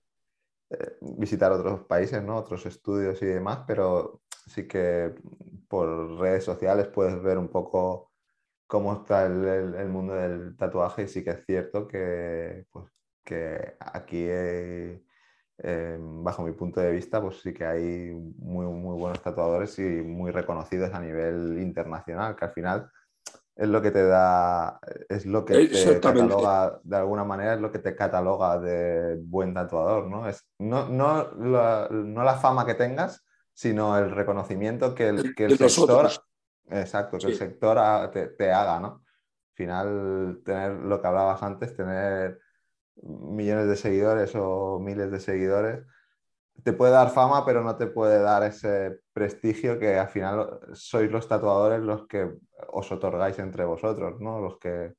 visitar 1.01 1.51
otros 1.51 1.81
países, 1.85 2.23
¿no? 2.23 2.37
otros 2.37 2.65
estudios 2.65 3.21
y 3.21 3.25
demás, 3.25 3.59
pero 3.67 4.21
sí 4.47 4.67
que 4.67 5.13
por 5.67 6.19
redes 6.19 6.43
sociales 6.43 6.87
puedes 6.87 7.21
ver 7.21 7.37
un 7.37 7.49
poco 7.49 8.11
cómo 8.67 8.93
está 8.93 9.25
el, 9.25 9.89
mundo 9.89 10.13
del 10.15 10.55
tatuaje 10.57 11.03
y 11.03 11.07
sí 11.07 11.23
que 11.23 11.31
es 11.31 11.45
cierto 11.45 11.87
que, 11.87 12.65
pues, 12.71 12.85
que 13.23 13.75
aquí, 13.79 14.25
eh, 14.27 14.99
bajo 15.99 16.43
mi 16.43 16.53
punto 16.53 16.81
de 16.81 16.91
vista, 16.91 17.21
pues 17.21 17.41
sí 17.41 17.53
que 17.53 17.65
hay 17.65 18.11
muy, 18.37 18.65
muy 18.65 18.97
buenos 18.99 19.21
tatuadores 19.21 19.77
y 19.79 19.83
muy 19.83 20.31
reconocidos 20.31 20.93
a 20.93 20.99
nivel 20.99 21.59
internacional, 21.61 22.35
que 22.35 22.45
al 22.45 22.53
final 22.53 22.91
es 23.55 23.67
lo 23.67 23.81
que 23.81 23.91
te 23.91 24.03
da, 24.03 24.79
es 25.09 25.25
lo 25.25 25.45
que 25.45 25.67
te 25.67 25.99
cataloga, 25.99 26.79
de 26.83 26.97
alguna 26.97 27.23
manera 27.23 27.53
es 27.53 27.61
lo 27.61 27.71
que 27.71 27.79
te 27.79 27.95
cataloga 27.95 28.59
de 28.59 29.19
buen 29.21 29.53
tatuador, 29.53 30.07
¿no? 30.07 30.27
Es, 30.27 30.47
no, 30.57 30.89
no, 30.89 31.31
la, 31.35 31.87
no 31.91 32.23
la 32.23 32.35
fama 32.35 32.65
que 32.65 32.73
tengas, 32.73 33.23
sino 33.53 33.97
el 33.97 34.09
reconocimiento 34.09 34.95
que 34.95 35.09
el, 35.09 35.35
que 35.35 35.45
el 35.45 35.57
sector, 35.57 36.09
exacto, 36.69 37.19
que 37.19 37.27
el 37.27 37.35
sector 37.35 38.09
te, 38.11 38.27
te, 38.27 38.51
haga, 38.51 38.79
¿no? 38.79 38.87
Al 38.87 39.55
final, 39.55 40.41
tener 40.43 40.71
lo 40.71 40.99
que 40.99 41.07
hablabas 41.07 41.43
antes, 41.43 41.75
tener 41.75 42.39
millones 42.95 43.67
de 43.67 43.75
seguidores 43.75 44.33
o 44.35 44.79
miles 44.79 45.11
de 45.11 45.19
seguidores, 45.19 45.85
te 46.63 46.73
puede 46.73 46.93
dar 46.93 47.11
fama, 47.11 47.45
pero 47.45 47.63
no 47.63 47.75
te 47.75 47.87
puede 47.87 48.19
dar 48.19 48.43
ese 48.43 48.99
prestigio 49.11 49.77
que 49.77 49.95
al 49.95 50.07
final 50.07 50.59
sois 50.73 51.11
los 51.11 51.27
tatuadores 51.27 51.81
los 51.81 52.07
que 52.07 52.29
os 52.71 52.91
otorgáis 52.91 53.37
entre 53.39 53.65
vosotros, 53.65 54.19
¿no? 54.19 54.39
Los 54.39 54.57
que 54.57 54.93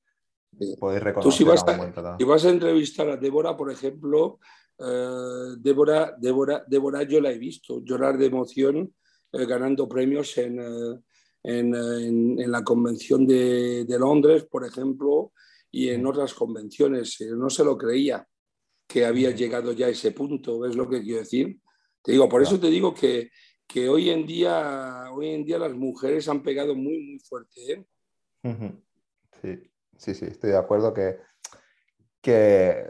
podéis 0.78 1.02
reconocer. 1.02 1.30
Tú 1.30 1.36
si 1.36 1.44
vas, 1.44 1.64
a, 1.66 2.16
si 2.18 2.24
vas 2.24 2.44
a 2.44 2.50
entrevistar 2.50 3.08
a 3.08 3.16
Débora, 3.16 3.56
por 3.56 3.70
ejemplo, 3.70 4.38
eh, 4.78 5.54
Débora, 5.58 6.14
Débora, 6.18 6.64
Débora 6.66 7.02
yo 7.02 7.20
la 7.20 7.30
he 7.30 7.38
visto 7.38 7.80
llorar 7.82 8.18
de 8.18 8.26
emoción 8.26 8.94
eh, 9.32 9.46
ganando 9.46 9.88
premios 9.88 10.36
en, 10.36 10.60
eh, 10.60 11.00
en, 11.42 11.74
en, 12.40 12.50
la 12.50 12.62
convención 12.62 13.26
de, 13.26 13.84
de, 13.84 13.98
Londres, 13.98 14.46
por 14.50 14.64
ejemplo, 14.64 15.32
y 15.70 15.88
en 15.88 16.06
otras 16.06 16.34
convenciones. 16.34 17.20
No 17.36 17.48
se 17.48 17.64
lo 17.64 17.76
creía 17.76 18.26
que 18.86 19.04
había 19.04 19.30
llegado 19.30 19.72
ya 19.72 19.86
a 19.86 19.90
ese 19.90 20.12
punto, 20.12 20.60
¿ves 20.60 20.76
lo 20.76 20.88
que 20.88 21.02
quiero 21.02 21.20
decir? 21.20 21.60
Te 22.02 22.12
digo, 22.12 22.28
por 22.28 22.42
eso 22.42 22.60
te 22.60 22.68
digo 22.68 22.92
que, 22.94 23.30
que, 23.66 23.88
hoy, 23.88 24.10
en 24.10 24.26
día, 24.26 25.04
hoy 25.12 25.30
en 25.30 25.44
día 25.44 25.58
las 25.58 25.72
mujeres 25.72 26.28
han 26.28 26.42
pegado 26.42 26.74
muy, 26.74 26.98
muy 26.98 27.18
fuerte. 27.20 27.60
¿eh? 27.72 27.84
Sí, 29.40 29.72
sí, 29.96 30.14
sí, 30.14 30.26
estoy 30.26 30.50
de 30.50 30.58
acuerdo 30.58 30.92
que, 30.92 31.18
que 32.20 32.86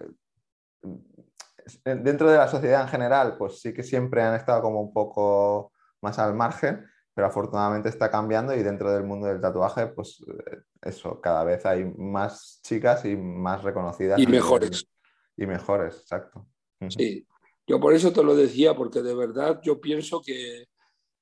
dentro 1.85 2.31
de 2.31 2.39
la 2.39 2.49
sociedad 2.49 2.83
en 2.83 2.89
general, 2.89 3.37
pues 3.39 3.61
sí 3.61 3.73
que 3.73 3.83
siempre 3.83 4.23
han 4.23 4.35
estado 4.35 4.63
como 4.63 4.81
un 4.81 4.93
poco 4.93 5.73
más 6.01 6.19
al 6.19 6.35
margen, 6.35 6.85
pero 7.15 7.29
afortunadamente 7.29 7.89
está 7.89 8.11
cambiando 8.11 8.55
y 8.55 8.63
dentro 8.63 8.93
del 8.93 9.05
mundo 9.05 9.29
del 9.29 9.41
tatuaje, 9.41 9.87
pues 9.87 10.23
eh, 10.27 10.59
eso, 10.83 11.21
cada 11.21 11.45
vez 11.45 11.65
hay 11.65 11.85
más 11.85 12.61
chicas 12.65 13.05
y 13.05 13.17
más 13.17 13.63
reconocidas. 13.63 14.19
Y 14.19 14.27
mejores 14.27 14.89
y 15.37 15.47
mejores, 15.47 15.97
exacto. 15.97 16.47
Sí, 16.89 17.27
yo 17.67 17.81
por 17.81 17.95
eso 17.95 18.13
te 18.13 18.23
lo 18.23 18.37
decía, 18.37 18.75
porque 18.75 19.03
de 19.03 19.15
verdad 19.15 19.61
yo 19.63 19.81
pienso 19.81 20.21
que, 20.21 20.67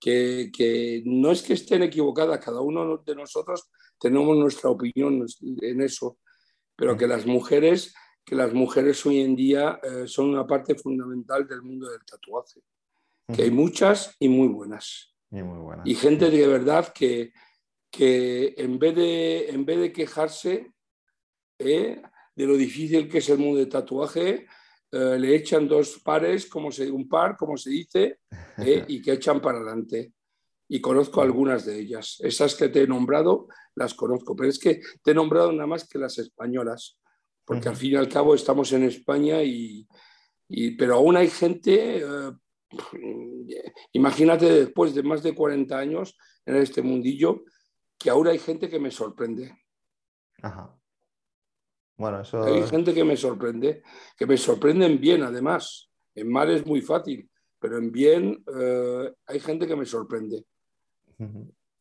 que, 0.00 1.02
no 1.04 1.30
es 1.30 1.42
que 1.42 1.54
estén 1.54 1.82
equivocadas, 1.82 2.44
cada 2.44 2.60
uno 2.60 2.98
de 2.98 3.14
nosotros 3.14 3.70
tenemos 3.98 4.36
nuestra 4.36 4.70
opinión 4.70 5.24
en 5.40 5.80
eso, 5.80 6.18
pero 6.74 6.96
que 6.96 7.06
las 7.06 7.26
mujeres, 7.26 7.94
que 8.24 8.34
las 8.34 8.52
mujeres 8.52 9.04
hoy 9.06 9.20
en 9.20 9.36
día 9.36 9.78
eh, 9.82 10.08
son 10.08 10.30
una 10.30 10.46
parte 10.46 10.74
fundamental 10.74 11.46
del 11.46 11.62
mundo 11.62 11.88
del 11.88 12.04
tatuaje, 12.04 12.60
que 13.32 13.44
hay 13.44 13.50
muchas 13.50 14.16
y 14.18 14.28
muy 14.28 14.48
buenas. 14.48 15.14
Y, 15.30 15.42
muy 15.42 15.58
buenas. 15.58 15.86
y 15.86 15.94
gente 15.94 16.28
de 16.30 16.46
verdad 16.46 16.92
que, 16.92 17.32
que 17.90 18.54
en, 18.58 18.78
vez 18.78 18.96
de, 18.96 19.48
en 19.50 19.64
vez 19.64 19.78
de 19.78 19.92
quejarse, 19.92 20.72
eh, 21.58 22.02
de 22.34 22.46
lo 22.46 22.56
difícil 22.56 23.08
que 23.08 23.18
es 23.18 23.28
el 23.28 23.38
mundo 23.38 23.58
de 23.58 23.66
tatuaje, 23.66 24.46
eh, 24.90 25.18
le 25.18 25.34
echan 25.34 25.66
dos 25.66 26.00
pares, 26.04 26.46
como 26.46 26.70
se, 26.70 26.90
un 26.90 27.08
par, 27.08 27.36
como 27.36 27.56
se 27.56 27.70
dice, 27.70 28.18
eh, 28.58 28.84
y 28.88 29.00
que 29.00 29.12
echan 29.12 29.40
para 29.40 29.58
adelante. 29.58 30.12
Y 30.68 30.80
conozco 30.80 31.22
algunas 31.22 31.64
de 31.64 31.78
ellas. 31.78 32.18
Esas 32.20 32.54
que 32.54 32.68
te 32.68 32.82
he 32.82 32.86
nombrado, 32.86 33.48
las 33.74 33.94
conozco, 33.94 34.36
pero 34.36 34.48
es 34.48 34.58
que 34.58 34.80
te 35.02 35.10
he 35.10 35.14
nombrado 35.14 35.50
nada 35.52 35.66
más 35.66 35.88
que 35.88 35.98
las 35.98 36.18
españolas, 36.18 36.98
porque 37.44 37.68
al 37.68 37.76
fin 37.76 37.92
y 37.92 37.96
al 37.96 38.08
cabo 38.08 38.34
estamos 38.34 38.72
en 38.72 38.84
España 38.84 39.42
y, 39.42 39.86
pero 40.78 40.96
aún 40.96 41.16
hay 41.16 41.28
gente, 41.28 41.98
eh, 41.98 42.32
imagínate 43.92 44.46
después 44.46 44.94
de 44.94 45.02
más 45.02 45.22
de 45.22 45.34
40 45.34 45.78
años 45.78 46.16
en 46.44 46.56
este 46.56 46.82
mundillo, 46.82 47.44
que 47.98 48.10
ahora 48.10 48.32
hay 48.32 48.38
gente 48.38 48.68
que 48.68 48.78
me 48.78 48.90
sorprende. 48.90 49.54
Ajá. 50.42 50.81
Bueno, 51.96 52.20
eso... 52.20 52.42
Hay 52.44 52.62
gente 52.62 52.94
que 52.94 53.04
me 53.04 53.16
sorprende, 53.16 53.82
que 54.16 54.26
me 54.26 54.36
sorprenden 54.36 55.00
bien 55.00 55.22
además. 55.22 55.90
En 56.14 56.30
mal 56.30 56.50
es 56.50 56.66
muy 56.66 56.80
fácil, 56.80 57.28
pero 57.58 57.78
en 57.78 57.90
bien 57.90 58.44
eh, 58.54 59.12
hay 59.26 59.40
gente 59.40 59.66
que 59.66 59.76
me 59.76 59.86
sorprende. 59.86 60.44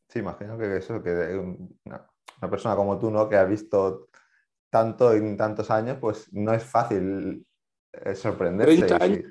Sí, 0.08 0.20
imagino 0.20 0.58
que 0.58 0.78
eso, 0.78 1.02
que 1.02 1.12
una, 1.12 2.50
persona 2.50 2.76
como 2.76 3.00
tú, 3.00 3.10
¿no? 3.10 3.28
Que 3.28 3.38
ha 3.38 3.46
visto 3.46 4.10
tanto 4.70 5.14
en 5.14 5.36
tantos 5.36 5.72
años, 5.72 5.98
pues 6.00 6.32
no 6.34 6.54
es 6.54 6.64
fácil 6.64 7.46
eh, 7.92 8.16
sorprenderse. 8.16 8.86
30 8.86 9.04
años, 9.04 9.24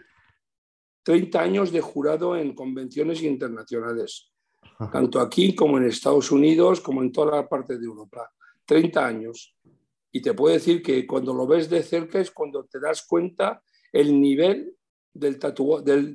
30 1.03 1.41
años 1.41 1.73
de 1.73 1.81
jurado 1.81 2.37
en 2.37 2.55
convenciones 2.55 3.23
internacionales, 3.23 4.33
tanto 4.93 5.21
aquí 5.21 5.55
como 5.55 5.79
en 5.79 5.85
Estados 5.85 6.31
Unidos, 6.31 6.81
como 6.81 7.03
en 7.03 7.13
toda 7.13 7.37
la 7.37 7.49
parte 7.49 7.79
de 7.79 7.85
Europa. 7.85 8.31
30 8.65 9.07
años. 9.07 9.57
Y 10.13 10.23
te 10.23 10.35
puedo 10.35 10.55
decir 10.55 10.83
que 10.83 11.07
cuando 11.07 11.33
lo 11.33 11.47
ves 11.47 11.71
de 11.71 11.83
cerca 11.83 12.21
es 12.21 12.31
cuando 12.31 12.65
te 12.65 12.81
das 12.81 13.07
cuenta 13.07 13.63
el 13.93 14.21
nivel 14.21 14.77
del, 15.13 15.39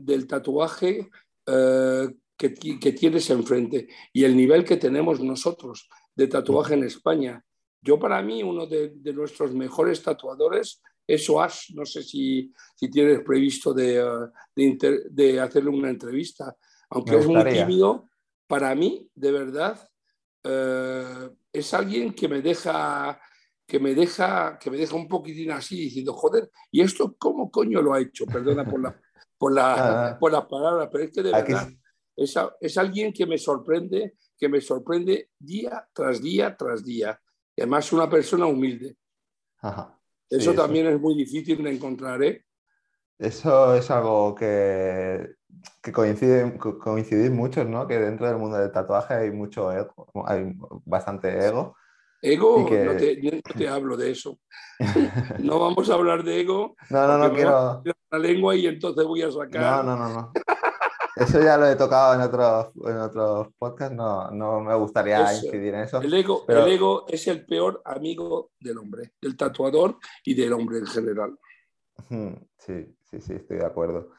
del, 0.05 0.27
tatuaje 0.27 1.09
eh, 1.45 2.07
que, 2.37 2.53
que, 2.53 2.91
tienes 2.93 3.29
enfrente 3.29 3.87
y 4.13 4.23
el 4.23 4.35
nivel 4.35 4.63
que 4.63 4.77
tenemos 4.77 5.21
nosotros 5.21 5.89
de 6.15 6.27
tatuaje 6.27 6.73
en 6.73 6.83
España. 6.83 7.43
Yo 7.81 7.99
para 7.99 8.21
mí 8.21 8.41
uno 8.41 8.65
de, 8.65 8.91
nuestros 9.13 9.53
mejores 9.53 10.01
tatuadores 10.01 10.81
es 11.05 11.29
Oash. 11.29 11.73
No 11.75 11.85
sé 11.85 12.03
si, 12.03 12.51
si 12.75 12.89
tienes 12.89 13.21
previsto 13.21 13.73
de, 13.73 13.99
eh, 14.55 15.05
de, 15.11 15.39
hacerle 15.39 15.69
una 15.69 15.89
entrevista. 15.89 16.55
Aunque 16.89 17.17
es 17.17 17.27
muy 17.27 17.43
tímido, 17.43 18.09
para 18.47 18.73
mí, 18.75 19.07
de 19.13 19.31
verdad, 19.31 19.89
eh, 20.43 21.29
es 21.51 21.73
alguien 21.73 22.13
que 22.13 22.27
me 22.27 22.41
deja 22.41 23.19
que 23.66 23.80
me 23.80 23.95
deja, 23.95 24.59
que 24.59 24.70
me 24.70 24.78
deja 24.78 24.95
un 24.95 25.07
poquitín 25.07 25.51
así 25.51 25.76
diciendo, 25.76 26.13
joder, 26.13 26.49
¿y 26.72 26.82
esto 26.82 27.16
cómo 27.18 27.49
coño 27.49 27.82
lo 27.82 27.93
ha 27.93 27.99
hecho? 27.99 28.26
Perdona 28.26 28.63
por 28.63 28.82
la, 28.82 29.01
por 29.38 29.53
la, 29.53 30.18
por 30.20 30.32
las 30.32 30.45
palabras, 30.45 30.89
pero 30.91 31.03
es 31.03 31.11
que 31.11 31.24
de 31.24 31.32
verdad 31.32 31.70
es, 32.16 32.36
es, 32.61 32.78
alguien 32.78 33.11
que 33.11 33.26
me 33.26 33.38
sorprende, 33.38 34.16
que 34.38 34.47
me 34.47 34.61
sorprende 34.61 35.32
día 35.39 35.88
tras 35.93 36.22
día 36.22 36.55
tras 36.55 36.84
día. 36.84 37.20
Y 37.55 37.61
además 37.61 37.91
una 37.91 38.09
persona 38.09 38.45
humilde. 38.45 38.97
eso, 40.30 40.53
también 40.53 40.88
es 40.88 40.99
muy 40.99 41.16
difícil 41.16 41.63
de 41.63 41.74
encontrar, 41.74 42.22
¿eh? 42.24 42.45
Eso 43.18 43.74
es 43.76 43.89
algo 43.91 44.36
que, 44.36 45.36
que 45.82 45.91
coincide, 45.91 46.57
coincidís 46.57 47.32
muchos, 47.32 47.66
¿no? 47.66 47.88
Que 47.88 47.97
dentro 47.97 48.28
del 48.28 48.38
mundo 48.38 48.57
del 48.57 48.72
tatuaje 48.72 49.13
hay 49.13 49.32
mucho 49.32 49.72
ego, 49.72 50.09
hay 50.28 50.53
bastante 50.84 51.30
ego. 51.47 51.76
Ego, 52.26 52.67
no, 52.71 52.97
te, 52.97 53.67
hablo 53.67 53.95
de 53.95 54.11
eso. 54.11 54.39
no 55.39 55.59
vamos 55.59 55.89
a 55.89 55.93
hablar 55.93 56.23
de 56.23 56.41
ego. 56.41 56.76
No, 56.89 57.07
no, 57.07 57.17
no 57.19 57.34
quiero. 57.34 57.84
La 58.09 58.17
lengua 58.17 58.55
y 58.55 58.65
entonces 58.65 59.05
voy 59.05 59.21
a 59.21 59.32
sacar. 59.32 59.86
No, 59.86 59.95
no, 59.95 59.95
no, 59.95 60.09
no. 60.09 60.34
Eso 61.15 61.41
ya 61.41 61.55
lo 61.55 61.67
he 61.67 61.76
tocado 61.76 62.15
en 62.15 62.21
otros, 62.21 62.71
en 62.86 62.97
otros 62.97 63.47
podcasts, 63.57 63.95
no, 63.95 64.32
no 64.32 64.59
me 64.59 64.76
gustaría 64.76 65.21
incidir 65.34 65.73
en 65.76 65.82
eso. 65.82 66.01
El 66.01 66.13
ego, 66.13 66.45
el 66.47 66.67
ego 66.67 67.05
es 67.07 67.28
el 67.28 67.45
peor 67.45 67.82
amigo 67.86 68.51
del 68.59 68.80
hombre, 68.80 69.13
del 69.21 69.38
tatuador 69.38 69.97
y 70.26 70.34
del 70.34 70.51
hombre 70.51 70.80
en 70.80 70.88
general. 70.88 71.38
Sí, 72.57 72.97
sí, 73.03 73.21
sí, 73.21 73.34
estoy 73.34 73.57
de 73.57 73.65
acuerdo. 73.65 74.11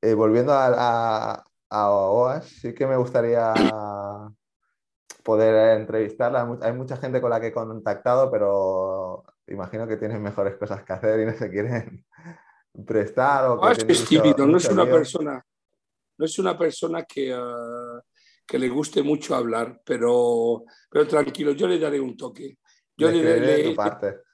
Eh, 0.00 0.14
volviendo 0.14 0.52
a, 0.52 0.72
a, 0.74 1.44
a 1.70 1.90
OAS, 1.90 2.46
sí 2.46 2.74
que 2.74 2.86
me 2.86 2.96
gustaría 2.96 3.54
poder 5.26 5.80
entrevistarla. 5.80 6.58
Hay 6.62 6.72
mucha 6.72 6.96
gente 6.96 7.20
con 7.20 7.30
la 7.30 7.40
que 7.40 7.48
he 7.48 7.52
contactado, 7.52 8.30
pero 8.30 9.24
imagino 9.48 9.86
que 9.88 9.96
tienen 9.96 10.22
mejores 10.22 10.54
cosas 10.54 10.84
que 10.84 10.92
hacer 10.92 11.18
y 11.20 11.26
no 11.26 11.32
se 11.32 11.50
quieren 11.50 12.06
prestar. 12.86 13.50
O 13.50 13.60
que 13.60 13.92
es 13.92 14.04
tímido, 14.04 14.46
no 14.46 14.58
es 14.58 14.68
una 14.68 14.84
persona, 14.86 15.44
no 16.16 16.24
es 16.24 16.38
una 16.38 16.56
persona 16.56 17.02
que, 17.02 17.34
ah, 17.34 18.00
que 18.46 18.58
le 18.58 18.68
guste 18.68 19.02
mucho 19.02 19.34
hablar, 19.34 19.80
pero, 19.84 20.62
pero 20.88 21.08
tranquilo, 21.08 21.50
yo 21.52 21.66
le 21.66 21.80
daré 21.80 21.98
un 21.98 22.16
toque. 22.16 22.58
Yo 22.96 23.10
le, 23.10 23.74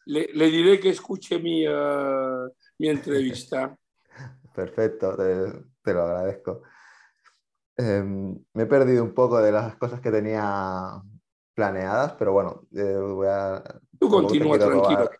le, 0.05 0.47
diré 0.51 0.78
que 0.78 0.90
escuche 0.90 1.38
mi, 1.38 1.64
ah, 1.66 2.47
mi 2.78 2.88
entrevista. 2.90 3.74
Perfecto, 4.55 5.16
te, 5.16 5.95
lo 5.95 6.03
agradezco. 6.03 6.62
Em, 7.76 8.38
me 8.52 8.62
he 8.64 8.66
perdido 8.66 9.02
un 9.02 9.14
poco 9.14 9.40
de 9.40 9.50
las 9.50 9.76
cosas 9.76 10.00
que 10.00 10.10
tenía 10.10 11.02
planeadas, 11.54 12.12
pero 12.14 12.32
bueno, 12.32 12.66
eh, 12.72 12.96
voy 12.96 13.28
a... 13.28 13.62
Tú 13.98 14.08
continúa 14.08 14.58
tranquilo. 14.58 15.10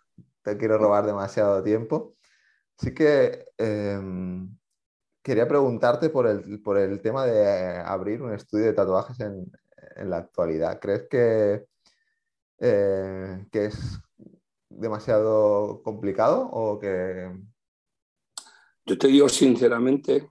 te 0.43 0.57
quiero 0.57 0.79
robar 0.79 1.07
demasiado 1.07 1.63
tiempo. 1.63 2.15
Así 2.79 2.95
que 2.95 3.47
em, 3.59 4.57
quería 5.23 5.47
preguntarte 5.47 6.11
por 6.11 6.27
el, 6.27 6.61
por 6.63 6.79
el, 6.79 7.01
tema 7.01 7.27
de 7.27 7.77
abrir 7.79 8.23
un 8.23 8.33
estudio 8.33 8.67
de 8.67 8.73
tatuajes 8.73 9.21
en, 9.21 9.51
en 9.97 10.11
la 10.11 10.19
actualidad. 10.19 10.81
¿Crees 10.81 11.09
que, 11.09 11.67
eh, 12.59 13.47
que 13.51 13.67
es 13.67 13.99
demasiado 14.69 15.83
complicado 15.83 16.49
o 16.51 16.79
que... 16.79 17.31
Yo 18.85 18.99
te 18.99 19.07
digo 19.07 19.29
sinceramente, 19.29 20.29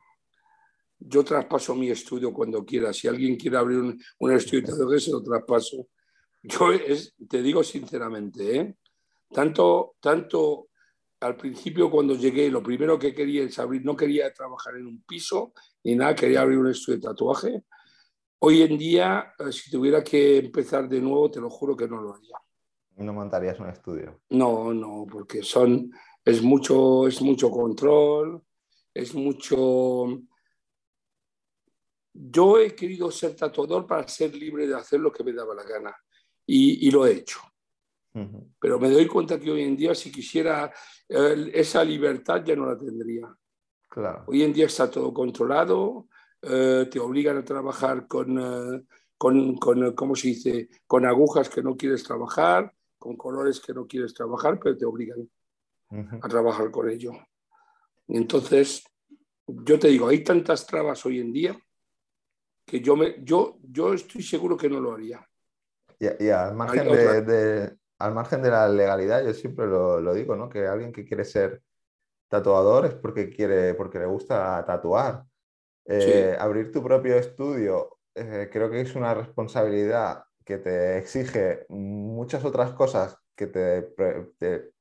yo 1.04 1.24
traspaso 1.24 1.76
mi 1.76 1.90
estudio 1.90 2.32
cuando 2.32 2.64
quiera. 2.64 2.94
Si 2.94 3.08
alguien 3.08 3.36
quiere 3.36 3.58
abrir 3.58 3.80
un, 3.80 4.02
un 4.20 4.32
estudio 4.32 4.88
de 4.88 5.00
se 5.00 5.12
lo 5.12 5.22
traspaso. 5.22 5.88
Yo 6.44 6.72
es, 6.72 7.16
te 7.30 7.42
digo 7.42 7.64
sinceramente, 7.64 8.58
¿eh? 8.58 8.76
tanto, 9.32 9.96
tanto 10.00 10.70
al 11.20 11.36
principio 11.36 11.90
cuando 11.92 12.16
llegué, 12.16 12.50
lo 12.50 12.64
primero 12.64 12.98
que 12.98 13.14
quería 13.14 13.44
es 13.44 13.60
abrir, 13.60 13.86
no 13.86 13.96
quería 13.96 14.34
trabajar 14.34 14.76
en 14.76 14.88
un 14.88 15.04
piso 15.04 15.54
ni 15.84 15.96
nada, 15.96 16.16
quería 16.16 16.42
abrir 16.42 16.58
un 16.58 16.70
estudio 16.70 16.98
de 16.98 17.08
tatuaje. 17.08 17.64
Hoy 18.40 18.64
en 18.64 18.76
día, 18.78 19.34
eh, 19.38 19.52
si 19.52 19.70
tuviera 19.70 20.04
que 20.04 20.40
empezar 20.40 20.90
de 20.90 21.00
nuevo, 21.00 21.30
te 21.30 21.40
lo 21.40 21.50
juro 21.50 21.76
que 21.76 21.88
no 21.88 22.02
lo 22.02 22.16
haría. 22.16 22.38
¿No 22.98 23.14
montarías 23.14 23.60
un 23.60 23.70
estudio? 23.70 24.22
No, 24.32 24.74
no, 24.74 25.06
porque 25.10 25.44
son, 25.44 25.92
es, 26.26 26.42
mucho, 26.42 27.08
es 27.08 27.22
mucho 27.22 27.52
control, 27.52 28.42
es 28.94 29.14
mucho... 29.14 30.22
Yo 32.14 32.60
he 32.60 32.76
querido 32.76 33.10
ser 33.12 33.36
tatuador 33.36 33.88
para 33.88 34.08
ser 34.08 34.36
libre 34.36 34.68
de 34.68 34.76
hacer 34.76 35.00
lo 35.00 35.12
que 35.12 35.24
me 35.24 35.34
daba 35.34 35.56
la 35.56 35.64
gana 35.64 35.96
y, 36.46 36.88
y 36.88 36.92
lo 36.92 37.06
he 37.06 37.14
hecho. 37.14 37.40
Pero 38.60 38.78
me 38.78 38.90
doy 38.90 39.08
cuenta 39.08 39.40
que 39.40 39.50
hoy 39.50 39.64
en 39.64 39.78
día, 39.78 39.96
si 39.96 40.12
quisiera 40.12 40.72
eh, 41.08 41.52
esa 41.54 41.84
libertad, 41.84 42.44
ya 42.44 42.56
no 42.56 42.66
la 42.66 42.78
tendría. 42.78 43.34
Claro. 43.90 44.26
Hoy 44.28 44.44
en 44.44 44.52
día 44.52 44.66
está 44.66 44.92
todo 44.92 45.14
controlado, 45.14 46.08
eh, 46.42 46.88
te 46.92 47.00
obligan 47.00 47.38
a 47.38 47.46
trabajar 47.46 48.08
con, 48.08 48.38
eh, 48.38 48.84
con, 49.18 49.56
con, 49.56 49.94
¿cómo 49.94 50.16
se 50.16 50.30
dice? 50.30 50.70
Con 50.86 51.06
agujas 51.06 51.50
que 51.50 51.64
no 51.64 51.78
quieres 51.78 52.04
trabajar, 52.04 52.74
con 52.98 53.16
colores 53.16 53.62
que 53.62 53.74
no 53.74 53.88
quieres 53.88 54.14
trabajar, 54.14 54.60
pero 54.62 54.78
te 54.78 54.86
obligan 54.86 55.30
a 56.22 56.28
trabajar 56.28 56.70
con 56.72 56.90
ello. 56.90 57.12
Entonces, 58.08 58.84
yo 59.48 59.80
te 59.80 59.90
digo, 59.90 60.08
hay 60.08 60.24
tantas 60.24 60.66
trabas 60.66 61.06
hoy 61.06 61.20
en 61.20 61.32
día 61.32 61.60
que 62.72 62.80
yo, 62.80 62.96
me, 62.96 63.16
yo, 63.22 63.58
yo 63.62 63.94
estoy 63.94 64.24
seguro 64.24 64.56
que 64.56 64.70
no 64.70 64.80
lo 64.80 64.94
haría. 64.94 65.28
Y, 66.00 66.30
al 66.30 66.56
margen 66.56 66.88
de, 66.88 67.76
al 68.00 68.14
margen 68.14 68.42
de 68.42 68.50
la 68.50 68.70
legalidad, 68.70 69.26
yo 69.26 69.34
siempre 69.34 69.68
lo, 69.68 70.14
digo, 70.14 70.38
¿no? 70.38 70.48
Que 70.48 70.66
alguien 70.68 70.94
que 70.94 71.04
quiere 71.04 71.26
ser 71.26 71.62
tatuador 72.30 72.86
es 72.86 72.94
porque 72.94 73.30
quiere, 73.30 73.74
porque 73.74 74.00
le 74.00 74.06
gusta 74.06 74.64
tatuar. 74.66 75.26
Eh, 75.84 76.38
abrir 76.40 76.72
tu 76.72 76.82
propio 76.82 77.18
estudio 77.18 77.98
eh, 78.16 78.50
creo 78.50 78.70
que 78.70 78.80
es 78.80 78.96
una 78.96 79.14
responsabilidad 79.16 80.24
que 80.46 80.58
te 80.60 80.98
exige 80.98 81.66
muchas 81.68 82.46
otras 82.46 82.72
cosas 82.72 83.18
que 83.36 83.48
te, 83.48 83.82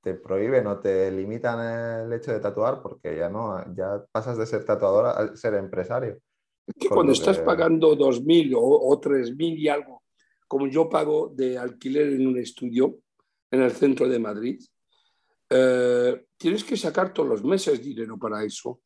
te, 0.02 0.14
prohíben 0.14 0.66
o 0.68 0.78
te 0.78 1.10
limitan 1.10 2.04
el 2.04 2.12
hecho 2.12 2.32
de 2.32 2.40
tatuar 2.40 2.82
porque 2.82 3.16
ya 3.16 3.28
no, 3.28 3.64
ya 3.74 4.04
pasas 4.12 4.38
de 4.38 4.46
ser 4.46 4.64
tatuador 4.64 5.06
a 5.06 5.36
ser 5.36 5.54
empresario. 5.54 6.20
Es 6.66 6.74
que 6.78 6.88
cuando 6.88 7.12
estás 7.12 7.38
pagando 7.38 7.96
2.000 7.96 8.54
o, 8.54 8.60
o 8.60 9.00
3.000 9.00 9.58
y 9.58 9.68
algo, 9.68 10.02
como 10.46 10.66
yo 10.66 10.88
pago 10.88 11.32
de 11.34 11.58
alquiler 11.58 12.12
en 12.12 12.26
un 12.26 12.38
estudio, 12.38 12.98
en 13.50 13.62
el 13.62 13.72
centro 13.72 14.08
de 14.08 14.18
Madrid, 14.18 14.60
eh, 15.48 16.26
tienes 16.36 16.62
que 16.62 16.76
sacar 16.76 17.12
todos 17.12 17.28
los 17.28 17.44
meses 17.44 17.82
dinero 17.82 18.16
para 18.16 18.44
eso. 18.44 18.80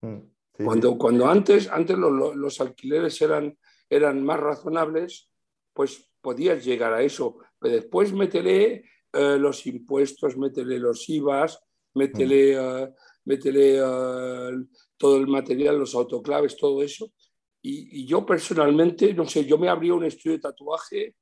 Mm, 0.00 0.18
cuando, 0.64 0.96
cuando 0.96 1.26
antes, 1.26 1.68
antes 1.68 1.96
los, 1.96 2.60
alquileres 2.60 3.20
eran, 3.20 3.56
eran 3.88 4.22
más 4.22 4.40
razonables, 4.40 5.30
pues 5.72 6.10
podías 6.20 6.64
llegar 6.64 6.92
a 6.92 7.02
eso. 7.02 7.38
Pero 7.58 7.76
después 7.76 8.12
métele 8.12 8.84
eh, 9.12 9.36
los 9.38 9.66
impuestos, 9.66 10.36
métele 10.36 10.78
los 10.78 11.08
IVAs, 11.08 11.60
métele, 11.94 12.56
mm. 12.56 12.94
eh, 13.24 14.66
todo 15.00 15.16
el 15.16 15.26
material, 15.26 15.78
los 15.78 15.94
autoclaves, 15.94 16.58
todo 16.58 16.82
eso. 16.82 17.10
Y, 17.62 18.02
y, 18.02 18.06
yo 18.06 18.26
personalmente, 18.26 19.14
no 19.14 19.24
sé, 19.24 19.46
yo 19.46 19.56
me 19.56 19.70
abría 19.70 19.94
un 19.94 20.04
estudio 20.04 20.36
de 20.36 20.42
tatuaje 20.42 21.14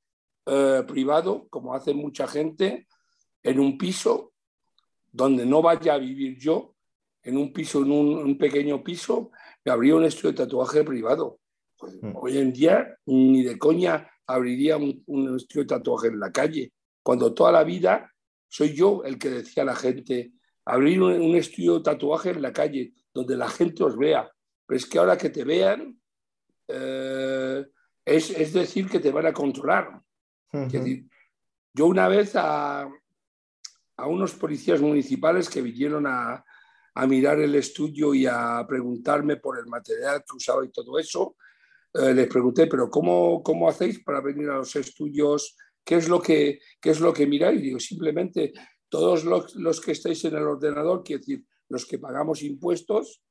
eh, 0.51 0.83
privado, 0.87 1.47
como 1.49 1.75
hace 1.75 1.95
mucha 1.95 2.27
gente, 2.27 2.89
en 3.43 3.61
un 3.61 3.79
piso 3.79 4.33
donde 5.13 5.47
no 5.47 5.63
vaya 5.63 5.95
a 5.95 5.99
vivir 5.99 6.39
yo, 6.39 6.75
en 7.23 7.37
un 7.37 7.53
piso, 7.53 7.83
en 7.83 7.93
un, 7.93 8.39
pequeño 8.39 8.83
piso, 8.83 9.31
me 9.65 9.71
abriría 9.71 9.97
un 9.97 10.07
estudio 10.07 10.33
de 10.33 10.39
tatuaje 10.39 10.83
privado. 10.83 11.39
Pues, 11.77 12.03
mm. 12.03 12.17
Hoy 12.17 12.39
en 12.39 12.53
día 12.53 12.97
ni 13.07 13.43
de 13.43 13.59
coña 13.59 14.11
abriría 14.27 14.77
un, 14.79 15.37
estudio 15.37 15.63
de 15.63 15.69
tatuaje 15.69 16.09
en 16.09 16.19
la 16.19 16.33
calle, 16.33 16.73
cuando 17.03 17.33
toda 17.33 17.53
la 17.53 17.63
vida 17.63 18.13
soy 18.49 18.75
yo 18.75 19.05
el 19.05 19.19
que 19.19 19.29
decía 19.29 19.63
a 19.63 19.67
la 19.67 19.77
gente, 19.77 20.33
abrir 20.65 21.03
un, 21.03 21.37
estudio 21.37 21.75
de 21.75 21.85
tatuaje 21.85 22.31
en 22.31 22.41
la 22.41 22.53
calle, 22.53 22.95
donde 23.19 23.37
la 23.37 23.49
gente 23.49 23.85
os 23.85 23.97
vea. 23.97 24.31
Pero 24.67 24.77
es 24.77 24.87
que 24.87 24.99
ahora 24.99 25.17
que 25.17 25.31
te 25.31 25.45
vean, 25.45 25.99
eh, 26.69 27.67
es, 28.05 28.31
es, 28.31 28.53
decir 28.53 28.89
que 28.89 29.01
te 29.01 29.11
van 29.11 29.27
a 29.27 29.33
controlar 29.33 30.03
yo 31.75 31.87
una 31.87 32.09
vez 32.09 32.33
a, 32.35 32.89
unos 34.07 34.35
policías 34.35 34.81
municipales 34.81 35.49
que 35.49 35.63
vinieron 35.63 36.07
a, 36.07 36.45
mirar 37.07 37.39
el 37.39 37.55
estudio 37.55 38.13
y 38.13 38.27
a 38.27 38.67
preguntarme 38.69 39.37
por 39.37 39.57
el 39.57 39.67
material 39.67 40.25
que 40.29 40.37
usaba 40.37 40.65
y 40.65 40.71
todo 40.71 40.99
eso, 40.99 41.37
eh, 41.95 42.13
les 42.13 42.27
pregunté, 42.27 42.67
pero 42.67 42.91
cómo, 42.91 43.41
¿cómo 43.41 43.69
hacéis 43.69 44.01
para 44.01 44.21
venir 44.21 44.51
a 44.51 44.57
los 44.57 44.75
estudios? 44.75 45.57
¿Qué 45.85 45.95
es 45.95 46.09
lo 46.09 46.21
que, 46.21 46.59
qué 46.81 46.91
es 46.91 46.99
lo 46.99 47.13
que 47.13 47.29
miráis? 47.29 47.63
Digo, 47.63 47.79
simplemente 47.79 48.53
todos 48.89 49.23
los, 49.23 49.81
que 49.81 49.93
estáis 49.93 50.25
en 50.25 50.35
el 50.35 50.43
ordenador, 50.43 51.05
quiero 51.05 51.21
decir, 51.21 51.45
los 51.69 51.87
que 51.87 51.99
pagamos 51.99 52.43
impuestos, 52.43 53.23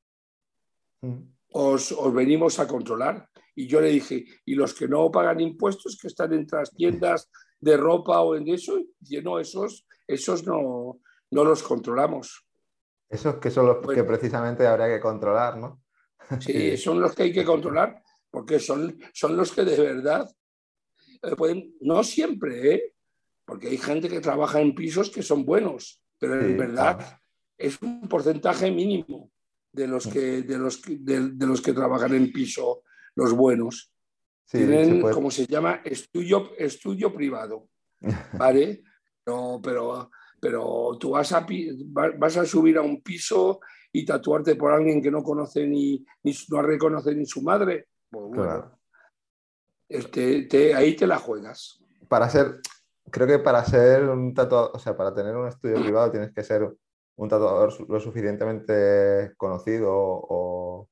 os, 1.52 1.92
os, 1.92 2.14
venimos 2.14 2.60
a 2.60 2.68
controlar. 2.68 3.30
Y 3.56 3.68
yo 3.68 3.82
le 3.82 3.90
dije, 3.90 4.26
¿y 4.46 4.56
los 4.56 4.74
que 4.74 4.88
no 4.88 5.10
pagan 5.12 5.40
impuestos, 5.40 5.98
que 6.00 6.08
están 6.08 6.34
en 6.34 6.46
las 6.52 6.72
tiendas 6.72 7.30
de 7.60 7.78
ropa 7.78 8.22
o 8.22 8.36
en 8.36 8.48
eso? 8.48 8.80
Y 9.02 9.18
no, 9.22 9.40
esos, 9.40 9.88
esos 10.08 10.46
no, 10.46 11.00
no 11.32 11.44
los 11.44 11.64
controlamos. 11.64 12.46
Esos 13.10 13.36
que 13.38 13.50
son 13.50 13.68
los 13.68 13.88
que 13.88 14.04
precisamente 14.04 14.68
habría 14.68 14.88
que 14.88 15.00
controlar, 15.00 15.58
¿no? 15.58 15.82
Sí, 16.40 16.78
son 16.78 17.00
los 17.00 17.16
que 17.16 17.24
hay 17.24 17.34
que 17.34 17.46
controlar, 17.46 18.02
porque 18.30 18.60
son, 18.60 19.00
son 19.14 19.38
los 19.38 19.52
que 19.52 19.64
de 19.64 19.80
verdad 19.82 20.30
eh, 21.24 21.36
pueden, 21.36 21.76
no 21.82 22.04
siempre, 22.04 22.74
¿eh? 22.74 22.94
porque 23.46 23.70
hay 23.70 23.78
gente 23.78 24.10
que 24.10 24.20
trabaja 24.20 24.60
en 24.60 24.76
pisos 24.76 25.10
que 25.10 25.24
son 25.24 25.46
buenos, 25.46 26.04
pero 26.20 26.40
en 26.40 26.58
verdad 26.58 27.00
es 27.58 27.82
un 27.82 28.08
porcentaje 28.08 28.72
mínimo 28.72 29.32
de 29.72 29.88
los 29.88 30.08
que, 30.08 30.42
de 30.44 30.58
los, 30.58 30.82
de, 30.82 31.30
de 31.32 31.46
los 31.46 31.62
que 31.62 31.74
trabajan 31.74 32.14
en 32.14 32.32
piso 32.32 32.84
los 33.16 33.34
buenos. 33.34 33.92
Tienen, 34.50 35.02
como 35.02 35.30
se 35.30 35.46
llama, 35.46 35.82
estudio, 35.84 36.52
estudio 36.58 37.14
privado. 37.14 37.70
¿Vale? 38.34 38.84
No, 39.28 39.60
pero, 39.62 40.10
pero 40.40 40.98
tú 40.98 41.10
vas 41.10 41.34
a, 41.34 41.46
vas 42.18 42.38
a 42.38 42.46
subir 42.46 42.78
a 42.78 42.82
un 42.82 43.02
piso 43.02 43.60
y 43.92 44.06
tatuarte 44.06 44.56
por 44.56 44.72
alguien 44.72 45.02
que 45.02 45.12
no 45.12 45.22
conoce 45.22 45.68
ni, 45.68 46.06
ni 46.24 46.34
no 46.48 46.62
reconoce 46.62 47.14
ni 47.14 47.26
su 47.26 47.42
madre. 47.42 47.90
Pues 48.10 48.26
bueno, 48.30 48.80
este, 49.90 50.74
ahí 50.74 50.96
te 50.96 51.06
la 51.06 51.18
juegas. 51.18 51.84
Para 52.08 52.30
ser, 52.30 52.62
creo 53.12 53.28
que 53.28 53.40
para 53.40 53.66
ser 53.66 54.08
un 54.08 54.34
tatuador, 54.34 54.72
o 54.74 54.80
sea, 54.80 54.96
para 54.96 55.14
tener 55.14 55.36
un 55.36 55.50
estudio 55.50 55.82
privado 55.82 56.10
tienes 56.12 56.32
que 56.32 56.44
ser 56.46 56.74
un 57.18 57.30
tatuador 57.30 57.74
lo 57.90 58.00
suficientemente 58.00 59.34
conocido 59.38 59.92
o 59.94 60.90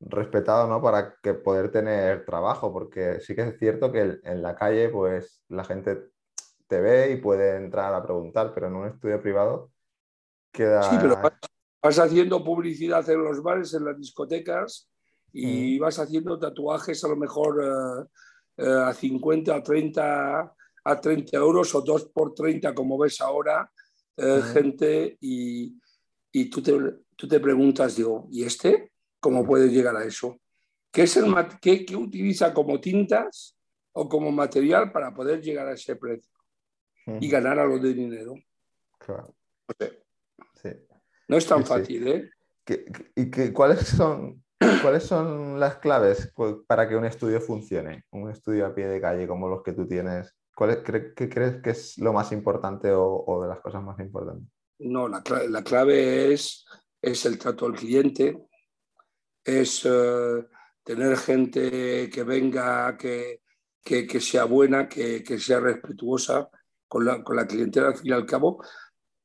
respetado, 0.00 0.66
¿no? 0.66 0.82
Para 0.82 1.16
que 1.22 1.34
poder 1.34 1.70
tener 1.70 2.24
trabajo, 2.24 2.72
porque 2.72 3.20
sí 3.20 3.34
que 3.34 3.42
es 3.42 3.58
cierto 3.58 3.92
que 3.92 4.18
en 4.22 4.42
la 4.42 4.54
calle, 4.56 4.88
pues 4.88 5.42
la 5.48 5.64
gente 5.64 6.10
te 6.66 6.80
ve 6.80 7.12
y 7.12 7.16
puede 7.16 7.56
entrar 7.56 7.94
a 7.94 8.02
preguntar, 8.02 8.52
pero 8.54 8.66
en 8.66 8.76
un 8.76 8.88
estudio 8.88 9.20
privado 9.20 9.70
queda... 10.52 10.82
Sí, 10.82 10.96
pero 11.00 11.20
vas, 11.82 11.98
haciendo 11.98 12.42
publicidad 12.44 13.08
en 13.08 13.24
los 13.24 13.42
bares, 13.42 13.72
en 13.74 13.84
las 13.84 13.98
discotecas 13.98 14.88
y 15.32 15.78
vas 15.78 15.98
haciendo 15.98 16.38
tatuajes 16.38 17.04
a 17.04 17.08
lo 17.08 17.16
mejor 17.16 17.62
eh, 17.62 18.64
eh, 18.64 18.82
a 18.86 18.92
50, 18.92 19.54
a 19.54 19.62
30, 19.62 20.54
a 20.84 21.00
30 21.00 21.36
euros 21.36 21.74
o 21.74 21.80
2 21.80 22.06
por 22.06 22.34
30 22.34 22.74
como 22.74 22.98
ves 22.98 23.20
ahora, 23.20 23.70
eh, 24.16 24.42
gente, 24.52 25.16
y, 25.20 25.78
y 26.32 26.50
tú, 26.50 26.62
te, 26.62 26.72
tú 27.16 27.28
te 27.28 27.40
preguntas, 27.40 27.96
digo, 27.96 28.26
¿y 28.30 28.44
este? 28.44 28.92
¿Cómo 29.18 29.44
puede 29.44 29.68
llegar 29.68 29.96
a 29.96 30.04
eso? 30.04 30.40
¿Qué, 30.90 31.02
es 31.02 31.16
el, 31.16 31.34
qué, 31.60 31.84
qué 31.84 31.96
utiliza 31.96 32.52
como 32.52 32.80
tintas 32.80 33.56
o 33.92 34.08
como 34.08 34.30
material 34.32 34.90
para 34.92 35.14
poder 35.14 35.40
llegar 35.40 35.68
a 35.68 35.74
ese 35.74 35.96
precio 35.96 36.32
y 37.20 37.28
ganar 37.28 37.58
algo 37.58 37.78
de 37.78 37.94
dinero? 37.94 38.34
Claro. 38.98 39.34
No 41.28 41.36
es 41.36 41.46
tan 41.46 41.64
fácil, 41.64 42.08
¿eh? 42.08 42.30
¿Y 43.14 43.30
qué, 43.30 43.52
cuáles, 43.52 43.80
son, 43.86 44.42
cuáles 44.82 45.04
son 45.04 45.58
las 45.58 45.76
claves 45.76 46.32
para 46.66 46.88
que 46.88 46.96
un 46.96 47.04
estudio 47.04 47.40
funcione? 47.40 48.04
Un 48.10 48.30
estudio 48.30 48.66
a 48.66 48.74
pie 48.74 48.88
de 48.88 49.00
calle 49.00 49.26
como 49.26 49.48
los 49.48 49.62
que 49.62 49.72
tú 49.72 49.86
tienes. 49.86 50.34
¿Cuál 50.54 50.82
¿Qué 50.82 51.28
crees 51.28 51.62
que 51.62 51.70
es 51.70 51.98
lo 51.98 52.12
más 52.12 52.32
importante 52.32 52.90
o, 52.92 53.40
de 53.42 53.48
las 53.48 53.60
cosas 53.60 53.82
más 53.82 53.98
importantes? 54.00 54.46
No, 54.78 55.08
la, 55.08 55.22
la 55.48 55.62
clave 55.62 56.32
es, 56.32 56.64
es 57.00 57.26
el 57.26 57.38
trato 57.38 57.66
al 57.66 57.74
cliente, 57.74 58.36
es 59.44 59.82
eh, 59.84 60.46
tener 60.82 61.16
gente 61.16 62.10
que 62.10 62.22
venga, 62.24 62.96
que, 62.96 63.40
que, 63.82 64.20
sea 64.20 64.44
buena, 64.44 64.88
que, 64.88 65.22
que, 65.22 65.38
sea 65.38 65.60
respetuosa 65.60 66.48
con 66.88 67.04
la, 67.04 67.22
con 67.22 67.36
la 67.36 67.46
clientela. 67.46 67.88
Al 67.88 67.96
fin 67.96 68.08
y 68.08 68.12
al 68.12 68.26
cabo, 68.26 68.62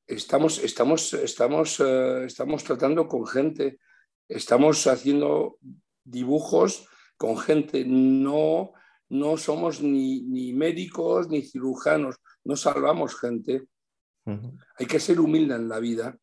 estamos, 0.08 0.60
estamos, 0.60 1.14
estamos, 1.14 1.80
eh, 1.80 2.26
estamos 2.26 2.64
tratando 2.64 3.08
con 3.08 3.26
gente, 3.26 3.80
estamos 4.28 4.88
haciendo 4.88 5.58
dibujos 6.04 6.88
con 7.18 7.38
gente, 7.38 7.84
no, 7.86 8.74
no 9.20 9.38
somos 9.38 9.82
ni, 9.82 10.22
ni 10.22 10.54
médicos 10.54 11.30
ni 11.30 11.42
cirujanos, 11.42 12.16
no 12.44 12.56
salvamos 12.56 13.20
gente. 13.20 13.68
Hay 14.78 14.88
que 14.88 15.00
ser 15.00 15.20
humilde 15.20 15.56
en 15.56 15.70
la 15.70 15.80
vida, 15.80 16.18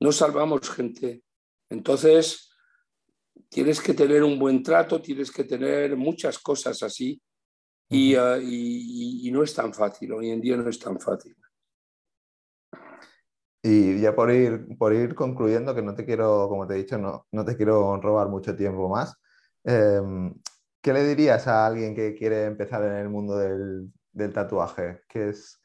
no 0.00 0.10
salvamos 0.10 0.68
gente. 0.70 1.22
Entonces, 1.68 2.50
tienes 3.48 3.80
que 3.80 3.94
tener 3.94 4.24
un 4.24 4.38
buen 4.38 4.62
trato, 4.62 5.00
tienes 5.00 5.30
que 5.30 5.44
tener 5.44 5.96
muchas 5.96 6.38
cosas 6.38 6.82
así 6.82 7.20
y, 7.88 8.14
eh, 8.14 8.40
y, 8.42 9.28
y 9.28 9.30
no 9.30 9.42
es 9.42 9.54
tan 9.54 9.72
fácil, 9.72 10.12
hoy 10.12 10.30
en 10.30 10.40
día 10.40 10.56
no 10.56 10.68
es 10.68 10.78
tan 10.78 10.98
fácil. 10.98 11.36
Y 13.62 14.00
ya 14.00 14.14
por 14.14 14.30
ir, 14.30 14.66
por 14.78 14.94
ir 14.94 15.14
concluyendo, 15.14 15.74
que 15.74 15.82
no 15.82 15.94
te 15.94 16.06
quiero, 16.06 16.48
como 16.48 16.66
te 16.66 16.74
he 16.74 16.78
dicho, 16.78 16.96
no, 16.96 17.26
no 17.32 17.44
te 17.44 17.56
quiero 17.56 18.00
robar 18.00 18.28
mucho 18.28 18.56
tiempo 18.56 18.88
más, 18.88 19.14
em, 19.64 20.32
¿qué 20.80 20.92
le 20.92 21.04
dirías 21.04 21.46
a 21.46 21.66
alguien 21.66 21.94
que 21.94 22.14
quiere 22.14 22.44
empezar 22.44 22.82
en 22.84 22.94
el 22.94 23.08
mundo 23.08 23.36
del, 23.36 23.92
del 24.12 24.32
tatuaje? 24.32 25.02
¿Qué 25.08 25.30
es, 25.30 25.60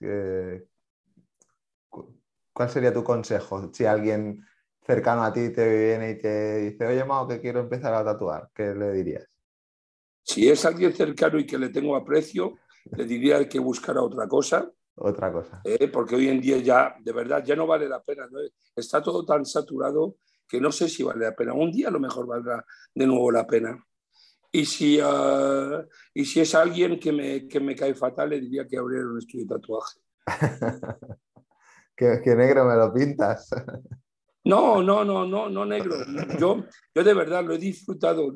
¿Cuál 2.53 2.70
sería 2.70 2.93
tu 2.93 3.03
consejo? 3.03 3.72
Si 3.74 3.86
alguien 3.86 4.45
cercano 4.86 5.24
a 5.24 5.34
ti 5.34 5.49
te 5.49 5.68
viene 5.68 6.11
y 6.11 6.18
te 6.18 6.57
dice, 6.57 6.86
oye, 6.86 7.03
Mao, 7.03 7.28
que 7.28 7.41
quiero 7.41 7.59
empezar 7.59 7.93
a 7.93 8.05
tatuar, 8.05 8.49
¿qué 8.53 8.74
le 8.74 8.91
dirías? 8.91 9.26
Si 10.24 10.49
es 10.49 10.66
alguien 10.66 10.93
cercano 10.93 11.38
y 11.38 11.45
que 11.45 11.57
le 11.57 11.70
tengo 11.70 11.95
aprecio, 11.95 12.59
le 12.95 13.05
diría 13.05 13.47
que 13.47 13.59
buscara 13.59 14.01
otra 14.01 14.28
cosa 14.28 14.72
otra 14.97 15.32
cosa. 15.32 15.61
Eh, 15.63 15.89
porque 15.89 16.16
hoy 16.16 16.30
en 16.30 16.39
día 16.39 16.57
ya, 16.57 16.95
de 16.99 17.11
verdad, 17.11 17.43
ya 17.43 17.55
no 17.55 17.68
vale 17.68 17.88
la 17.88 18.01
pena. 18.01 18.28
Está 18.76 19.01
todo 19.01 19.26
tan 19.26 19.45
saturado 19.45 20.16
que 20.47 20.61
no 20.61 20.72
sé 20.72 20.88
si 20.88 21.03
vale 21.03 21.26
la 21.26 21.36
pena. 21.36 21.53
Un 21.53 21.72
día 21.72 21.89
a 21.89 21.91
lo 21.91 21.99
mejor 21.99 22.26
valdrá 22.26 22.66
de 22.93 23.05
nuevo 23.05 23.32
la 23.32 23.45
pena. 23.45 23.84
Y 24.55 24.65
si, 24.65 24.99
ah, 25.03 25.85
y 26.13 26.23
si 26.23 26.39
es 26.39 26.55
alguien 26.55 26.97
que 26.97 27.11
me, 27.11 27.45
que 27.45 27.59
me 27.59 27.75
cae 27.75 27.93
fatal, 27.93 28.29
le 28.29 28.39
diría 28.39 28.65
que 28.65 28.77
abriera 28.77 29.05
un 29.05 29.17
estudio 29.17 29.43
de 29.45 29.55
tatuaje. 29.55 29.99
que, 31.97 32.35
negro 32.37 32.63
me 32.63 32.75
lo 32.75 32.93
pintas. 32.93 33.49
no, 34.45 34.81
no, 34.81 35.03
no, 35.03 35.27
no, 35.27 35.49
no 35.49 35.65
negro. 35.65 35.97
Yo, 36.39 36.63
yo 36.95 37.03
de 37.03 37.13
verdad 37.13 37.43
lo 37.43 37.53
he 37.53 37.57
disfrutado. 37.57 38.33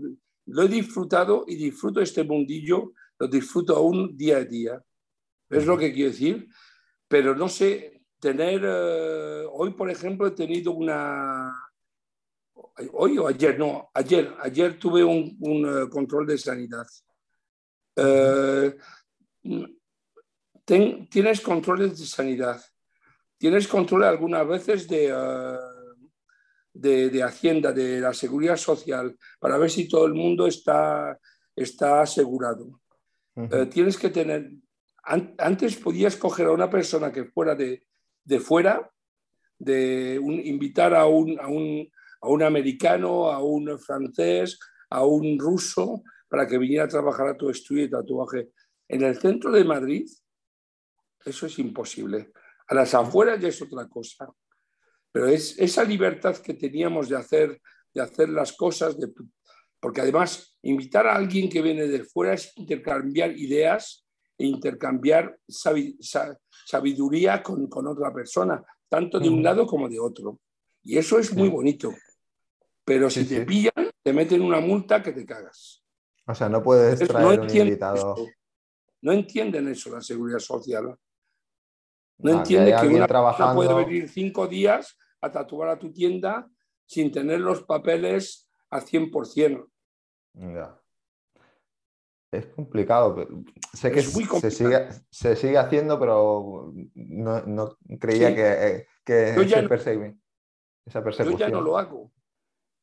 Lo 0.47 0.63
he 0.63 0.67
disfrutado 0.67 1.45
y 1.47 1.55
disfruto 1.55 2.01
este 2.01 2.25
mundillo, 2.25 2.91
lo 3.17 3.27
disfruto 3.27 3.77
aún 3.77 4.17
día 4.17 4.37
a 4.37 4.43
día. 4.43 4.83
Es 5.49 5.65
lo 5.65 5.77
que 5.77 5.93
quiero 5.93 6.11
decir. 6.11 6.49
Pero 7.07 7.33
no 7.33 7.47
sé, 7.47 8.03
tener. 8.19 8.61
Eh, 8.65 9.45
hoy, 9.53 9.73
por 9.73 9.89
ejemplo, 9.89 10.27
he 10.27 10.31
tenido 10.31 10.73
una. 10.73 11.48
Hoy 12.93 13.17
o 13.17 13.27
ayer, 13.27 13.59
no, 13.59 13.89
ayer, 13.93 14.33
ayer 14.41 14.79
tuve 14.79 15.03
un, 15.03 15.37
eh, 15.41 15.89
control 15.89 16.25
de 16.25 16.37
sanidad. 16.37 16.87
Eh, 17.95 18.75
tienes 20.65 21.41
controles 21.41 21.99
de 21.99 22.05
sanidad, 22.05 22.61
tienes 23.37 23.67
control 23.67 24.03
algunas 24.03 24.47
veces 24.47 24.87
de, 24.87 25.13
de, 26.73 27.23
Hacienda, 27.23 27.73
de 27.73 27.99
la 27.99 28.13
Seguridad 28.13 28.55
Social, 28.55 29.17
para 29.39 29.57
ver 29.57 29.69
si 29.69 29.87
todo 29.87 30.05
el 30.05 30.13
mundo 30.13 30.47
está, 30.47 31.19
está 31.55 32.01
asegurado. 32.01 32.79
tienes 33.71 33.97
que 33.97 34.09
tener, 34.09 34.51
antes 35.03 35.75
podías 35.75 36.15
coger 36.15 36.47
a 36.47 36.51
una 36.51 36.69
persona 36.69 37.11
que 37.11 37.25
fuera 37.25 37.55
de, 37.55 37.83
fuera, 38.39 38.89
de 39.57 40.19
invitar 40.23 40.93
a 40.93 41.05
un, 41.05 41.37
a, 41.39 41.47
un, 41.47 41.89
americano, 42.21 43.31
a 43.31 43.41
un 43.43 43.79
francés, 43.79 44.59
a 44.89 45.05
un 45.05 45.37
ruso, 45.39 46.03
para 46.27 46.47
que 46.47 46.57
viniera 46.57 46.85
a 46.85 46.87
trabajar 46.87 47.27
a 47.27 47.37
tu 47.37 47.49
estudio 47.49 47.83
de 47.83 47.89
tatuaje. 47.89 48.49
En 48.87 49.03
el 49.03 49.17
centro 49.17 49.51
de 49.51 49.63
Madrid, 49.63 50.07
eso 51.25 51.45
es 51.45 51.59
imposible. 51.59 52.31
A 52.67 52.75
las 52.75 52.93
afueras 52.93 53.39
ya 53.39 53.47
es 53.47 53.61
otra 53.61 53.87
cosa. 53.87 54.27
Pero 55.11 55.27
es 55.27 55.57
esa 55.57 55.83
libertad 55.83 56.37
que 56.37 56.53
teníamos 56.53 57.09
de 57.09 57.17
hacer, 57.17 57.61
de 57.93 58.01
hacer 58.01 58.29
las 58.29 58.53
cosas, 58.53 58.95
porque 59.79 60.01
además 60.01 60.57
invitar 60.61 61.07
a 61.07 61.15
alguien 61.15 61.49
que 61.49 61.61
viene 61.61 61.87
de 61.87 62.03
fuera 62.03 62.33
es 62.33 62.51
intercambiar 62.57 63.31
ideas 63.31 64.05
e 64.37 64.45
intercambiar 64.45 65.37
sabiduría 65.47 67.41
con, 67.41 67.67
otra 67.87 68.13
persona, 68.13 68.63
tanto 68.87 69.19
de 69.19 69.29
un 69.29 69.43
lado 69.43 69.65
como 69.65 69.89
de 69.89 69.99
otro. 69.99 70.39
Y 70.83 70.97
eso 70.97 71.19
es 71.19 71.33
muy 71.33 71.49
bonito. 71.49 71.93
Pero 72.89 73.07
si 73.07 73.23
te 73.23 73.45
pillan, 73.45 73.91
te 74.01 74.11
meten 74.11 74.41
una 74.41 74.59
multa 74.59 75.03
que 75.03 75.11
te 75.11 75.23
cagas. 75.23 75.85
O 76.25 76.33
sea, 76.33 76.49
no 76.49 76.63
puedes 76.63 76.97
traer 77.07 77.37
no 77.37 77.43
un 77.43 77.55
invitado. 77.55 78.15
No 79.01 79.11
entienden 79.11 79.67
eso 79.67 79.91
la 79.91 80.01
seguridad 80.01 80.39
social. 80.39 80.97
No 82.17 82.31
entienden 82.31 82.75
que, 82.81 82.87
una 82.87 83.07
persona 83.07 83.53
puede 83.53 83.75
venir 83.75 84.09
cinco 84.09 84.47
días 84.47 84.97
a 85.21 85.31
tatuar 85.31 85.69
a 85.69 85.77
tu 85.77 85.93
tienda 85.93 86.49
sin 86.87 87.11
tener 87.11 87.39
los 87.41 87.61
papeles 87.61 88.49
al 88.71 88.81
100%. 88.81 89.69
Ya 90.33 90.81
es 92.31 92.47
complicado. 92.47 93.27
Sé 93.73 93.91
que 93.91 94.01
Se, 94.01 94.49
sigue, 94.49 94.87
se, 95.11 95.35
sigue, 95.35 95.57
haciendo, 95.59 95.99
pero 95.99 96.73
no, 96.95 97.77
creía 97.99 98.35
que, 98.35 98.87
que 99.03 99.33
yo 99.35 99.43
ya 99.43 99.59
esa 99.59 101.03
persecución. 101.03 101.37
Yo 101.37 101.37
ya 101.37 101.49
no 101.49 101.61
lo 101.61 101.77
hago. 101.77 102.11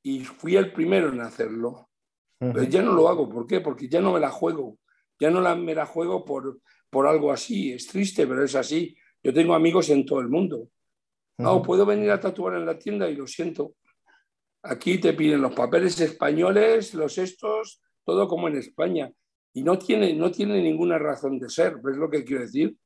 Y 0.07 0.25
fui 0.25 0.55
el 0.55 0.73
primero 0.73 1.09
en 1.13 1.21
hacerlo. 1.21 1.91
Pero 2.39 2.63
ya 2.63 2.81
no 2.81 2.93
lo 2.93 3.09
hago. 3.09 3.29
¿Por 3.29 3.47
qué? 3.47 3.61
Porque 3.61 3.89
ya 3.89 4.01
no 4.01 4.13
me 4.13 4.21
la 4.21 4.31
juego. 4.31 4.79
Ya 5.19 5.31
no 5.31 5.41
la, 5.41 5.57
me 5.57 5.75
la 5.75 5.85
juego 5.85 6.25
por, 6.25 6.61
por 6.91 7.09
algo 7.09 7.33
así. 7.33 7.73
Es 7.73 7.89
triste, 7.89 8.25
pero 8.27 8.45
es 8.45 8.55
así. 8.55 8.97
Yo 9.21 9.35
tengo 9.35 9.55
amigos 9.55 9.89
en 9.91 10.07
todo 10.07 10.21
el 10.21 10.29
mundo. 10.29 10.69
No, 11.39 11.61
puedo 11.61 11.85
venir 11.85 12.11
a 12.13 12.21
tatuar 12.21 12.55
en 12.55 12.67
la 12.67 12.79
tienda 12.79 13.11
y 13.11 13.17
lo 13.17 13.27
siento. 13.27 13.75
Aquí 14.63 14.99
te 14.99 15.13
piden 15.13 15.43
los 15.43 15.55
papeles 15.55 16.01
españoles, 16.01 16.95
los 16.95 17.19
estos, 17.19 17.83
todo 18.05 18.29
como 18.29 18.47
en 18.49 18.59
España 18.59 19.11
y 19.57 19.63
no 19.63 19.79
tiene, 19.79 20.13
no 20.13 20.31
tiene 20.31 20.63
ninguna 20.63 20.99
razón 20.99 21.39
de 21.39 21.49
ser, 21.49 21.79
¿ves 21.83 21.97
lo 21.97 22.11
que 22.11 22.25
quiero 22.25 22.43
decir? 22.43 22.77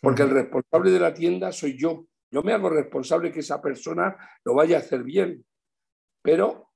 Porque 0.00 0.22
el 0.22 0.30
responsable 0.30 0.92
de 0.92 1.00
la 1.00 1.12
tienda 1.12 1.50
soy 1.50 1.76
yo. 1.76 2.06
Yo 2.30 2.42
me 2.44 2.52
hago 2.52 2.70
responsable 2.70 3.32
que 3.32 3.40
esa 3.40 3.60
persona 3.60 4.16
lo 4.44 4.54
vaya 4.54 4.76
a 4.76 4.80
hacer 4.80 5.02
bien. 5.02 5.44
Pero. 6.22 6.70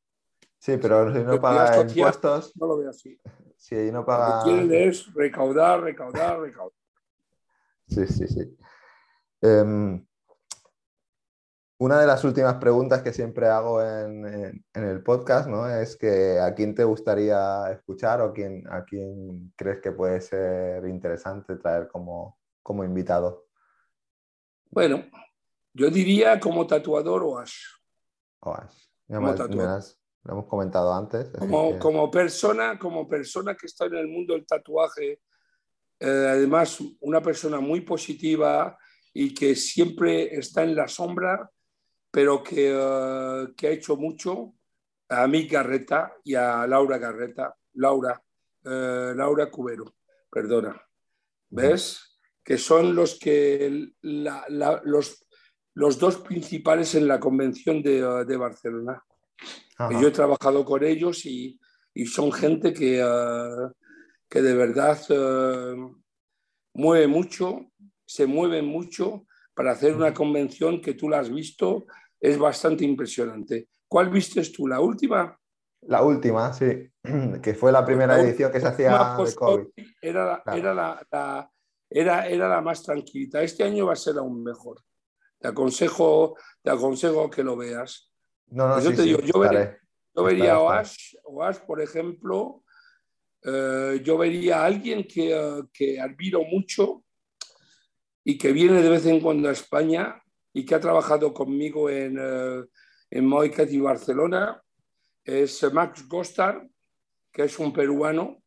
Sí, 0.59 0.76
pero 0.76 1.12
si 1.12 1.20
no 1.20 1.40
paga 1.40 1.80
impuestos. 1.80 2.53
No 2.57 2.66
lo 2.66 2.78
veo 2.78 2.90
así. 2.90 3.18
Si 3.57 3.90
no 3.92 4.05
paga. 4.05 4.38
Lo 4.38 4.44
que 4.44 4.51
quieren 4.51 4.88
es 4.88 5.14
recaudar, 5.14 5.80
recaudar, 5.80 6.40
recaudar. 6.40 6.72
Sí, 7.88 8.07
sí, 8.07 8.26
sí. 8.26 8.57
Em, 9.40 10.05
una 11.78 12.01
de 12.01 12.07
las 12.07 12.24
últimas 12.24 12.55
preguntas 12.55 13.03
que 13.03 13.12
siempre 13.12 13.49
hago 13.49 13.82
en, 13.82 14.64
el 14.72 15.03
podcast 15.03 15.47
¿no? 15.47 15.68
es 15.68 15.97
que 15.97 16.40
a 16.40 16.55
quién 16.55 16.74
te 16.74 16.84
gustaría 16.84 17.70
escuchar 17.70 18.22
o 18.22 18.32
quién, 18.32 18.64
a 18.70 18.84
quién 18.84 19.53
crees 19.57 19.80
que 19.80 19.92
puede 19.92 20.20
ser 20.22 20.86
interesante 20.86 21.57
traer 21.57 21.88
como, 21.88 22.38
como 22.62 22.82
invitado. 22.82 23.47
Bueno, 24.70 25.05
yo 25.74 25.90
diría 25.90 26.40
como 26.40 26.66
tatuador 26.66 27.22
Oash. 27.22 27.57
Oash. 28.40 28.86
Ya 29.09 29.20
lo 29.20 30.32
hemos 30.32 30.46
comentado 30.46 30.92
antes. 30.92 31.30
Como, 31.38 31.78
como, 31.78 32.11
persona, 32.11 32.78
como 32.78 33.09
persona 33.09 33.54
que 33.54 33.66
está 33.66 33.86
en 33.86 33.94
el 33.94 34.09
mundo 34.09 34.34
del 34.34 34.46
tatuaje, 34.46 35.20
eh, 36.00 36.26
además 36.30 36.78
una 37.00 37.22
persona 37.22 37.61
muy 37.61 37.82
positiva 37.82 38.76
y 39.12 39.32
que 39.32 39.54
siempre 39.54 40.34
está 40.36 40.64
en 40.64 40.74
la 40.74 40.88
sombra 40.88 41.50
pero 42.16 42.42
que, 42.42 42.72
eh, 42.74 43.48
que 43.54 43.66
ha 43.66 43.70
hecho 43.72 43.94
mucho 43.94 44.54
a 45.07 45.26
mí 45.26 45.46
Garreta 45.46 46.14
y 46.24 46.34
a 46.34 46.66
Laura 46.66 46.96
Garreta, 46.96 47.54
Laura, 47.74 48.18
eh, 48.64 49.12
Laura 49.14 49.50
Cubero, 49.50 49.96
perdona. 50.30 50.80
¿Ves? 51.50 52.18
Que 52.42 52.57
son 52.57 52.94
los 52.94 53.18
que 53.18 53.90
los, 54.00 55.25
los 55.76 55.98
dos 55.98 56.16
principales 56.16 56.94
en 56.94 57.06
la 57.06 57.20
convención 57.20 57.82
de, 57.82 58.24
de 58.24 58.36
Barcelona. 58.36 59.04
Yo 60.00 60.08
he 60.08 60.10
trabajado 60.10 60.64
con 60.64 60.82
ellos 60.82 61.26
y, 61.26 61.60
y 61.92 62.06
son 62.06 62.32
gente 62.32 62.72
que, 62.72 62.98
eh, 62.98 63.68
que 64.26 64.40
de 64.40 64.54
verdad 64.54 64.98
mueve 66.72 67.06
mucho, 67.06 67.72
se 68.06 68.26
mueven 68.26 68.64
mucho 68.64 69.26
para 69.54 69.72
hacer 69.72 69.94
una 69.94 70.14
convención 70.14 70.80
que 70.80 70.94
tú 70.94 71.10
la 71.10 71.18
has 71.18 71.30
visto 71.30 71.86
es 72.18 72.38
bastante 72.38 72.84
impresionante. 72.84 73.68
¿Cuál 73.86 74.08
viste 74.08 74.42
tú? 74.44 74.66
¿La 74.66 74.80
última? 74.80 75.38
La 75.82 76.02
última, 76.02 76.54
sí, 76.54 76.90
que 77.42 77.52
fue 77.52 77.70
la 77.70 77.84
primera 77.84 78.18
edición 78.18 78.50
que 78.50 78.60
se 78.60 78.68
hacía 78.68 79.16
de 79.18 79.34
COVID. 79.34 79.66
Era, 80.00 80.42
era, 80.46 80.72
la, 80.72 81.50
era, 81.90 82.26
era 82.26 82.48
la 82.48 82.62
más 82.62 82.82
tranquilita. 82.82 83.42
Este 83.42 83.62
año 83.62 83.84
va 83.86 83.92
a 83.92 83.96
ser 83.96 84.16
aún 84.16 84.42
mejor. 84.42 84.80
Te 85.39 85.49
aconsejo, 85.49 86.37
te 86.62 86.70
aconsejo 86.70 87.30
que 87.30 87.43
lo 87.43 87.57
veas. 87.57 88.12
No, 88.49 88.68
no, 88.68 88.74
pues 88.74 88.84
yo 88.84 88.95
te 88.95 89.03
digo, 89.03 89.20
yo, 89.20 89.39
vería, 90.22 90.55
a 90.55 90.61
Oash, 90.61 91.59
por 91.66 91.80
ejemplo, 91.80 92.64
eh, 93.43 94.01
yo 94.05 94.16
vería 94.16 94.62
a 94.62 94.66
alguien 94.66 95.07
que, 95.07 95.39
uh, 95.39 95.68
que 95.72 96.01
admiro 96.01 96.43
mucho 96.45 97.05
y 98.24 98.39
que 98.39 98.53
viene 98.53 98.82
de 98.82 98.89
vez 98.89 99.05
en 99.07 99.20
cuando 99.20 99.49
a 99.49 99.53
España, 99.53 100.22
y 100.57 100.64
que 100.64 100.74
ha 100.74 100.80
trabajado 100.80 101.34
conmigo 101.34 101.91
en, 101.91 102.18
uh, 102.18 102.66
en 103.11 103.26
Moicat 103.26 103.70
y 103.70 103.78
Barcelona 103.78 104.62
es 105.22 105.62
Max 105.70 106.09
Gostar, 106.09 106.66
que 107.30 107.43
es 107.43 107.59
un 107.59 107.74
peruano, 107.74 108.43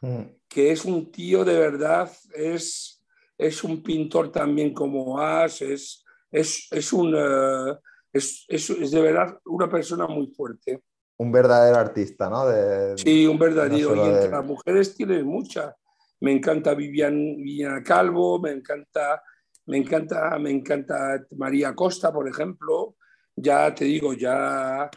mm. 0.00 0.22
que 0.48 0.72
es 0.72 0.86
un 0.86 1.12
tío 1.12 1.44
de 1.44 1.58
verdad, 1.58 2.10
es, 2.34 3.01
es 3.36 3.64
un 3.64 3.82
pintor 3.82 4.30
también 4.30 4.72
como 4.72 5.20
As, 5.20 5.62
es, 5.62 6.04
es, 6.30 6.68
es, 6.70 6.92
un, 6.92 7.14
uh, 7.14 7.76
es, 8.12 8.44
es, 8.48 8.90
de 8.90 9.00
verdad 9.00 9.38
una 9.46 9.68
persona 9.68 10.06
muy 10.06 10.28
fuerte. 10.28 10.82
Un 11.18 11.30
verdadero 11.30 11.78
artista, 11.78 12.28
¿no? 12.28 12.46
De, 12.46 12.96
sí, 12.96 13.26
un 13.26 13.38
verdadero. 13.38 13.94
y 13.96 14.08
entre 14.08 14.30
las 14.30 14.44
mujeres 14.44 14.94
tiene 14.94 15.22
muchas. 15.22 15.74
Me 16.20 16.32
encanta 16.32 16.74
Vivian, 16.74 17.36
Viviana 17.36 17.82
Calvo, 17.82 18.38
me 18.38 18.52
encanta 18.52 19.22
me 19.66 19.78
encanta, 19.78 20.38
me 20.38 20.50
encanta 20.50 21.24
María 21.36 21.74
Costa, 21.74 22.12
por 22.12 22.28
ejemplo. 22.28 22.96
Ya 23.34 23.74
te 23.74 23.84
digo, 23.84 24.12
ya, 24.12 24.90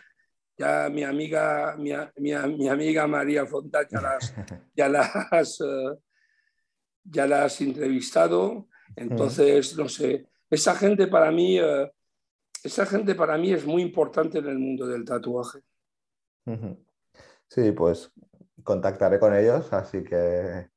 ya 0.57 0.89
mi 0.89 1.03
amiga, 1.03 1.75
mi, 1.77 1.91
mi, 2.17 2.67
amiga 2.67 3.07
María 3.07 3.45
Fonta 3.45 3.87
ya 3.87 4.01
las, 4.01 4.33
ya 4.75 4.89
las, 4.89 5.61
eh, 5.61 5.97
ya 7.05 7.27
la 7.27 7.45
has 7.45 7.61
entrevistado. 7.61 8.67
Entonces, 8.95 9.77
no 9.77 9.87
sé, 9.87 10.27
esa 10.49 10.75
gente 10.75 11.07
para 11.07 11.31
mí, 11.31 11.59
eh, 11.59 11.91
esa 12.63 12.85
gente 12.85 13.15
para 13.15 13.37
mí 13.37 13.53
es 13.53 13.65
muy 13.65 13.81
importante 13.81 14.39
en 14.39 14.47
el 14.47 14.59
mundo 14.59 14.87
del 14.87 15.05
tatuaje. 15.05 15.59
Sí, 17.47 17.71
pues 17.71 18.11
contactaré 18.63 19.19
con 19.19 19.35
ellos, 19.35 19.71
así 19.73 20.03
que 20.03 20.69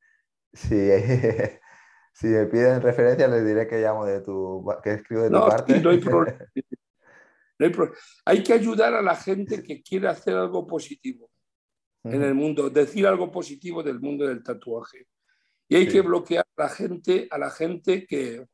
si 0.53 2.27
me 2.27 2.47
piden 2.47 2.83
referencias, 2.83 3.31
les 3.31 3.47
diré 3.47 3.67
que 3.67 3.81
llamo 3.81 4.05
de 4.05 4.21
tu, 4.21 4.65
que 4.83 4.95
escribo 4.95 5.23
de 5.23 5.31
tu 5.31 5.41
parte. 5.41 5.81
No 5.81 5.91
hay 5.91 5.99
problema. 5.99 6.39
hay, 8.25 8.43
que 8.43 8.53
ayudar 8.53 8.95
a 8.95 9.03
la 9.03 9.17
gente 9.17 9.63
que 9.63 9.83
quiere 9.83 10.09
hacer 10.09 10.35
algo 10.35 10.67
positivo 10.67 11.31
en 12.05 12.23
el 12.23 12.35
mundo, 12.35 12.71
decir 12.71 13.07
algo 13.07 13.31
positivo 13.31 13.83
del 13.83 14.01
mundo 14.01 14.27
del 14.27 14.43
tatuaje. 14.43 15.07
Y 15.69 15.77
hay 15.77 15.89
que 15.89 16.01
bloquear 16.01 16.47
a 16.57 16.63
la 16.63 16.69
gente, 16.69 17.29
a 17.31 17.39
la 17.39 17.51
gente 17.51 18.07
que, 18.07 18.47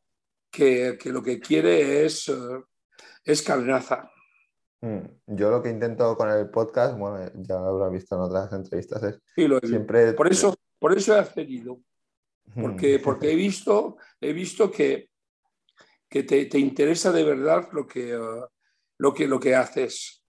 que, 0.51 0.99
que 1.01 1.11
lo 1.11 1.23
que 1.23 1.39
quiere 1.39 2.05
es, 2.05 2.29
uh, 2.29 2.65
es 3.25 3.43
carnaza. 3.43 4.11
Mm, 4.81 4.99
yo 5.27 5.51
lo 5.51 5.63
que 5.63 5.71
intento 5.71 6.17
con 6.17 6.29
el 6.31 6.51
podcast, 6.51 6.99
bueno, 6.99 7.25
ya 7.37 7.55
lo 7.57 7.69
habrás 7.69 7.93
visto 7.93 8.17
en 8.17 8.23
otras 8.23 8.53
entrevistas, 8.53 9.03
es 9.05 9.21
siempre... 9.63 10.13
Por 10.15 10.31
eso, 10.31 10.55
por 10.79 10.97
eso 10.97 11.15
he 11.15 11.19
accedido. 11.21 11.81
Porque, 12.61 12.99
porque 12.99 13.33
he 13.33 13.35
visto, 13.35 13.97
he 14.21 14.33
visto 14.33 14.71
que, 14.71 15.09
que 16.09 16.25
te, 16.25 16.45
te, 16.45 16.59
interesa 16.59 17.11
de 17.11 17.25
verdad 17.25 17.69
lo 17.73 17.87
que, 17.87 18.17
uh, 18.17 18.47
lo 18.99 19.15
que, 19.15 19.27
lo 19.27 19.41
que 19.41 19.55
haces 19.55 20.23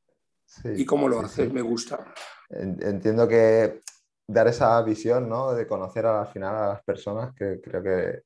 y 0.64 0.86
cómo 0.86 1.10
lo 1.10 1.20
haces, 1.20 1.52
me 1.52 1.62
gusta. 1.62 2.14
Entiendo 2.50 3.28
que 3.28 3.82
dar 4.28 4.48
esa 4.48 4.82
visión, 4.84 5.30
¿no? 5.30 5.54
De 5.54 5.68
conocer 5.68 6.06
al 6.06 6.28
final 6.28 6.56
a 6.56 6.68
las 6.70 6.84
personas, 6.84 7.34
que 7.36 7.62
creo 7.62 7.84
que 7.84 8.24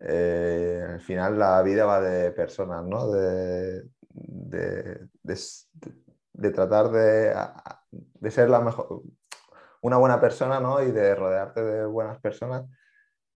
eh, 0.00 0.84
al 0.94 1.00
final 1.00 1.38
la 1.38 1.62
vida 1.62 1.84
va 1.84 2.00
de 2.00 2.32
personas, 2.32 2.84
¿no? 2.84 3.10
De, 3.10 3.82
de, 4.10 5.08
de, 5.22 6.50
tratar 6.50 6.90
de, 6.90 7.34
de, 7.90 8.30
ser 8.30 8.50
la 8.50 8.60
mejor, 8.60 9.02
una 9.82 9.96
buena 9.98 10.20
persona, 10.20 10.60
¿no? 10.60 10.82
Y 10.82 10.92
de 10.92 11.14
rodearte 11.14 11.62
de 11.62 11.86
buenas 11.86 12.20
personas 12.20 12.64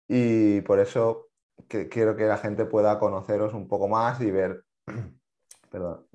y 0.08 0.60
por 0.62 0.80
eso 0.80 1.28
quiero 1.68 2.16
que 2.16 2.26
la 2.26 2.38
gente 2.38 2.66
pueda 2.66 2.98
conoceros 2.98 3.54
un 3.54 3.68
poco 3.68 3.88
más 3.88 4.20
y 4.20 4.30
ver, 4.30 4.64
perdón, 5.70 6.06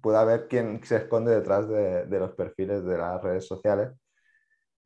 pueda 0.00 0.24
ver 0.24 0.48
quién 0.48 0.82
se 0.84 0.96
esconde 0.96 1.34
detrás 1.34 1.68
de, 1.68 2.06
los 2.10 2.32
perfiles 2.32 2.84
de 2.84 2.98
las 2.98 3.22
redes 3.22 3.46
sociales 3.46 3.92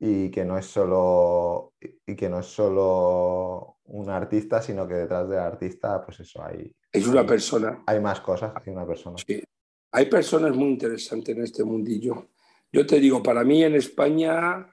y 0.03 0.31
que 0.31 0.43
no 0.43 0.57
es 0.57 0.65
solo 0.65 1.75
y 1.79 2.15
que 2.15 2.27
no 2.27 2.39
es 2.39 2.47
solo 2.47 3.77
un 3.83 4.09
artista, 4.09 4.59
sino 4.59 4.87
que 4.87 4.95
detrás 4.95 5.29
del 5.29 5.37
artista, 5.37 6.03
pues 6.03 6.21
eso 6.21 6.43
hay. 6.43 6.75
Es 6.91 7.05
una 7.05 7.23
persona. 7.23 7.83
Hay 7.85 7.99
más 7.99 8.19
cosas 8.19 8.51
que 8.63 8.71
una 8.71 8.85
persona. 8.85 9.17
Sí. 9.25 9.43
Hay 9.91 10.07
personas 10.07 10.55
muy 10.55 10.69
interesantes 10.69 11.37
en 11.37 11.43
este 11.43 11.63
mundillo. 11.63 12.29
Yo 12.71 12.83
te 12.87 12.99
digo, 12.99 13.21
para 13.21 13.43
mí 13.43 13.63
en 13.63 13.75
España, 13.75 14.65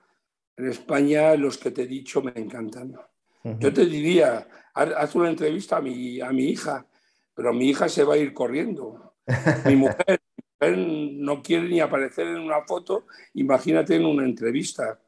en 0.56 0.68
España 0.68 1.34
los 1.36 1.58
que 1.58 1.72
te 1.72 1.82
he 1.82 1.86
dicho 1.86 2.22
me 2.22 2.32
encantan. 2.34 2.98
Yo 3.44 3.72
te 3.72 3.84
diría, 3.84 4.48
haz 4.74 5.14
una 5.14 5.28
entrevista 5.28 5.76
a 5.76 5.80
mi, 5.82 6.20
a 6.20 6.30
mi 6.30 6.44
hija, 6.44 6.86
pero 7.34 7.52
mi 7.52 7.68
hija 7.68 7.88
se 7.88 8.04
va 8.04 8.14
a 8.14 8.18
ir 8.18 8.32
corriendo. 8.32 9.14
Mi 9.66 9.76
mujer, 9.76 10.20
no 10.60 11.42
quiere 11.42 11.68
ni 11.68 11.80
aparecer 11.80 12.28
en 12.28 12.38
una 12.38 12.62
foto, 12.62 13.06
imagínate 13.34 13.96
en 13.96 14.06
una 14.06 14.24
entrevista. 14.24 14.98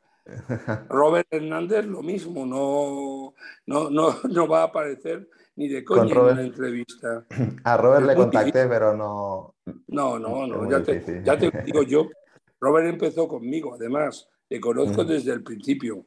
Robert 0.89 1.27
Hernández 1.31 1.87
lo 1.87 2.03
mismo, 2.03 2.47
no, 2.47 3.35
no, 3.67 3.91
no, 3.91 4.17
no 4.29 4.49
va 4.49 4.63
a 4.63 4.65
aparecer 4.65 5.29
ni 5.57 5.69
de 5.69 5.85
coña 5.85 6.13
en 6.13 6.19
una 6.19 6.43
entrevista. 6.43 7.27
A 7.65 7.77
Robert 7.77 8.07
le 8.07 8.15
contacté, 8.15 8.67
pero 8.67 8.97
no. 8.97 9.57
No, 9.89 10.19
no, 10.19 10.47
no, 10.47 10.71
ya 10.71 10.83
te, 10.83 11.23
ya 11.25 11.39
te, 11.39 11.51
digo 11.65 11.83
yo. 11.83 12.09
Robert 12.61 12.89
empezó 12.89 13.27
conmigo, 13.27 13.75
además, 13.75 14.29
le 14.49 14.61
conozco 14.61 15.05
desde 15.05 15.33
el 15.33 15.43
principio. 15.43 16.05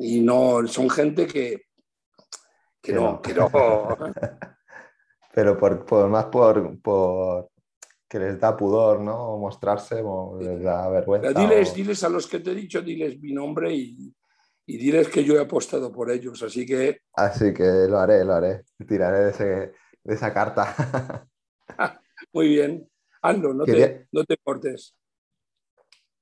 Y 0.00 0.20
no, 0.20 0.66
son 0.66 0.90
gente 0.90 1.26
que, 1.26 1.66
que 2.80 2.92
no, 2.92 3.20
que 3.22 3.34
no. 3.34 3.50
Pero 5.34 5.58
por, 5.58 6.08
más 6.08 6.26
por, 6.26 6.80
por, 6.80 7.50
que 8.08 8.18
les 8.18 8.38
da 8.38 8.56
pudor, 8.56 9.00
¿no? 9.00 9.36
Mostrarse, 9.38 10.02
les 10.40 10.62
da 10.62 10.88
vergüenza. 10.88 11.32
diles, 11.32 11.74
diles 11.74 12.02
a 12.04 12.08
los 12.08 12.26
que 12.26 12.40
te 12.40 12.52
he 12.52 12.54
dicho, 12.54 12.80
diles 12.80 13.20
mi 13.20 13.32
nombre 13.32 13.72
y, 13.74 14.14
y, 14.66 14.76
diles 14.78 15.08
que 15.08 15.24
yo 15.24 15.34
he 15.34 15.40
apostado 15.40 15.92
por 15.92 16.10
ellos, 16.10 16.42
así 16.42 16.64
que... 16.64 17.00
Así 17.14 17.52
que 17.52 17.86
lo 17.88 17.98
haré, 17.98 18.24
lo 18.24 18.34
haré. 18.34 18.64
Tiraré 18.86 19.24
de, 19.24 19.30
ese, 19.30 19.44
de 20.04 20.14
esa 20.14 20.32
carta. 20.32 20.74
Muy 22.32 22.48
bien. 22.48 22.88
Hazlo, 23.22 23.54
no, 23.54 23.64
te, 23.64 24.06
no 24.12 24.24
te 24.24 24.36
cortes. 24.36 24.94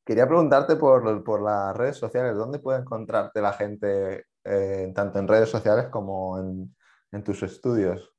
Quería 0.04 0.26
preguntarte 0.26 0.76
por, 0.76 1.42
las 1.42 1.76
redes 1.76 1.96
sociales, 1.96 2.36
¿dónde 2.36 2.58
puede 2.58 2.80
encontrarte 2.80 3.40
la 3.40 3.54
gente, 3.54 4.26
eh, 4.44 4.92
tanto 4.94 5.18
en 5.18 5.26
redes 5.26 5.48
sociales 5.48 5.86
como 5.90 6.38
en, 6.38 7.24
tus 7.24 7.42
estudios? 7.42 8.13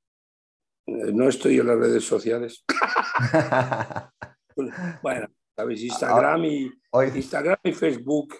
Eh, 0.88 1.12
no 1.14 1.30
estoy 1.30 1.60
en 1.60 1.68
las 1.68 1.78
redes 1.78 2.04
sociales. 2.04 2.64
bueno, 5.02 5.28
sabes, 5.56 5.82
Instagram 5.82 6.46
y, 6.46 6.72
Instagram 7.16 7.58
y 7.64 7.74
Facebook. 7.74 8.36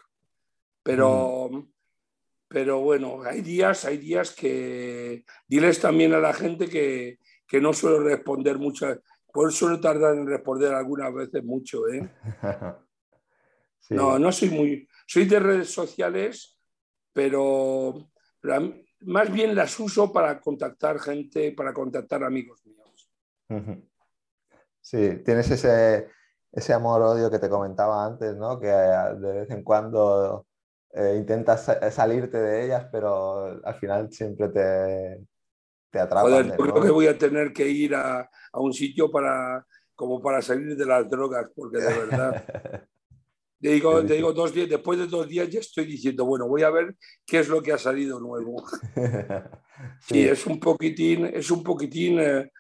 Pero, 0.84 1.50
mm. 1.52 1.68
pero 2.48 2.82
bueno, 2.82 3.24
hay 3.24 3.42
días, 3.42 3.86
hay 3.86 3.98
días 3.98 4.36
que 4.36 5.26
diles 5.48 5.80
también 5.80 6.14
a 6.14 6.20
la 6.20 6.34
gente 6.34 6.68
que, 6.68 7.20
que 7.48 7.60
no 7.60 7.74
suelo 7.74 8.00
responder 8.00 8.58
mucho. 8.58 8.88
Pues 9.34 9.56
suelo 9.56 9.80
tardar 9.80 10.16
en 10.16 10.28
responder 10.28 10.74
algunas 10.74 11.14
veces 11.14 11.44
mucho, 11.44 11.88
¿eh? 11.88 12.10
No, 13.90 14.18
no 14.18 14.32
soy 14.32 14.50
muy. 14.50 14.88
Soy 15.06 15.26
de 15.26 15.40
redes 15.40 15.70
sociales, 15.70 16.60
pero, 17.14 18.10
más 19.06 19.32
bien 19.32 19.56
las 19.56 19.80
uso 19.80 20.12
para 20.12 20.40
contactar 20.40 21.00
gente, 21.00 21.52
para 21.52 21.74
contactar 21.74 22.24
amigos 22.24 22.62
míos. 22.66 23.10
Sí, 24.82 25.22
tienes 25.24 25.50
ese, 25.52 26.10
ese 26.52 26.74
amor-odio 26.74 27.30
que 27.32 27.40
te 27.40 27.50
comentaba 27.50 28.06
antes, 28.06 28.36
¿no? 28.36 28.60
Que 28.60 28.68
de 28.68 29.32
vez 29.34 29.50
en 29.50 29.64
cuando 29.64 30.46
eh, 30.94 31.16
intentas 31.18 31.72
salirte 31.92 32.38
de 32.38 32.66
ellas, 32.66 32.88
pero 32.92 33.60
al 33.64 33.76
final 33.76 34.12
siempre 34.12 34.50
te, 34.50 35.26
te 35.92 36.00
atrapan. 36.00 36.32
Joder, 36.32 36.58
creo 36.58 36.82
que 36.82 36.92
voy 36.92 37.08
a 37.08 37.18
tener 37.18 37.54
que 37.54 37.68
ir 37.68 37.96
a, 37.96 38.22
a, 38.22 38.60
un 38.60 38.74
sitio 38.74 39.12
para, 39.12 39.66
como 39.96 40.22
para 40.22 40.42
salir 40.42 40.76
de 40.76 40.86
las 40.86 41.10
drogas, 41.10 41.50
porque 41.56 41.78
de 41.78 41.86
verdad... 42.06 42.88
Te 43.66 43.72
digo, 43.72 44.06
te 44.06 44.14
digo 44.14 44.32
dos 44.32 44.54
días, 44.54 44.70
después 44.70 45.00
de 45.00 45.08
dos 45.08 45.28
días 45.28 45.50
ya 45.50 45.60
estoy 45.60 45.86
diciendo, 45.86 46.24
bueno, 46.24 46.48
voy 46.48 46.62
a 46.62 46.70
ver 46.70 46.96
qué 47.26 47.40
es 47.40 47.48
lo 47.48 47.64
que 47.64 47.74
ha 47.74 47.80
salido 47.80 48.20
nuevo. 48.20 48.64
sí, 50.08 50.22
es 50.22 50.46
un 50.46 50.60
poquitín, 50.60 51.26
es 51.26 51.50
un 51.50 51.64
poquitín, 51.64 52.20
eh, 52.20 52.52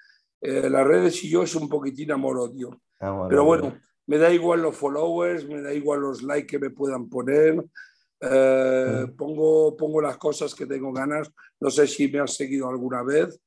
eh, 0.42 0.68
las 0.68 0.84
redes 0.84 1.24
y 1.24 1.30
yo 1.30 1.44
es 1.44 1.54
un 1.54 1.70
poquitín 1.70 2.12
amor-odio. 2.12 2.82
Pero 3.30 3.46
bueno, 3.46 3.78
me 4.08 4.18
da 4.18 4.34
igual 4.34 4.64
los 4.64 4.76
followers, 4.76 5.48
me 5.48 5.62
da 5.62 5.72
igual 5.76 6.00
los 6.00 6.24
likes 6.24 6.48
que 6.48 6.58
me 6.58 6.72
puedan 6.72 7.08
poner. 7.08 7.64
Eh, 8.20 9.06
pongo, 9.16 9.78
pongo 9.78 10.02
las 10.02 10.18
cosas 10.18 10.56
que 10.56 10.66
tengo 10.66 10.92
ganas. 10.92 11.32
No 11.60 11.70
sé 11.70 11.86
si 11.86 12.08
me 12.08 12.22
has 12.22 12.34
seguido 12.34 12.68
alguna 12.68 13.04
vez. 13.04 13.40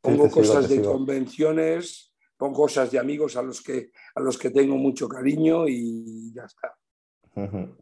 Pongo 0.00 0.28
cosas 0.28 0.68
de 0.68 0.82
convenciones, 0.82 2.12
pongo 2.36 2.62
cosas 2.62 2.90
de 2.90 2.98
amigos 2.98 3.36
a 3.36 3.42
los, 3.42 3.62
que, 3.62 3.92
a 4.12 4.20
los 4.20 4.36
que 4.36 4.50
tengo 4.50 4.74
mucho 4.74 5.08
cariño 5.08 5.68
y 5.68 6.32
ya 6.34 6.42
está. 6.46 6.76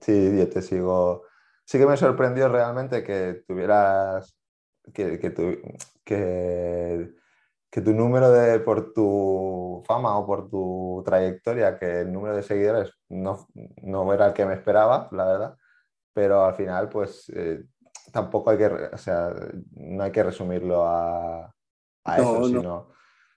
Sí, 0.01 0.37
yo 0.37 0.49
te 0.49 0.63
sigo. 0.63 1.23
Sí 1.65 1.79
que 1.79 1.87
me 1.87 1.97
sorprendió 1.97 2.49
realmente 2.49 3.05
que 3.05 3.45
tuvieras, 3.47 4.37
que, 4.93 5.19
que, 5.19 5.31
tu, 5.31 5.57
que, 6.05 7.15
que, 7.71 7.81
tu 7.81 7.93
número 7.93 8.31
de, 8.33 8.59
por 8.61 8.93
tu 8.93 9.83
fama 9.87 10.19
o 10.19 10.27
por 10.27 10.51
tu 10.51 11.03
trayectoria, 11.07 11.79
que 11.79 12.01
el 12.01 12.13
número 12.13 12.35
de 12.37 12.43
seguidores 12.43 12.93
no, 13.09 13.47
no 13.83 14.13
era 14.13 14.27
el 14.27 14.33
que 14.35 14.45
me 14.45 14.55
esperaba, 14.55 15.09
la 15.13 15.25
verdad, 15.25 15.57
pero 16.13 16.45
al 16.45 16.55
final 16.55 16.89
pues 16.89 17.31
eh, 17.35 17.65
tampoco 18.13 18.51
hay 18.51 18.59
que, 18.59 18.67
o 18.67 18.99
sea, 18.99 19.33
no 19.73 20.03
hay 20.03 20.11
que 20.13 20.23
resumirlo 20.23 20.85
a, 20.85 21.55
a 22.05 22.21
eso, 22.21 22.45
Sino, 22.49 22.91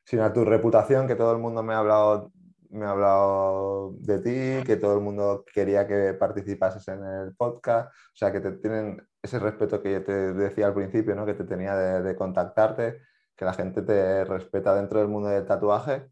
sino 0.04 0.26
a 0.26 0.34
tu 0.34 0.44
reputación, 0.44 1.08
que 1.08 1.16
todo 1.16 1.32
el 1.32 1.38
mundo 1.38 1.64
me 1.64 1.74
ha 1.74 1.80
hablado 1.80 2.32
me 2.70 2.86
ha 2.86 2.92
hablado 2.92 3.94
de 4.00 4.20
ti, 4.20 4.66
que 4.66 4.78
todo 4.78 4.96
el 4.96 5.02
mundo 5.02 5.46
quería 5.54 5.88
que 5.88 6.14
participases 6.14 6.88
en 6.88 7.04
el 7.04 7.36
podcast, 7.36 7.90
o 7.90 8.16
sea, 8.16 8.32
que 8.32 8.40
te 8.40 8.52
tienen 8.54 9.02
ese 9.22 9.40
respeto 9.40 9.82
que 9.82 9.94
yo 9.94 10.04
te 10.04 10.34
decía 10.34 10.68
al 10.68 10.74
principio, 10.74 11.16
¿no? 11.16 11.26
que 11.26 11.34
te 11.34 11.44
tenía 11.44 11.76
de, 11.76 12.16
contactarte, 12.16 13.02
que 13.36 13.46
la 13.46 13.54
gente 13.54 13.82
te 13.82 14.26
respeta 14.26 14.76
dentro 14.76 15.00
del 15.00 15.08
mundo 15.08 15.30
del 15.30 15.46
tatuaje 15.46 16.08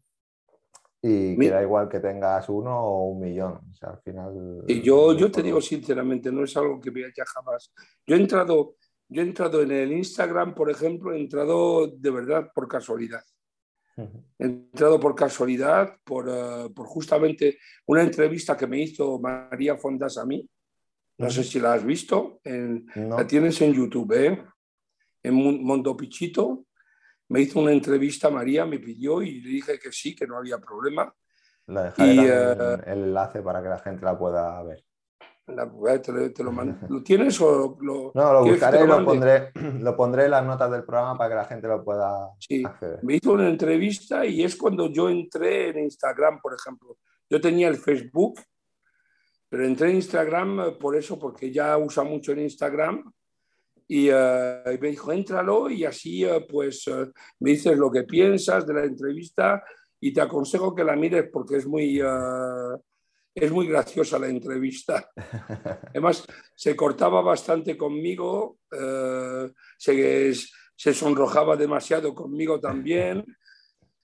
y 1.02 1.38
que 1.38 1.50
da 1.50 1.62
igual 1.62 1.88
que 1.88 2.00
tengas 2.00 2.48
uno 2.48 2.80
o 2.80 3.08
un 3.08 3.20
millón. 3.20 3.60
O 3.70 3.74
sea, 3.74 3.90
al 3.90 4.00
final... 4.00 4.64
Y 4.66 4.82
yo, 4.82 5.12
yo 5.12 5.30
te 5.30 5.42
digo 5.42 5.60
sinceramente, 5.60 6.32
no 6.32 6.44
es 6.44 6.56
algo 6.56 6.80
que 6.80 6.90
vea 6.90 7.08
ya 7.16 7.24
jamás. 7.26 7.72
Yo 8.06 8.16
he 8.16 8.20
entrado... 8.20 8.76
Yo 9.08 9.22
he 9.22 9.24
entrado 9.24 9.62
en 9.62 9.70
el 9.70 9.92
Instagram, 9.92 10.52
por 10.52 10.68
ejemplo, 10.68 11.12
he 11.12 11.20
entrado 11.20 11.86
de 11.86 12.10
verdad 12.10 12.50
por 12.52 12.66
casualidad. 12.66 13.22
He 13.96 14.44
entrado 14.44 15.00
por 15.00 15.14
casualidad, 15.14 15.96
por, 16.04 16.28
eh, 16.28 16.68
por, 16.74 16.86
justamente 16.86 17.58
una 17.86 18.02
entrevista 18.02 18.56
que 18.56 18.66
me 18.66 18.80
hizo 18.80 19.18
María 19.18 19.76
Fondas 19.76 20.18
a 20.18 20.26
mí. 20.26 20.48
No 21.18 21.30
sé 21.30 21.44
si 21.44 21.58
la 21.58 21.72
has 21.72 21.84
visto. 21.84 22.40
La 22.94 23.26
tienes 23.26 23.60
en 23.62 23.72
YouTube, 23.72 24.12
¿eh? 24.12 24.44
en 25.26 25.64
Mondo 25.64 25.96
Pichito. 25.96 26.66
Me 27.28 27.40
hizo 27.40 27.58
una 27.58 27.72
entrevista 27.72 28.30
María, 28.30 28.64
me 28.64 28.78
pidió 28.78 29.22
y 29.22 29.40
le 29.40 29.48
dije 29.48 29.78
que 29.78 29.90
sí, 29.90 30.14
que 30.14 30.26
no 30.26 30.38
había 30.38 30.58
problema. 30.58 31.12
La 31.66 31.84
dejaré 31.84 32.12
eh, 32.12 32.78
el 32.86 32.98
enlace 32.98 33.42
para 33.42 33.60
que 33.62 33.68
la 33.68 33.78
gente 33.78 34.04
la 34.04 34.16
pueda 34.16 34.62
ver. 34.62 34.84
Te, 35.46 36.42
lo, 36.42 36.52
lo, 36.88 37.02
tienes 37.02 37.40
o 37.40 37.78
lo.? 37.80 38.10
No, 38.14 38.32
lo 38.32 38.44
buscaré 38.44 38.82
y 38.82 38.86
lo 38.86 39.04
pondré, 39.04 39.52
lo 39.80 39.96
pondré 39.96 40.24
en 40.24 40.32
las 40.32 40.44
notas 40.44 40.70
del 40.70 40.84
programa 40.84 41.16
para 41.16 41.30
que 41.30 41.36
la 41.36 41.44
gente 41.44 41.68
lo 41.68 41.84
pueda 41.84 42.30
sí, 42.38 42.64
Me 43.02 43.14
hizo 43.16 43.32
una 43.32 43.48
entrevista 43.48 44.26
y 44.26 44.42
es 44.42 44.56
cuando 44.56 44.90
yo 44.90 45.08
entré 45.08 45.68
en 45.68 45.78
Instagram, 45.84 46.40
por 46.40 46.54
ejemplo. 46.54 46.98
Yo 47.30 47.40
tenía 47.40 47.68
el 47.68 47.76
Facebook, 47.76 48.40
pero 49.48 49.64
entré 49.64 49.90
en 49.90 49.96
Instagram 49.96 50.60
eh, 50.60 50.72
por 50.72 50.96
eso, 50.96 51.18
porque 51.18 51.52
ya 51.52 51.78
usa 51.78 52.02
mucho 52.02 52.32
en 52.32 52.40
Instagram. 52.40 53.12
Y, 53.88 54.08
eh, 54.10 54.78
me 54.80 54.88
dijo, 54.88 55.12
éntralo 55.12 55.70
y 55.70 55.84
así 55.84 56.24
eh, 56.24 56.44
pues 56.48 56.90
me 57.38 57.50
dices 57.50 57.78
lo 57.78 57.88
que 57.88 58.02
piensas 58.02 58.66
de 58.66 58.74
la 58.74 58.84
entrevista 58.84 59.62
y 60.00 60.12
te 60.12 60.20
aconsejo 60.20 60.74
que 60.74 60.82
la 60.82 60.96
mires 60.96 61.28
porque 61.32 61.56
es 61.56 61.66
muy 61.68 62.00
es 63.36 63.52
muy 63.52 63.68
graciosa 63.68 64.18
la 64.18 64.28
entrevista. 64.28 65.10
Además, 65.90 66.24
se 66.54 66.74
cortaba 66.74 67.20
bastante 67.20 67.76
conmigo, 67.76 68.58
eh, 68.72 69.52
se, 69.76 70.32
se, 70.74 70.94
sonrojaba 70.94 71.54
demasiado 71.54 72.14
conmigo 72.14 72.58
también, 72.58 73.18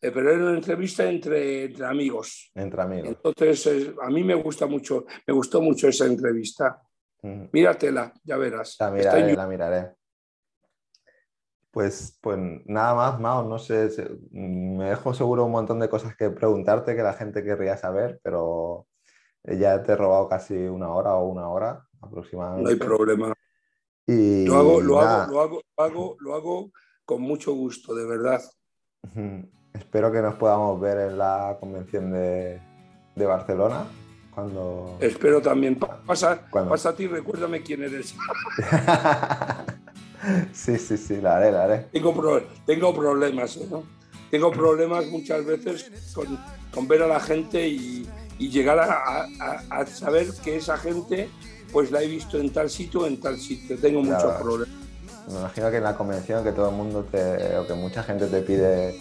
eh, 0.02 0.10
pero 0.10 0.30
era 0.30 0.44
una 0.44 0.54
entrevista 0.54 1.08
entre, 1.08 1.64
entre 1.64 1.86
amigos. 1.86 2.50
Entre 2.54 2.82
amigos. 2.82 3.08
Entonces, 3.08 3.90
a 4.02 4.10
mí 4.10 4.22
me 4.22 4.34
gusta 4.34 4.66
mucho, 4.66 5.06
me 5.26 5.32
gustó 5.32 5.62
mucho 5.62 5.88
esa 5.88 6.04
entrevista. 6.04 6.82
Míratela, 7.22 8.12
ya 8.24 8.36
verás. 8.36 8.76
La 8.80 8.90
miraré, 8.90 9.34
la 9.34 9.46
miraré. 9.46 9.92
Pues, 11.70 12.18
pues 12.20 12.38
nada 12.66 12.94
más, 12.94 13.18
Mao, 13.18 13.44
no 13.44 13.58
sé, 13.58 13.88
me 14.30 14.90
dejo 14.90 15.14
seguro 15.14 15.46
un 15.46 15.52
montón 15.52 15.80
de 15.80 15.88
cosas 15.88 16.14
que 16.16 16.28
preguntarte 16.28 16.94
que 16.94 17.02
la 17.02 17.14
gente 17.14 17.42
querría 17.42 17.78
saber, 17.78 18.20
pero 18.22 18.88
ya 19.44 19.82
te 19.82 19.92
he 19.92 19.96
robado 19.96 20.28
casi 20.28 20.54
una 20.54 20.90
hora 20.90 21.14
o 21.14 21.26
una 21.26 21.48
hora 21.48 21.86
aproximadamente. 22.00 22.62
No 22.62 22.68
hay 22.70 22.76
problema. 22.76 23.32
Y 24.06 24.46
lo, 24.46 24.56
hago, 24.56 24.80
lo, 24.80 25.00
hago, 25.00 25.32
lo, 25.32 25.40
hago, 25.40 25.62
hago, 25.76 26.16
lo 26.20 26.34
hago 26.34 26.70
con 27.04 27.22
mucho 27.22 27.52
gusto, 27.52 27.94
de 27.94 28.06
verdad. 28.06 28.42
Espero 29.72 30.12
que 30.12 30.20
nos 30.20 30.34
podamos 30.34 30.80
ver 30.80 31.10
en 31.10 31.18
la 31.18 31.56
convención 31.58 32.12
de, 32.12 32.60
de 33.14 33.26
Barcelona. 33.26 33.86
Cuando... 34.34 34.96
Espero 35.00 35.42
también. 35.42 35.78
Pasa, 35.78 36.48
pasa 36.50 36.90
a 36.90 36.96
ti, 36.96 37.06
recuérdame 37.06 37.62
quién 37.62 37.82
eres. 37.82 38.14
sí, 40.52 40.78
sí, 40.78 40.96
sí, 40.96 41.20
la 41.20 41.36
haré, 41.36 41.52
la 41.52 41.64
haré. 41.64 41.78
Tengo, 41.92 42.40
tengo 42.64 42.94
problemas, 42.94 43.56
¿eh? 43.56 43.68
Tengo 44.30 44.50
problemas 44.50 45.06
muchas 45.08 45.44
veces 45.44 46.12
con, 46.14 46.38
con 46.72 46.88
ver 46.88 47.02
a 47.02 47.06
la 47.06 47.20
gente 47.20 47.68
y, 47.68 48.08
y 48.42 48.50
llegar 48.50 48.80
a, 48.80 49.86
saber 49.86 50.26
que 50.42 50.56
esa 50.56 50.76
gente 50.76 51.28
pues 51.72 51.92
la 51.92 52.02
he 52.02 52.08
visto 52.08 52.38
en 52.38 52.52
tal 52.52 52.68
sitio, 52.68 53.06
en 53.06 53.20
tal 53.20 53.38
sitio. 53.38 53.78
Tengo 53.78 54.02
muchos 54.02 54.34
problemas. 54.42 54.74
Me 55.28 55.38
imagino 55.38 55.70
que 55.70 55.76
en 55.76 55.84
la 55.84 55.96
convención 55.96 56.42
que 56.42 56.50
todo 56.50 56.70
el 56.70 56.74
mundo 56.74 57.06
te, 57.08 57.56
o 57.56 57.66
que 57.68 57.74
mucha 57.74 58.02
gente 58.02 58.26
te 58.26 58.42
pide 58.42 58.98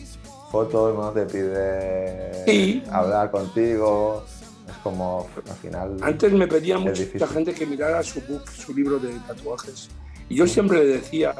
fotos, 0.51 0.95
¿no? 0.95 1.11
Te 1.11 1.25
pide 1.25 2.83
hablar 2.91 3.31
contigo. 3.31 4.23
Es 4.69 4.77
como 4.83 5.27
al 5.35 5.55
final. 5.55 5.97
Antes 6.01 6.31
me 6.33 6.47
pedía 6.47 6.77
mucha 6.77 7.27
gente 7.27 7.55
que 7.55 7.65
mirara 7.65 8.03
su 8.03 8.21
book, 8.21 8.47
su 8.47 8.75
libro 8.75 8.99
de 8.99 9.11
tatuajes. 9.27 9.89
Y 10.29 10.35
yo 10.35 10.45
siempre 10.45 10.85
le 10.85 10.85
decía, 10.85 11.33